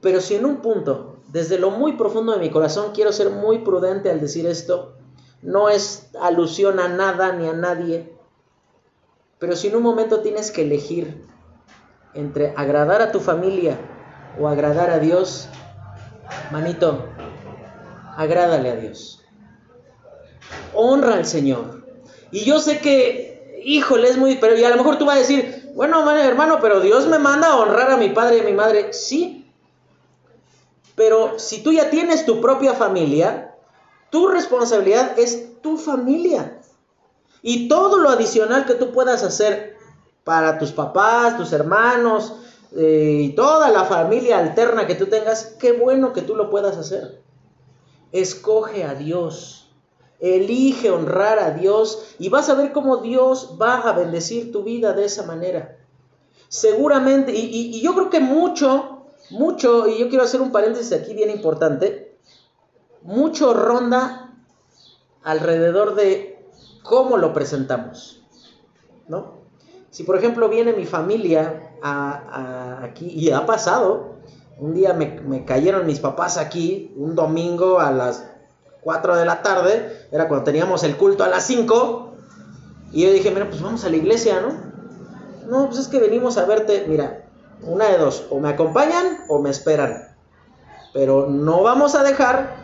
Pero 0.00 0.20
si 0.20 0.34
en 0.36 0.44
un 0.44 0.56
punto, 0.58 1.16
desde 1.28 1.58
lo 1.58 1.70
muy 1.70 1.92
profundo 1.92 2.32
de 2.32 2.38
mi 2.38 2.50
corazón, 2.50 2.92
quiero 2.94 3.12
ser 3.12 3.30
muy 3.30 3.58
prudente 3.58 4.10
al 4.10 4.20
decir 4.20 4.46
esto, 4.46 4.94
no 5.42 5.68
es 5.68 6.10
alusión 6.20 6.80
a 6.80 6.88
nada 6.88 7.32
ni 7.32 7.46
a 7.46 7.52
nadie, 7.52 8.16
pero 9.38 9.54
si 9.54 9.68
en 9.68 9.76
un 9.76 9.82
momento 9.82 10.20
tienes 10.20 10.50
que 10.50 10.62
elegir 10.62 11.26
entre 12.14 12.54
agradar 12.56 13.02
a 13.02 13.12
tu 13.12 13.20
familia 13.20 13.78
o 14.40 14.48
agradar 14.48 14.90
a 14.90 14.98
Dios, 14.98 15.48
manito, 16.50 17.04
agrádale 18.16 18.70
a 18.70 18.76
Dios 18.76 19.25
honra 20.74 21.14
al 21.14 21.26
Señor. 21.26 21.84
Y 22.30 22.44
yo 22.44 22.58
sé 22.58 22.80
que, 22.80 23.62
híjole, 23.64 24.08
es 24.08 24.16
muy, 24.16 24.36
pero 24.36 24.54
a 24.54 24.70
lo 24.70 24.76
mejor 24.76 24.98
tú 24.98 25.06
vas 25.06 25.16
a 25.16 25.20
decir, 25.20 25.72
bueno, 25.74 26.10
hermano, 26.10 26.58
pero 26.60 26.80
Dios 26.80 27.06
me 27.06 27.18
manda 27.18 27.48
a 27.48 27.56
honrar 27.56 27.90
a 27.90 27.96
mi 27.96 28.10
padre 28.10 28.38
y 28.38 28.40
a 28.40 28.44
mi 28.44 28.52
madre. 28.52 28.92
Sí. 28.92 29.50
Pero 30.94 31.38
si 31.38 31.62
tú 31.62 31.72
ya 31.72 31.90
tienes 31.90 32.24
tu 32.24 32.40
propia 32.40 32.74
familia, 32.74 33.54
tu 34.10 34.28
responsabilidad 34.28 35.18
es 35.18 35.60
tu 35.60 35.76
familia. 35.76 36.60
Y 37.42 37.68
todo 37.68 37.98
lo 37.98 38.08
adicional 38.08 38.64
que 38.64 38.74
tú 38.74 38.92
puedas 38.92 39.22
hacer 39.22 39.76
para 40.24 40.58
tus 40.58 40.72
papás, 40.72 41.36
tus 41.36 41.52
hermanos 41.52 42.34
eh, 42.74 43.18
y 43.20 43.34
toda 43.34 43.70
la 43.70 43.84
familia 43.84 44.38
alterna 44.38 44.86
que 44.86 44.96
tú 44.96 45.06
tengas, 45.06 45.56
qué 45.60 45.72
bueno 45.72 46.12
que 46.12 46.22
tú 46.22 46.34
lo 46.34 46.50
puedas 46.50 46.76
hacer. 46.76 47.22
Escoge 48.10 48.84
a 48.84 48.94
Dios. 48.94 49.65
Elige 50.20 50.90
honrar 50.90 51.38
a 51.38 51.50
Dios 51.50 52.14
y 52.18 52.28
vas 52.28 52.48
a 52.48 52.54
ver 52.54 52.72
cómo 52.72 52.98
Dios 52.98 53.56
va 53.60 53.80
a 53.80 53.92
bendecir 53.92 54.50
tu 54.50 54.62
vida 54.62 54.92
de 54.92 55.04
esa 55.04 55.24
manera. 55.24 55.76
Seguramente, 56.48 57.32
y, 57.34 57.80
yo 57.82 57.94
creo 57.94 58.08
que 58.08 58.20
mucho, 58.20 59.06
mucho, 59.30 59.88
y 59.88 59.98
yo 59.98 60.08
quiero 60.08 60.24
hacer 60.24 60.40
un 60.40 60.52
paréntesis 60.52 60.92
aquí 60.92 61.12
bien 61.12 61.30
importante, 61.30 62.16
mucho 63.02 63.52
ronda 63.52 64.34
alrededor 65.22 65.96
de 65.96 66.44
cómo 66.82 67.18
lo 67.18 67.32
presentamos. 67.32 68.22
¿No? 69.08 69.36
Si 69.90 70.02
por 70.02 70.16
ejemplo 70.16 70.48
viene 70.48 70.72
mi 70.72 70.84
familia 70.84 71.72
aquí, 71.82 73.06
y 73.06 73.30
ha 73.30 73.44
pasado, 73.44 74.16
un 74.58 74.74
día 74.74 74.92
me, 74.94 75.20
me 75.20 75.44
cayeron 75.44 75.86
mis 75.86 76.00
papás 76.00 76.38
aquí, 76.38 76.92
un 76.96 77.14
domingo 77.14 77.80
a 77.80 77.90
las 77.90 78.35
4 78.86 79.16
de 79.16 79.24
la 79.24 79.42
tarde, 79.42 80.06
era 80.12 80.28
cuando 80.28 80.44
teníamos 80.44 80.84
el 80.84 80.96
culto 80.96 81.24
a 81.24 81.28
las 81.28 81.44
5, 81.44 82.14
y 82.92 83.02
yo 83.02 83.10
dije, 83.10 83.32
mira, 83.32 83.48
pues 83.48 83.60
vamos 83.60 83.84
a 83.84 83.88
la 83.88 83.96
iglesia, 83.96 84.40
¿no? 84.40 84.54
No, 85.50 85.66
pues 85.66 85.80
es 85.80 85.88
que 85.88 85.98
venimos 85.98 86.38
a 86.38 86.44
verte, 86.44 86.84
mira, 86.86 87.24
una 87.62 87.86
de 87.86 87.98
dos, 87.98 88.26
o 88.30 88.38
me 88.38 88.48
acompañan 88.48 89.24
o 89.26 89.42
me 89.42 89.50
esperan, 89.50 90.14
pero 90.94 91.26
no 91.26 91.64
vamos 91.64 91.96
a 91.96 92.04
dejar 92.04 92.58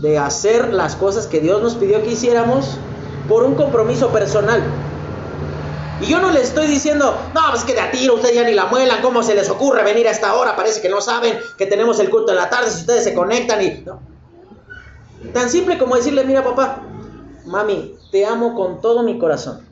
de 0.00 0.16
hacer 0.16 0.72
las 0.72 0.94
cosas 0.94 1.26
que 1.26 1.40
Dios 1.40 1.60
nos 1.60 1.74
pidió 1.74 2.04
que 2.04 2.12
hiciéramos 2.12 2.78
por 3.28 3.42
un 3.42 3.56
compromiso 3.56 4.10
personal. 4.10 4.62
Y 6.00 6.06
yo 6.06 6.20
no 6.20 6.30
le 6.30 6.40
estoy 6.40 6.68
diciendo, 6.68 7.16
no, 7.34 7.40
pues 7.50 7.64
que 7.64 7.74
de 7.74 7.80
a 7.80 7.90
tiro 7.90 8.14
ustedes 8.14 8.36
ya 8.36 8.44
ni 8.44 8.54
la 8.54 8.66
muelan, 8.66 9.02
¿cómo 9.02 9.24
se 9.24 9.34
les 9.34 9.50
ocurre 9.50 9.82
venir 9.82 10.06
a 10.06 10.12
esta 10.12 10.34
hora? 10.34 10.54
Parece 10.54 10.80
que 10.80 10.88
no 10.88 11.00
saben 11.00 11.36
que 11.58 11.66
tenemos 11.66 11.98
el 11.98 12.10
culto 12.10 12.30
en 12.30 12.36
la 12.36 12.48
tarde, 12.48 12.70
si 12.70 12.82
ustedes 12.82 13.02
se 13.02 13.12
conectan 13.12 13.60
y... 13.60 13.84
Tan 15.32 15.50
simple 15.50 15.78
como 15.78 15.96
decirle, 15.96 16.24
mira 16.24 16.44
papá, 16.44 16.82
mami, 17.46 17.96
te 18.10 18.26
amo 18.26 18.54
con 18.54 18.80
todo 18.80 19.02
mi 19.02 19.18
corazón, 19.18 19.66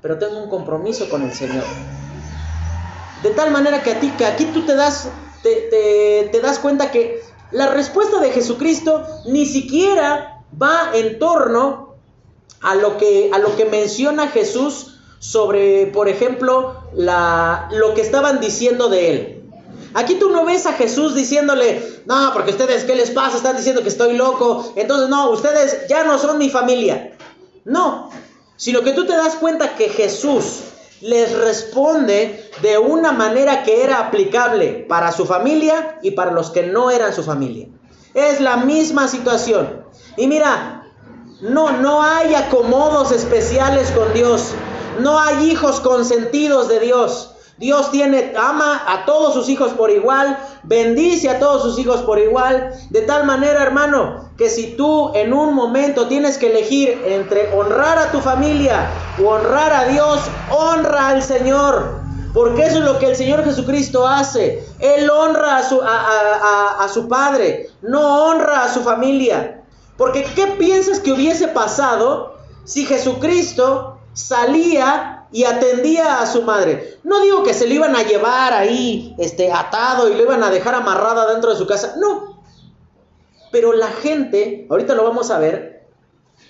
pero 0.00 0.18
tengo 0.18 0.42
un 0.42 0.48
compromiso 0.48 1.08
con 1.08 1.22
el 1.22 1.32
Señor. 1.32 1.64
De 3.22 3.30
tal 3.30 3.50
manera 3.50 3.82
que 3.82 3.92
a 3.92 4.00
ti, 4.00 4.10
que 4.10 4.26
aquí 4.26 4.44
tú 4.46 4.66
te 4.66 4.74
das, 4.74 5.08
te, 5.42 6.40
das 6.42 6.58
cuenta 6.58 6.90
que 6.90 7.22
la 7.50 7.68
respuesta 7.68 8.20
de 8.20 8.30
Jesucristo 8.30 9.02
ni 9.26 9.46
siquiera 9.46 10.42
va 10.60 10.90
en 10.94 11.18
torno 11.18 11.94
a 12.60 12.74
lo 12.74 12.98
que, 12.98 13.30
a 13.32 13.38
lo 13.38 13.56
que 13.56 13.64
menciona 13.64 14.28
Jesús 14.28 14.98
sobre, 15.18 15.86
por 15.86 16.08
ejemplo, 16.08 16.76
la, 16.94 17.68
lo 17.72 17.94
que 17.94 18.02
estaban 18.02 18.40
diciendo 18.40 18.88
de 18.88 19.10
él. 19.10 19.43
Aquí 19.94 20.16
tú 20.16 20.30
no 20.30 20.44
ves 20.44 20.66
a 20.66 20.72
Jesús 20.72 21.14
diciéndole, 21.14 22.02
no, 22.06 22.30
porque 22.34 22.50
ustedes, 22.50 22.84
¿qué 22.84 22.96
les 22.96 23.10
pasa? 23.10 23.36
Están 23.36 23.56
diciendo 23.56 23.82
que 23.82 23.88
estoy 23.88 24.16
loco. 24.16 24.72
Entonces, 24.74 25.08
no, 25.08 25.30
ustedes 25.30 25.86
ya 25.88 26.02
no 26.02 26.18
son 26.18 26.38
mi 26.38 26.50
familia. 26.50 27.16
No, 27.64 28.10
sino 28.56 28.82
que 28.82 28.92
tú 28.92 29.06
te 29.06 29.16
das 29.16 29.36
cuenta 29.36 29.76
que 29.76 29.88
Jesús 29.88 30.62
les 31.00 31.36
responde 31.38 32.50
de 32.62 32.78
una 32.78 33.12
manera 33.12 33.62
que 33.62 33.84
era 33.84 34.00
aplicable 34.00 34.84
para 34.88 35.12
su 35.12 35.26
familia 35.26 35.98
y 36.02 36.12
para 36.12 36.32
los 36.32 36.50
que 36.50 36.64
no 36.64 36.90
eran 36.90 37.12
su 37.12 37.22
familia. 37.22 37.68
Es 38.14 38.40
la 38.40 38.56
misma 38.58 39.06
situación. 39.06 39.84
Y 40.16 40.26
mira, 40.26 40.90
no, 41.40 41.72
no 41.72 42.02
hay 42.02 42.34
acomodos 42.34 43.12
especiales 43.12 43.90
con 43.90 44.12
Dios. 44.12 44.52
No 45.00 45.20
hay 45.20 45.50
hijos 45.50 45.80
consentidos 45.80 46.68
de 46.68 46.80
Dios. 46.80 47.33
Dios 47.56 47.92
tiene, 47.92 48.32
ama 48.36 48.82
a 48.86 49.04
todos 49.04 49.32
sus 49.32 49.48
hijos 49.48 49.72
por 49.72 49.90
igual, 49.90 50.36
bendice 50.64 51.30
a 51.30 51.38
todos 51.38 51.62
sus 51.62 51.78
hijos 51.78 52.02
por 52.02 52.18
igual, 52.18 52.72
de 52.90 53.02
tal 53.02 53.24
manera, 53.24 53.62
hermano, 53.62 54.28
que 54.36 54.50
si 54.50 54.76
tú 54.76 55.12
en 55.14 55.32
un 55.32 55.54
momento 55.54 56.08
tienes 56.08 56.36
que 56.36 56.50
elegir 56.50 57.00
entre 57.06 57.52
honrar 57.56 57.98
a 57.98 58.10
tu 58.10 58.20
familia 58.20 58.90
o 59.22 59.28
honrar 59.28 59.72
a 59.72 59.84
Dios, 59.84 60.20
honra 60.50 61.08
al 61.08 61.22
Señor. 61.22 62.02
Porque 62.32 62.64
eso 62.64 62.78
es 62.78 62.84
lo 62.84 62.98
que 62.98 63.06
el 63.06 63.14
Señor 63.14 63.44
Jesucristo 63.44 64.08
hace. 64.08 64.66
Él 64.80 65.08
honra 65.08 65.58
a 65.58 65.62
su, 65.62 65.80
a 65.80 66.88
su 66.92 67.06
Padre, 67.06 67.70
no 67.82 68.24
honra 68.24 68.64
a 68.64 68.74
su 68.74 68.80
familia. 68.80 69.62
Porque 69.96 70.24
¿qué 70.34 70.48
piensas 70.48 70.98
que 70.98 71.12
hubiese 71.12 71.46
pasado 71.46 72.34
si 72.64 72.84
Jesucristo 72.86 73.98
salía 74.14 75.13
y 75.34 75.44
atendía 75.44 76.20
a 76.20 76.26
su 76.26 76.42
madre. 76.42 76.96
No 77.02 77.20
digo 77.20 77.42
que 77.42 77.54
se 77.54 77.66
lo 77.66 77.74
iban 77.74 77.96
a 77.96 78.04
llevar 78.04 78.52
ahí 78.52 79.16
este, 79.18 79.50
atado 79.50 80.08
y 80.08 80.14
lo 80.14 80.22
iban 80.22 80.44
a 80.44 80.50
dejar 80.50 80.76
amarrada 80.76 81.30
dentro 81.32 81.50
de 81.50 81.58
su 81.58 81.66
casa, 81.66 81.96
no. 81.98 82.40
Pero 83.50 83.72
la 83.72 83.88
gente, 83.88 84.64
ahorita 84.70 84.94
lo 84.94 85.02
vamos 85.02 85.32
a 85.32 85.40
ver, 85.40 85.88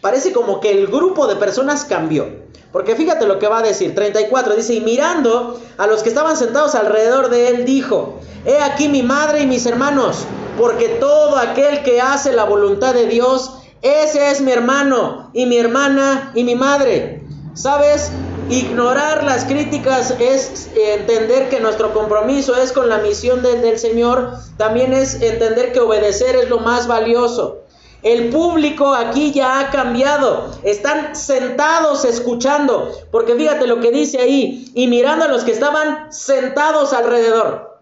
parece 0.03 0.35
como 0.35 0.61
que 0.61 0.71
el 0.71 0.89
grupo 0.89 1.27
de 1.27 1.37
personas 1.37 1.87
cambió. 1.87 2.45
Porque 2.73 2.95
fíjate 2.95 3.27
lo 3.27 3.39
que 3.39 3.49
va 3.49 3.61
a 3.61 3.63
decir, 3.63 3.95
34, 3.95 4.55
dice, 4.55 4.75
y 4.75 4.81
mirando 4.83 5.59
a 5.79 5.87
los 5.87 6.03
que 6.03 6.11
estaban 6.11 6.37
sentados 6.37 6.75
alrededor 6.75 7.31
de 7.31 7.49
él, 7.49 7.65
dijo, 7.65 8.21
he 8.45 8.59
aquí 8.59 8.91
mi 8.91 9.03
madre 9.03 9.41
y 9.41 9.47
mis 9.47 9.65
hermanos, 9.65 10.27
porque 10.59 10.89
todo 11.01 11.39
aquel 11.39 11.83
que 11.85 12.03
hace 12.03 12.35
la 12.35 12.45
voluntad 12.45 12.93
de 12.93 13.07
Dios, 13.07 13.61
ese 13.81 14.31
es 14.31 14.43
mi 14.43 14.53
hermano 14.53 15.31
y 15.33 15.47
mi 15.47 15.57
hermana 15.57 16.33
y 16.35 16.45
mi 16.45 16.55
madre. 16.55 17.23
¿Sabes? 17.55 18.11
Ignorar 18.51 19.25
las 19.25 19.47
críticas 19.47 20.15
es 20.21 20.69
entender 20.77 21.49
que 21.49 21.61
nuestro 21.61 21.95
compromiso 21.95 22.55
es 22.55 22.73
con 22.73 22.91
la 22.91 22.99
misión 22.99 23.43
del, 23.43 23.79
Señor. 23.79 24.33
También 24.59 24.93
es 24.93 25.23
entender 25.23 25.73
que 25.73 25.81
obedecer 25.81 26.37
es 26.37 26.51
lo 26.51 26.59
más 26.59 26.87
valioso. 26.87 27.63
El 28.03 28.29
público 28.29 28.93
aquí 28.93 29.33
ya 29.33 29.61
ha 29.61 29.71
cambiado. 29.71 30.51
Están 30.63 31.17
sentados 31.17 32.05
escuchando. 32.05 32.93
Porque 33.11 33.35
fíjate 33.35 33.67
lo 33.67 33.81
que 33.81 33.91
dice 33.91 34.21
ahí. 34.21 34.71
Y 34.75 34.89
mirando 34.89 35.25
a 35.25 35.29
los 35.29 35.45
que 35.45 35.53
estaban 35.53 36.13
sentados 36.13 36.93
alrededor. 36.93 37.81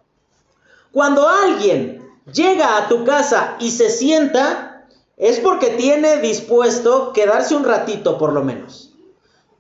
Cuando 0.93 1.29
alguien 1.29 2.09
llega 2.33 2.77
a 2.77 2.87
tu 2.89 3.05
casa 3.05 3.57
y 3.59 3.73
se 3.73 3.91
sienta, 3.91 4.87
es 5.17 5.41
porque 5.41 5.71
tiene 5.71 6.19
dispuesto 6.19 7.13
quedarse 7.13 7.57
un 7.57 7.65
ratito 7.65 8.17
por 8.17 8.33
lo 8.33 8.45
menos. 8.45 8.91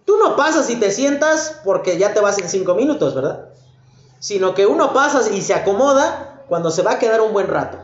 Tú 0.04 0.16
no 0.16 0.36
pasas 0.36 0.68
y 0.70 0.76
te 0.76 0.90
sientas 0.90 1.60
porque 1.64 1.98
ya 1.98 2.12
te 2.12 2.20
vas 2.20 2.38
en 2.38 2.48
cinco 2.48 2.74
minutos, 2.74 3.14
¿verdad? 3.14 3.48
Sino 4.18 4.54
que 4.54 4.66
uno 4.66 4.92
pasa 4.92 5.30
y 5.30 5.42
se 5.42 5.54
acomoda 5.54 6.44
cuando 6.48 6.70
se 6.70 6.82
va 6.82 6.92
a 6.92 6.98
quedar 6.98 7.20
un 7.20 7.32
buen 7.32 7.46
rato. 7.46 7.78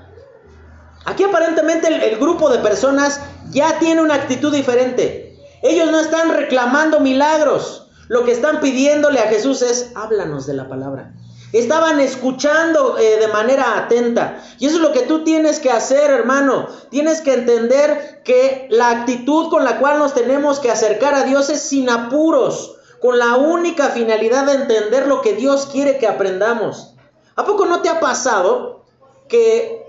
Aquí 1.04 1.22
aparentemente 1.24 1.88
el, 1.88 2.02
el 2.02 2.18
grupo 2.18 2.50
de 2.50 2.58
personas 2.58 3.20
ya 3.50 3.78
tiene 3.78 4.02
una 4.02 4.14
actitud 4.14 4.52
diferente. 4.52 5.38
Ellos 5.62 5.90
no 5.90 6.00
están 6.00 6.30
reclamando 6.30 7.00
milagros. 7.00 7.88
Lo 8.08 8.24
que 8.24 8.32
están 8.32 8.60
pidiéndole 8.60 9.20
a 9.20 9.28
Jesús 9.28 9.62
es, 9.62 9.92
háblanos 9.94 10.46
de 10.46 10.54
la 10.54 10.68
palabra. 10.68 11.12
Estaban 11.52 11.98
escuchando 12.00 12.98
eh, 12.98 13.18
de 13.20 13.28
manera 13.28 13.78
atenta. 13.78 14.42
Y 14.58 14.66
eso 14.66 14.76
es 14.76 14.82
lo 14.82 14.92
que 14.92 15.02
tú 15.02 15.24
tienes 15.24 15.60
que 15.60 15.70
hacer, 15.70 16.10
hermano. 16.10 16.68
Tienes 16.90 17.22
que 17.22 17.32
entender 17.32 18.22
que 18.24 18.66
la 18.70 18.90
actitud 18.90 19.48
con 19.48 19.64
la 19.64 19.78
cual 19.78 19.98
nos 19.98 20.12
tenemos 20.12 20.60
que 20.60 20.70
acercar 20.70 21.14
a 21.14 21.24
Dios 21.24 21.48
es 21.48 21.60
sin 21.60 21.88
apuros, 21.88 22.76
con 23.00 23.18
la 23.18 23.36
única 23.36 23.88
finalidad 23.88 24.44
de 24.44 24.54
entender 24.54 25.06
lo 25.06 25.22
que 25.22 25.34
Dios 25.34 25.68
quiere 25.72 25.98
que 25.98 26.06
aprendamos. 26.06 26.94
¿A 27.34 27.44
poco 27.46 27.64
no 27.64 27.80
te 27.80 27.88
ha 27.88 28.00
pasado 28.00 28.84
que 29.28 29.86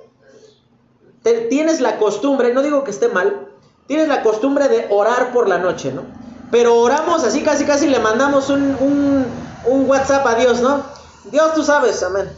tienes 1.49 1.81
la 1.81 1.97
costumbre, 1.97 2.53
no 2.53 2.61
digo 2.61 2.83
que 2.83 2.91
esté 2.91 3.09
mal, 3.09 3.49
tienes 3.87 4.07
la 4.07 4.21
costumbre 4.21 4.69
de 4.69 4.87
orar 4.89 5.33
por 5.33 5.49
la 5.49 5.57
noche, 5.57 5.91
¿no? 5.91 6.03
Pero 6.51 6.79
oramos 6.79 7.23
así, 7.23 7.41
casi, 7.41 7.65
casi 7.65 7.87
le 7.87 7.99
mandamos 7.99 8.49
un, 8.49 9.25
un 9.65 9.89
WhatsApp 9.89 10.25
a 10.25 10.35
Dios, 10.35 10.61
¿no? 10.61 10.98
Dios 11.31 11.53
tú 11.53 11.63
sabes, 11.63 12.01
amén. 12.03 12.29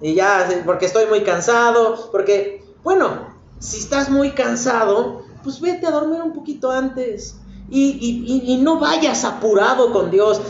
Y 0.00 0.14
ya, 0.14 0.48
porque 0.64 0.86
estoy 0.86 1.06
muy 1.06 1.22
cansado, 1.22 2.10
porque, 2.12 2.64
bueno, 2.82 3.34
si 3.58 3.78
estás 3.78 4.10
muy 4.10 4.32
cansado, 4.32 5.22
pues 5.42 5.60
vete 5.60 5.86
a 5.86 5.90
dormir 5.90 6.20
un 6.20 6.32
poquito 6.32 6.70
antes. 6.70 7.36
Y, 7.68 8.44
y, 8.46 8.56
no 8.58 8.78
vayas 8.78 9.24
apurado 9.24 9.92
con 9.92 10.08
Dios. 10.10 10.40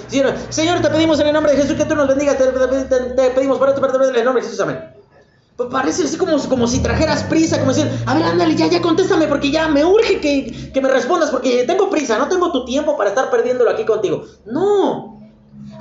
Señor, 0.51 0.83
te 0.83 0.91
pedimos 0.91 1.19
en 1.21 1.29
el 1.29 1.33
nombre 1.33 1.53
de 1.53 1.63
Jesús 1.63 1.75
que 1.75 1.87
tú 1.87 1.95
nos 1.95 2.09
bendigas. 2.09 2.37
Te, 2.37 3.31
pedimos 3.31 3.59
por 3.59 3.71
esto, 3.71 3.81
en 3.87 4.17
el 4.17 4.25
nombre 4.25 4.43
de 4.43 4.49
Jesús, 4.49 4.61
amén. 4.61 4.79
Pues 5.57 5.71
parece 5.71 6.05
así 6.05 6.19
como, 6.19 6.37
como 6.51 6.67
si 6.67 6.81
trajeras 6.81 7.23
prisa, 7.23 7.59
como 7.59 7.73
decir, 7.73 7.91
a 8.05 8.13
ver, 8.13 8.25
ándale, 8.25 8.55
ya, 8.55 8.67
ya 8.67 8.83
contéstame, 8.83 9.27
porque 9.27 9.51
ya 9.51 9.69
me 9.69 9.83
urge 9.87 10.21
que, 10.21 10.71
que 10.75 10.81
me 10.83 10.91
respondas, 10.91 11.31
porque 11.31 11.65
tengo 11.65 11.89
prisa, 11.89 12.19
no 12.19 12.29
tengo 12.29 12.53
tu 12.53 12.67
tiempo 12.67 12.99
para 12.99 13.09
estar 13.09 13.31
perdiéndolo 13.31 13.71
aquí 13.71 13.87
contigo. 13.87 14.25
No, 14.45 15.16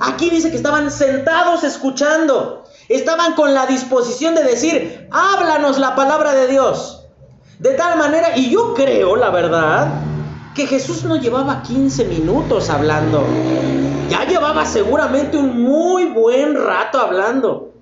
Aquí 0.00 0.30
dice 0.30 0.50
que 0.50 0.56
estaban 0.56 0.90
sentados 0.90 1.64
escuchando. 1.64 2.64
Estaban 2.88 3.34
con 3.34 3.54
la 3.54 3.66
disposición 3.66 4.34
de 4.34 4.44
decir, 4.44 5.08
háblanos 5.10 5.78
la 5.78 5.94
palabra 5.94 6.34
de 6.34 6.46
Dios. 6.48 7.02
De 7.58 7.72
tal 7.74 7.98
manera, 7.98 8.36
y 8.36 8.50
yo 8.50 8.74
creo, 8.74 9.16
la 9.16 9.30
verdad, 9.30 9.88
que 10.54 10.66
Jesús 10.66 11.04
no 11.04 11.16
llevaba 11.16 11.62
15 11.62 12.04
minutos 12.04 12.70
hablando. 12.70 13.26
Ya 14.08 14.24
llevaba 14.24 14.64
seguramente 14.66 15.36
un 15.36 15.62
muy 15.62 16.06
buen 16.06 16.54
rato 16.54 17.00
hablando. 17.00 17.72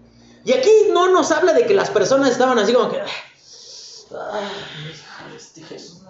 Y 0.45 0.53
aquí 0.53 0.71
no 0.93 1.11
nos 1.11 1.31
habla 1.33 1.53
de 1.53 1.67
que 1.67 1.75
las 1.75 1.91
personas 1.91 2.31
estaban 2.31 2.59
así 2.59 2.73
como 2.73 2.91
que... 2.91 3.01
Ay, 3.01 4.47
este 5.37 5.63
Jesús, 5.63 6.03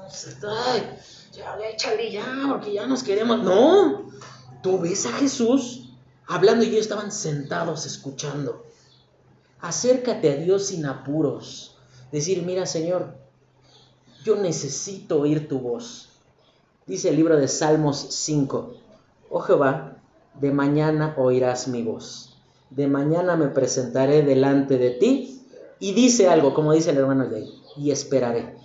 ay, 0.47 0.99
ya, 1.32 1.57
échale 1.68 2.11
ya, 2.11 2.24
porque 2.49 2.72
ya 2.72 2.87
nos 2.87 3.03
queremos. 3.03 3.41
No, 3.41 4.11
tú 4.65 4.79
ves 4.79 5.05
a 5.05 5.12
Jesús 5.12 5.91
hablando 6.27 6.65
y 6.65 6.69
ellos 6.69 6.81
estaban 6.81 7.12
sentados 7.12 7.85
escuchando. 7.85 8.65
Acércate 9.61 10.33
a 10.33 10.37
Dios 10.37 10.67
sin 10.67 10.87
apuros. 10.87 11.77
Decir, 12.11 12.43
mira 12.43 12.65
Señor, 12.65 13.15
yo 14.25 14.37
necesito 14.37 15.21
oír 15.21 15.49
tu 15.49 15.59
voz. 15.59 16.09
Dice 16.87 17.11
el 17.11 17.17
libro 17.17 17.37
de 17.37 17.47
Salmos 17.47 18.07
5, 18.09 18.75
oh 19.29 19.41
Jehová, 19.41 19.99
de 20.41 20.51
mañana 20.51 21.15
oirás 21.19 21.69
mi 21.69 21.83
voz. 21.83 22.35
De 22.71 22.87
mañana 22.87 23.37
me 23.37 23.49
presentaré 23.49 24.23
delante 24.23 24.79
de 24.79 24.91
ti. 24.91 25.43
Y 25.79 25.93
dice 25.93 26.29
algo, 26.29 26.55
como 26.55 26.73
dice 26.73 26.91
el 26.91 26.99
hermano 26.99 27.29
de 27.29 27.37
ahí, 27.37 27.62
y 27.77 27.91
esperaré. 27.91 28.57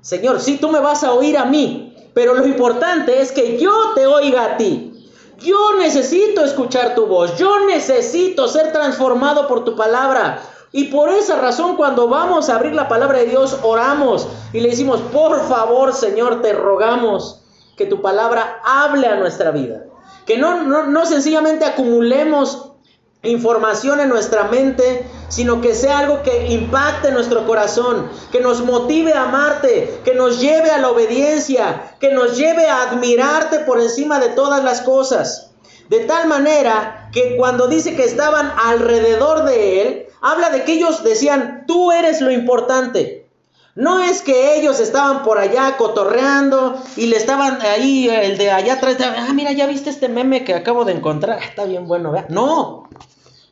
Señor, 0.00 0.40
sí, 0.40 0.56
tú 0.58 0.70
me 0.70 0.80
vas 0.80 1.04
a 1.04 1.12
oír 1.12 1.36
a 1.36 1.44
mí, 1.44 1.87
pero 2.18 2.34
lo 2.34 2.44
importante 2.48 3.20
es 3.20 3.30
que 3.30 3.58
yo 3.58 3.92
te 3.94 4.08
oiga 4.08 4.44
a 4.44 4.56
ti. 4.56 4.92
Yo 5.38 5.76
necesito 5.78 6.44
escuchar 6.44 6.96
tu 6.96 7.06
voz, 7.06 7.38
yo 7.38 7.64
necesito 7.66 8.48
ser 8.48 8.72
transformado 8.72 9.46
por 9.46 9.64
tu 9.64 9.76
palabra. 9.76 10.42
Y 10.72 10.86
por 10.86 11.10
esa 11.10 11.36
razón 11.36 11.76
cuando 11.76 12.08
vamos 12.08 12.48
a 12.50 12.56
abrir 12.56 12.74
la 12.74 12.88
palabra 12.88 13.18
de 13.18 13.26
Dios, 13.26 13.60
oramos 13.62 14.26
y 14.52 14.58
le 14.58 14.70
decimos, 14.70 15.00
por 15.12 15.46
favor 15.46 15.94
Señor, 15.94 16.42
te 16.42 16.52
rogamos 16.52 17.40
que 17.76 17.86
tu 17.86 18.02
palabra 18.02 18.62
hable 18.64 19.06
a 19.06 19.14
nuestra 19.14 19.52
vida. 19.52 19.84
Que 20.26 20.38
no, 20.38 20.64
no, 20.64 20.88
no 20.88 21.06
sencillamente 21.06 21.66
acumulemos 21.66 22.67
información 23.22 24.00
en 24.00 24.08
nuestra 24.08 24.44
mente, 24.44 25.04
sino 25.28 25.60
que 25.60 25.74
sea 25.74 25.98
algo 25.98 26.22
que 26.22 26.48
impacte 26.48 27.10
nuestro 27.10 27.46
corazón, 27.46 28.08
que 28.30 28.40
nos 28.40 28.62
motive 28.64 29.12
a 29.12 29.24
amarte, 29.24 30.00
que 30.04 30.14
nos 30.14 30.40
lleve 30.40 30.70
a 30.70 30.78
la 30.78 30.90
obediencia, 30.90 31.96
que 31.98 32.12
nos 32.12 32.36
lleve 32.36 32.66
a 32.66 32.82
admirarte 32.82 33.60
por 33.60 33.80
encima 33.80 34.20
de 34.20 34.28
todas 34.30 34.62
las 34.62 34.82
cosas. 34.82 35.50
De 35.88 36.00
tal 36.00 36.28
manera 36.28 37.08
que 37.12 37.36
cuando 37.36 37.66
dice 37.66 37.96
que 37.96 38.04
estaban 38.04 38.52
alrededor 38.64 39.44
de 39.44 39.82
él, 39.82 40.06
habla 40.20 40.50
de 40.50 40.64
que 40.64 40.74
ellos 40.74 41.02
decían, 41.02 41.64
tú 41.66 41.90
eres 41.92 42.20
lo 42.20 42.30
importante. 42.30 43.17
No 43.78 44.00
es 44.00 44.22
que 44.22 44.58
ellos 44.58 44.80
estaban 44.80 45.22
por 45.22 45.38
allá 45.38 45.76
cotorreando 45.76 46.82
y 46.96 47.06
le 47.06 47.16
estaban 47.16 47.62
ahí, 47.62 48.08
el 48.08 48.36
de 48.36 48.50
allá 48.50 48.72
atrás, 48.72 48.96
ah, 49.00 49.32
mira, 49.32 49.52
ya 49.52 49.68
viste 49.68 49.88
este 49.88 50.08
meme 50.08 50.42
que 50.42 50.52
acabo 50.52 50.84
de 50.84 50.94
encontrar, 50.94 51.40
está 51.40 51.64
bien 51.64 51.86
bueno, 51.86 52.10
¿verdad? 52.10 52.28
No, 52.28 52.88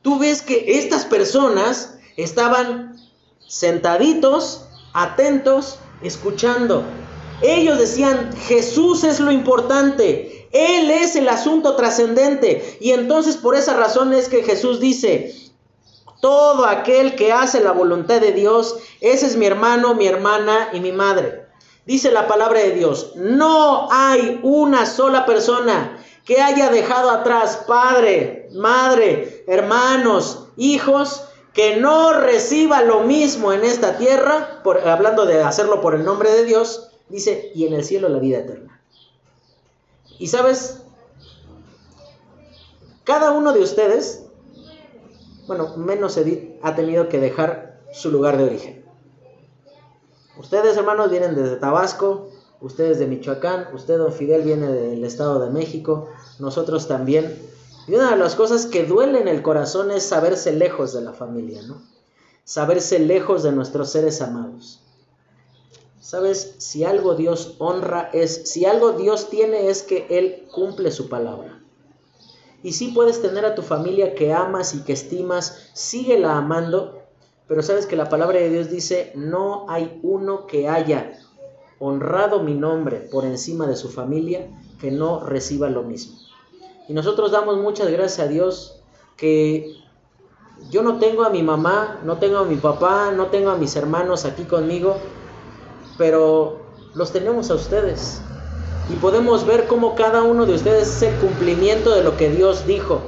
tú 0.02 0.18
ves 0.18 0.42
que 0.42 0.80
estas 0.80 1.04
personas 1.04 1.98
estaban 2.16 2.96
sentaditos, 3.46 4.66
atentos, 4.94 5.78
escuchando. 6.02 6.82
Ellos 7.40 7.78
decían, 7.78 8.32
Jesús 8.48 9.04
es 9.04 9.20
lo 9.20 9.30
importante, 9.30 10.48
Él 10.50 10.90
es 10.90 11.14
el 11.14 11.28
asunto 11.28 11.76
trascendente. 11.76 12.78
Y 12.80 12.90
entonces 12.90 13.36
por 13.36 13.54
esa 13.54 13.74
razón 13.74 14.12
es 14.12 14.28
que 14.28 14.42
Jesús 14.42 14.80
dice, 14.80 15.45
todo 16.26 16.66
aquel 16.66 17.14
que 17.14 17.32
hace 17.32 17.60
la 17.60 17.70
voluntad 17.70 18.20
de 18.20 18.32
Dios, 18.32 18.78
ese 19.00 19.26
es 19.26 19.36
mi 19.36 19.46
hermano, 19.46 19.94
mi 19.94 20.08
hermana 20.08 20.70
y 20.72 20.80
mi 20.80 20.90
madre. 20.90 21.46
Dice 21.84 22.10
la 22.10 22.26
palabra 22.26 22.58
de 22.58 22.72
Dios, 22.72 23.12
no 23.14 23.86
hay 23.92 24.40
una 24.42 24.86
sola 24.86 25.24
persona 25.24 26.04
que 26.24 26.40
haya 26.40 26.68
dejado 26.68 27.10
atrás 27.10 27.62
padre, 27.68 28.48
madre, 28.54 29.44
hermanos, 29.46 30.48
hijos, 30.56 31.22
que 31.52 31.76
no 31.76 32.12
reciba 32.12 32.82
lo 32.82 33.02
mismo 33.04 33.52
en 33.52 33.62
esta 33.62 33.96
tierra, 33.96 34.60
hablando 34.84 35.26
de 35.26 35.44
hacerlo 35.44 35.80
por 35.80 35.94
el 35.94 36.04
nombre 36.04 36.32
de 36.32 36.42
Dios, 36.42 36.88
dice, 37.08 37.52
y 37.54 37.68
en 37.68 37.72
el 37.72 37.84
cielo 37.84 38.08
la 38.08 38.18
vida 38.18 38.38
eterna. 38.38 38.80
Y 40.18 40.26
sabes, 40.26 40.82
cada 43.04 43.30
uno 43.30 43.52
de 43.52 43.60
ustedes, 43.60 44.25
bueno, 45.46 45.76
menos 45.76 46.16
Edith, 46.16 46.58
ha 46.62 46.74
tenido 46.74 47.08
que 47.08 47.20
dejar 47.20 47.80
su 47.92 48.10
lugar 48.10 48.36
de 48.36 48.44
origen. 48.44 48.84
Ustedes, 50.38 50.76
hermanos, 50.76 51.10
vienen 51.10 51.34
desde 51.34 51.56
Tabasco, 51.56 52.28
ustedes 52.60 52.98
de 52.98 53.06
Michoacán, 53.06 53.68
usted, 53.74 53.98
don 53.98 54.12
Fidel, 54.12 54.42
viene 54.42 54.68
del 54.68 55.04
Estado 55.04 55.38
de 55.44 55.50
México, 55.50 56.08
nosotros 56.38 56.88
también. 56.88 57.38
Y 57.86 57.94
una 57.94 58.10
de 58.10 58.16
las 58.16 58.34
cosas 58.34 58.66
que 58.66 58.84
duele 58.84 59.20
en 59.20 59.28
el 59.28 59.42
corazón 59.42 59.90
es 59.90 60.02
saberse 60.02 60.52
lejos 60.52 60.92
de 60.92 61.02
la 61.02 61.12
familia, 61.12 61.62
¿no? 61.62 61.82
Saberse 62.44 62.98
lejos 62.98 63.42
de 63.42 63.52
nuestros 63.52 63.90
seres 63.90 64.20
amados. 64.20 64.82
¿Sabes? 66.00 66.56
Si 66.58 66.84
algo 66.84 67.14
Dios 67.14 67.56
honra 67.58 68.10
es, 68.12 68.50
si 68.50 68.64
algo 68.64 68.92
Dios 68.92 69.28
tiene 69.30 69.68
es 69.68 69.82
que 69.82 70.06
Él 70.10 70.46
cumple 70.52 70.90
su 70.90 71.08
palabra. 71.08 71.60
Y 72.66 72.72
sí 72.72 72.88
puedes 72.88 73.22
tener 73.22 73.44
a 73.44 73.54
tu 73.54 73.62
familia 73.62 74.16
que 74.16 74.32
amas 74.32 74.74
y 74.74 74.82
que 74.82 74.92
estimas, 74.92 75.70
síguela 75.72 76.36
amando, 76.36 77.00
pero 77.46 77.62
sabes 77.62 77.86
que 77.86 77.94
la 77.94 78.08
palabra 78.08 78.40
de 78.40 78.50
Dios 78.50 78.70
dice, 78.70 79.12
no 79.14 79.66
hay 79.68 80.00
uno 80.02 80.48
que 80.48 80.68
haya 80.68 81.12
honrado 81.78 82.42
mi 82.42 82.54
nombre 82.54 82.96
por 82.96 83.24
encima 83.24 83.68
de 83.68 83.76
su 83.76 83.88
familia 83.88 84.48
que 84.80 84.90
no 84.90 85.20
reciba 85.20 85.70
lo 85.70 85.84
mismo. 85.84 86.16
Y 86.88 86.92
nosotros 86.92 87.30
damos 87.30 87.56
muchas 87.58 87.88
gracias 87.88 88.26
a 88.26 88.28
Dios 88.28 88.82
que 89.16 89.72
yo 90.68 90.82
no 90.82 90.98
tengo 90.98 91.22
a 91.22 91.30
mi 91.30 91.44
mamá, 91.44 92.00
no 92.02 92.18
tengo 92.18 92.38
a 92.38 92.44
mi 92.44 92.56
papá, 92.56 93.12
no 93.12 93.26
tengo 93.26 93.50
a 93.50 93.56
mis 93.56 93.76
hermanos 93.76 94.24
aquí 94.24 94.42
conmigo, 94.42 94.96
pero 95.98 96.62
los 96.96 97.12
tenemos 97.12 97.48
a 97.52 97.54
ustedes. 97.54 98.22
Y 98.88 98.94
podemos 98.96 99.46
ver 99.46 99.66
cómo 99.66 99.94
cada 99.94 100.22
uno 100.22 100.46
de 100.46 100.54
ustedes 100.54 100.88
es 100.88 101.02
el 101.02 101.14
cumplimiento 101.16 101.94
de 101.94 102.04
lo 102.04 102.16
que 102.16 102.30
Dios 102.30 102.66
dijo. 102.66 103.02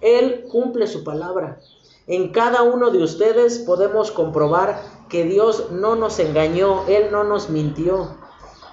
Él 0.00 0.46
cumple 0.50 0.86
su 0.86 1.04
palabra. 1.04 1.60
En 2.06 2.32
cada 2.32 2.62
uno 2.62 2.90
de 2.90 3.02
ustedes 3.02 3.58
podemos 3.58 4.10
comprobar 4.10 4.82
que 5.08 5.24
Dios 5.24 5.70
no 5.72 5.96
nos 5.96 6.18
engañó, 6.18 6.86
Él 6.88 7.08
no 7.10 7.24
nos 7.24 7.50
mintió. 7.50 8.16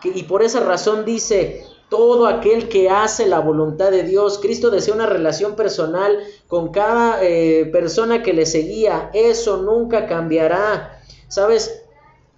y 0.03 0.23
por 0.23 0.43
esa 0.43 0.59
razón 0.61 1.05
dice, 1.05 1.65
todo 1.89 2.27
aquel 2.27 2.67
que 2.67 2.89
hace 2.89 3.27
la 3.27 3.39
voluntad 3.39 3.91
de 3.91 4.03
Dios. 4.03 4.39
Cristo 4.39 4.69
desea 4.69 4.93
una 4.93 5.05
relación 5.05 5.55
personal 5.55 6.19
con 6.47 6.71
cada 6.71 7.23
eh, 7.23 7.65
persona 7.71 8.23
que 8.23 8.33
le 8.33 8.45
seguía. 8.45 9.09
Eso 9.13 9.57
nunca 9.57 10.07
cambiará. 10.07 11.01
¿Sabes? 11.29 11.83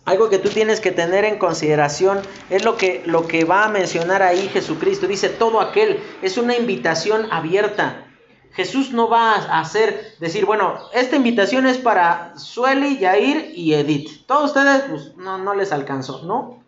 Algo 0.09 0.31
que 0.31 0.39
tú 0.39 0.49
tienes 0.49 0.79
que 0.79 0.89
tener 0.89 1.23
en 1.23 1.37
consideración 1.37 2.21
es 2.49 2.65
lo 2.65 2.77
que, 2.77 3.03
lo 3.05 3.27
que 3.27 3.45
va 3.45 3.65
a 3.65 3.69
mencionar 3.69 4.23
ahí 4.23 4.49
Jesucristo. 4.51 5.05
Dice, 5.05 5.29
todo 5.29 5.61
aquel 5.61 5.99
es 6.23 6.39
una 6.39 6.55
invitación 6.55 7.27
abierta. 7.31 8.07
Jesús 8.53 8.91
no 8.91 9.07
va 9.07 9.35
a 9.35 9.59
hacer, 9.59 10.15
decir, 10.19 10.47
bueno, 10.47 10.79
esta 10.93 11.15
invitación 11.15 11.67
es 11.67 11.77
para 11.77 12.35
Sueli, 12.39 12.97
Yair 12.97 13.51
y 13.53 13.75
Edith. 13.75 14.25
Todos 14.25 14.45
ustedes, 14.45 14.81
pues 14.89 15.15
no, 15.15 15.37
no 15.37 15.53
les 15.53 15.71
alcanzó, 15.71 16.23
¿no? 16.23 16.63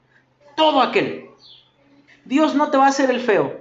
Todo 0.56 0.80
aquel. 0.80 1.32
Dios 2.26 2.54
no 2.54 2.70
te 2.70 2.78
va 2.78 2.86
a 2.86 2.89
hacer 2.89 3.10
el 3.10 3.22
feo. 3.22 3.60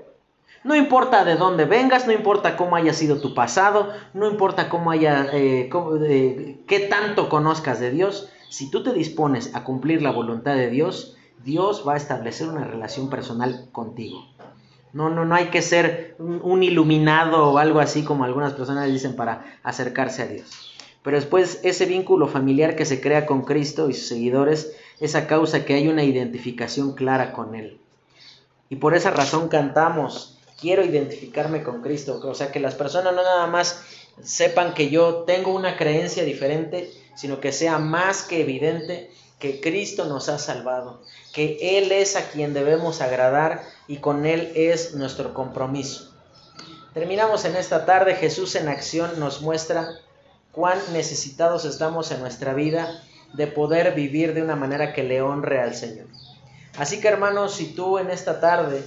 No 0.63 0.77
importa 0.77 1.25
de 1.25 1.37
dónde 1.37 1.65
vengas, 1.65 2.07
no 2.07 2.13
importa 2.13 2.59
cómo 2.59 2.77
haya 2.77 2.93
sido 2.93 3.19
tu 3.19 3.33
pasado, 3.33 3.95
no 4.13 4.29
importa 4.29 4.69
cómo 4.69 4.91
haya, 4.91 5.27
eh, 5.33 5.71
qué 6.67 6.81
tanto 6.81 7.31
conozcas 7.31 7.81
de 7.81 7.91
Dios. 7.93 8.31
Si 8.51 8.69
tú 8.69 8.83
te 8.83 8.93
dispones 8.93 9.55
a 9.55 9.63
cumplir 9.63 10.03
la 10.03 10.11
voluntad 10.11 10.57
de 10.57 10.71
Dios, 10.71 11.17
Dios 11.45 11.85
va 11.87 11.95
a 11.95 11.97
establecer 11.97 12.49
una 12.49 12.65
relación 12.65 13.09
personal 13.09 13.69
contigo. 13.71 14.27
No, 14.93 15.09
no, 15.09 15.25
no 15.25 15.37
hay 15.37 15.47
que 15.47 15.63
ser 15.63 16.17
un, 16.19 16.63
iluminado 16.65 17.49
o 17.49 17.59
algo 17.59 17.79
así 17.79 18.03
como 18.03 18.25
algunas 18.25 18.55
personas 18.55 18.91
dicen 18.93 19.15
para 19.15 19.57
acercarse 19.63 20.23
a 20.23 20.27
Dios. 20.27 20.75
Pero 21.05 21.17
después 21.17 21.61
ese 21.63 21.87
vínculo 21.87 22.27
familiar 22.27 22.75
que 22.75 22.87
se 22.87 23.01
crea 23.01 23.25
con 23.25 23.43
Cristo 23.43 23.89
y 23.89 23.95
sus 23.95 24.09
seguidores, 24.09 24.77
esa 24.99 25.29
causa 25.29 25.65
que 25.65 25.75
hay 25.75 25.87
una 25.87 26.03
identificación 26.03 26.95
clara 26.95 27.33
con 27.33 27.55
Él. 27.55 27.79
Y 28.69 28.77
por 28.77 28.95
esa 28.97 29.13
razón 29.13 29.49
cantamos, 29.49 30.39
quiero 30.61 30.85
identificarme 30.85 31.63
con 31.63 31.83
Cristo. 31.83 32.21
O 32.25 32.35
sea, 32.35 32.51
que 32.51 32.59
las 32.59 32.75
personas 32.75 33.15
no 33.15 33.23
nada 33.23 33.47
más 33.47 33.85
sepan 34.21 34.75
que 34.75 34.91
yo 34.91 35.23
tengo 35.23 35.55
una 35.55 35.77
creencia 35.77 36.25
diferente, 36.25 36.91
sino 37.21 37.39
que 37.39 37.53
sea 37.53 37.79
más 37.79 38.23
que 38.23 38.41
evidente 38.41 39.11
que 39.39 39.61
Cristo 39.61 40.07
nos 40.07 40.31
ha 40.31 40.39
salvado, 40.39 41.03
que 41.35 41.77
Él 41.77 41.93
es 41.93 42.17
a 42.17 42.31
quien 42.31 42.55
debemos 42.55 43.03
agradar 43.03 43.63
y 43.87 43.99
con 43.99 44.25
Él 44.25 44.51
es 44.55 44.95
nuestro 44.95 45.35
compromiso. 45.35 46.15
Terminamos 46.95 47.45
en 47.45 47.57
esta 47.57 47.85
tarde, 47.85 48.15
Jesús 48.15 48.55
en 48.55 48.69
acción 48.69 49.21
nos 49.21 49.43
muestra 49.43 49.87
cuán 50.51 50.79
necesitados 50.95 51.67
estamos 51.67 52.11
en 52.11 52.21
nuestra 52.21 52.55
vida 52.55 53.03
de 53.35 53.47
poder 53.47 53.95
vivir 53.95 54.33
de 54.33 54.41
una 54.41 54.57
manera 54.57 54.95
que 54.95 55.03
le 55.03 55.21
honre 55.21 55.61
al 55.61 55.75
Señor. 55.75 56.07
Así 56.79 57.03
que 57.03 57.09
hermanos, 57.09 57.55
si 57.55 57.75
tú 57.75 57.99
en 57.99 58.11
esta 58.11 58.41
tarde 58.41 58.83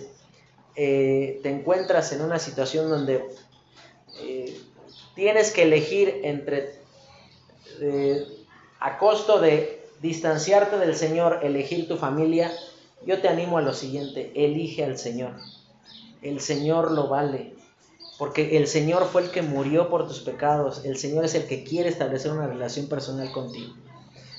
eh, 0.75 1.39
te 1.43 1.49
encuentras 1.49 2.11
en 2.13 2.21
una 2.21 2.39
situación 2.39 2.89
donde 2.89 3.23
eh, 4.21 4.59
tienes 5.13 5.51
que 5.51 5.61
elegir 5.61 6.21
entre, 6.23 6.82
eh, 7.81 8.25
a 8.79 8.97
costo 8.97 9.39
de 9.39 9.87
distanciarte 10.01 10.77
del 10.77 10.95
Señor, 10.95 11.39
elegir 11.43 11.87
tu 11.87 11.97
familia, 11.97 12.51
yo 13.05 13.21
te 13.21 13.29
animo 13.29 13.57
a 13.57 13.61
lo 13.61 13.73
siguiente, 13.73 14.31
elige 14.35 14.83
al 14.83 14.97
Señor. 14.97 15.31
El 16.21 16.39
Señor 16.39 16.91
lo 16.91 17.07
vale, 17.07 17.53
porque 18.17 18.57
el 18.57 18.67
Señor 18.67 19.05
fue 19.05 19.23
el 19.23 19.31
que 19.31 19.41
murió 19.41 19.89
por 19.89 20.07
tus 20.07 20.19
pecados, 20.19 20.85
el 20.85 20.97
Señor 20.97 21.25
es 21.25 21.35
el 21.35 21.47
que 21.47 21.63
quiere 21.63 21.89
establecer 21.89 22.31
una 22.31 22.47
relación 22.47 22.87
personal 22.87 23.31
contigo. 23.31 23.73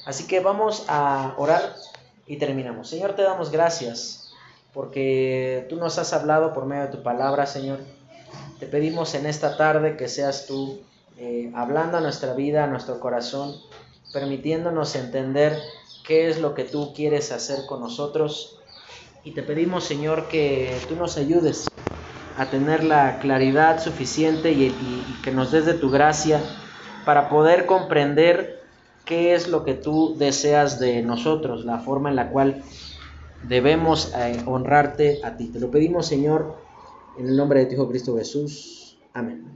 Así 0.04 0.26
que 0.26 0.40
vamos 0.40 0.84
a 0.88 1.34
orar 1.38 1.76
y 2.26 2.36
terminamos. 2.36 2.88
Señor, 2.88 3.14
te 3.14 3.22
damos 3.22 3.50
gracias 3.50 4.32
porque 4.72 5.66
tú 5.68 5.76
nos 5.76 5.98
has 5.98 6.12
hablado 6.12 6.52
por 6.52 6.66
medio 6.66 6.84
de 6.84 6.88
tu 6.96 7.02
palabra, 7.02 7.46
Señor. 7.46 7.78
Te 8.58 8.66
pedimos 8.66 9.14
en 9.14 9.26
esta 9.26 9.56
tarde 9.56 9.96
que 9.96 10.08
seas 10.08 10.46
tú 10.46 10.80
eh, 11.16 11.52
hablando 11.54 11.98
a 11.98 12.00
nuestra 12.00 12.34
vida, 12.34 12.64
a 12.64 12.66
nuestro 12.66 12.98
corazón, 13.00 13.54
permitiéndonos 14.12 14.94
entender 14.96 15.56
qué 16.06 16.28
es 16.28 16.40
lo 16.40 16.54
que 16.54 16.64
tú 16.64 16.92
quieres 16.94 17.32
hacer 17.32 17.66
con 17.66 17.80
nosotros. 17.80 18.58
Y 19.24 19.32
te 19.32 19.42
pedimos, 19.42 19.84
Señor, 19.84 20.28
que 20.28 20.76
tú 20.88 20.96
nos 20.96 21.16
ayudes 21.16 21.66
a 22.36 22.46
tener 22.46 22.84
la 22.84 23.18
claridad 23.20 23.80
suficiente 23.80 24.52
y, 24.52 24.74
que 25.22 25.30
nos 25.30 25.50
des 25.52 25.66
de 25.66 25.74
tu 25.74 25.90
gracia 25.90 26.40
para 27.04 27.28
poder 27.28 27.66
comprender 27.66 28.62
qué 29.04 29.34
es 29.34 29.48
lo 29.48 29.64
que 29.64 29.74
tú 29.74 30.16
deseas 30.18 30.78
de 30.78 31.02
nosotros, 31.02 31.64
la 31.64 31.78
forma 31.78 32.10
en 32.10 32.16
la 32.16 32.30
cual 32.30 32.62
debemos 33.42 34.12
eh, 34.16 34.42
honrarte 34.46 35.20
a 35.22 35.36
ti. 35.36 35.48
Te 35.48 35.60
lo 35.60 35.70
pedimos, 35.70 36.06
Señor, 36.06 36.56
en 37.18 37.28
el 37.28 37.36
nombre 37.36 37.60
de 37.60 37.66
tu 37.66 37.74
Hijo 37.74 37.88
Cristo 37.88 38.16
Jesús. 38.16 38.98
Amén. 39.12 39.44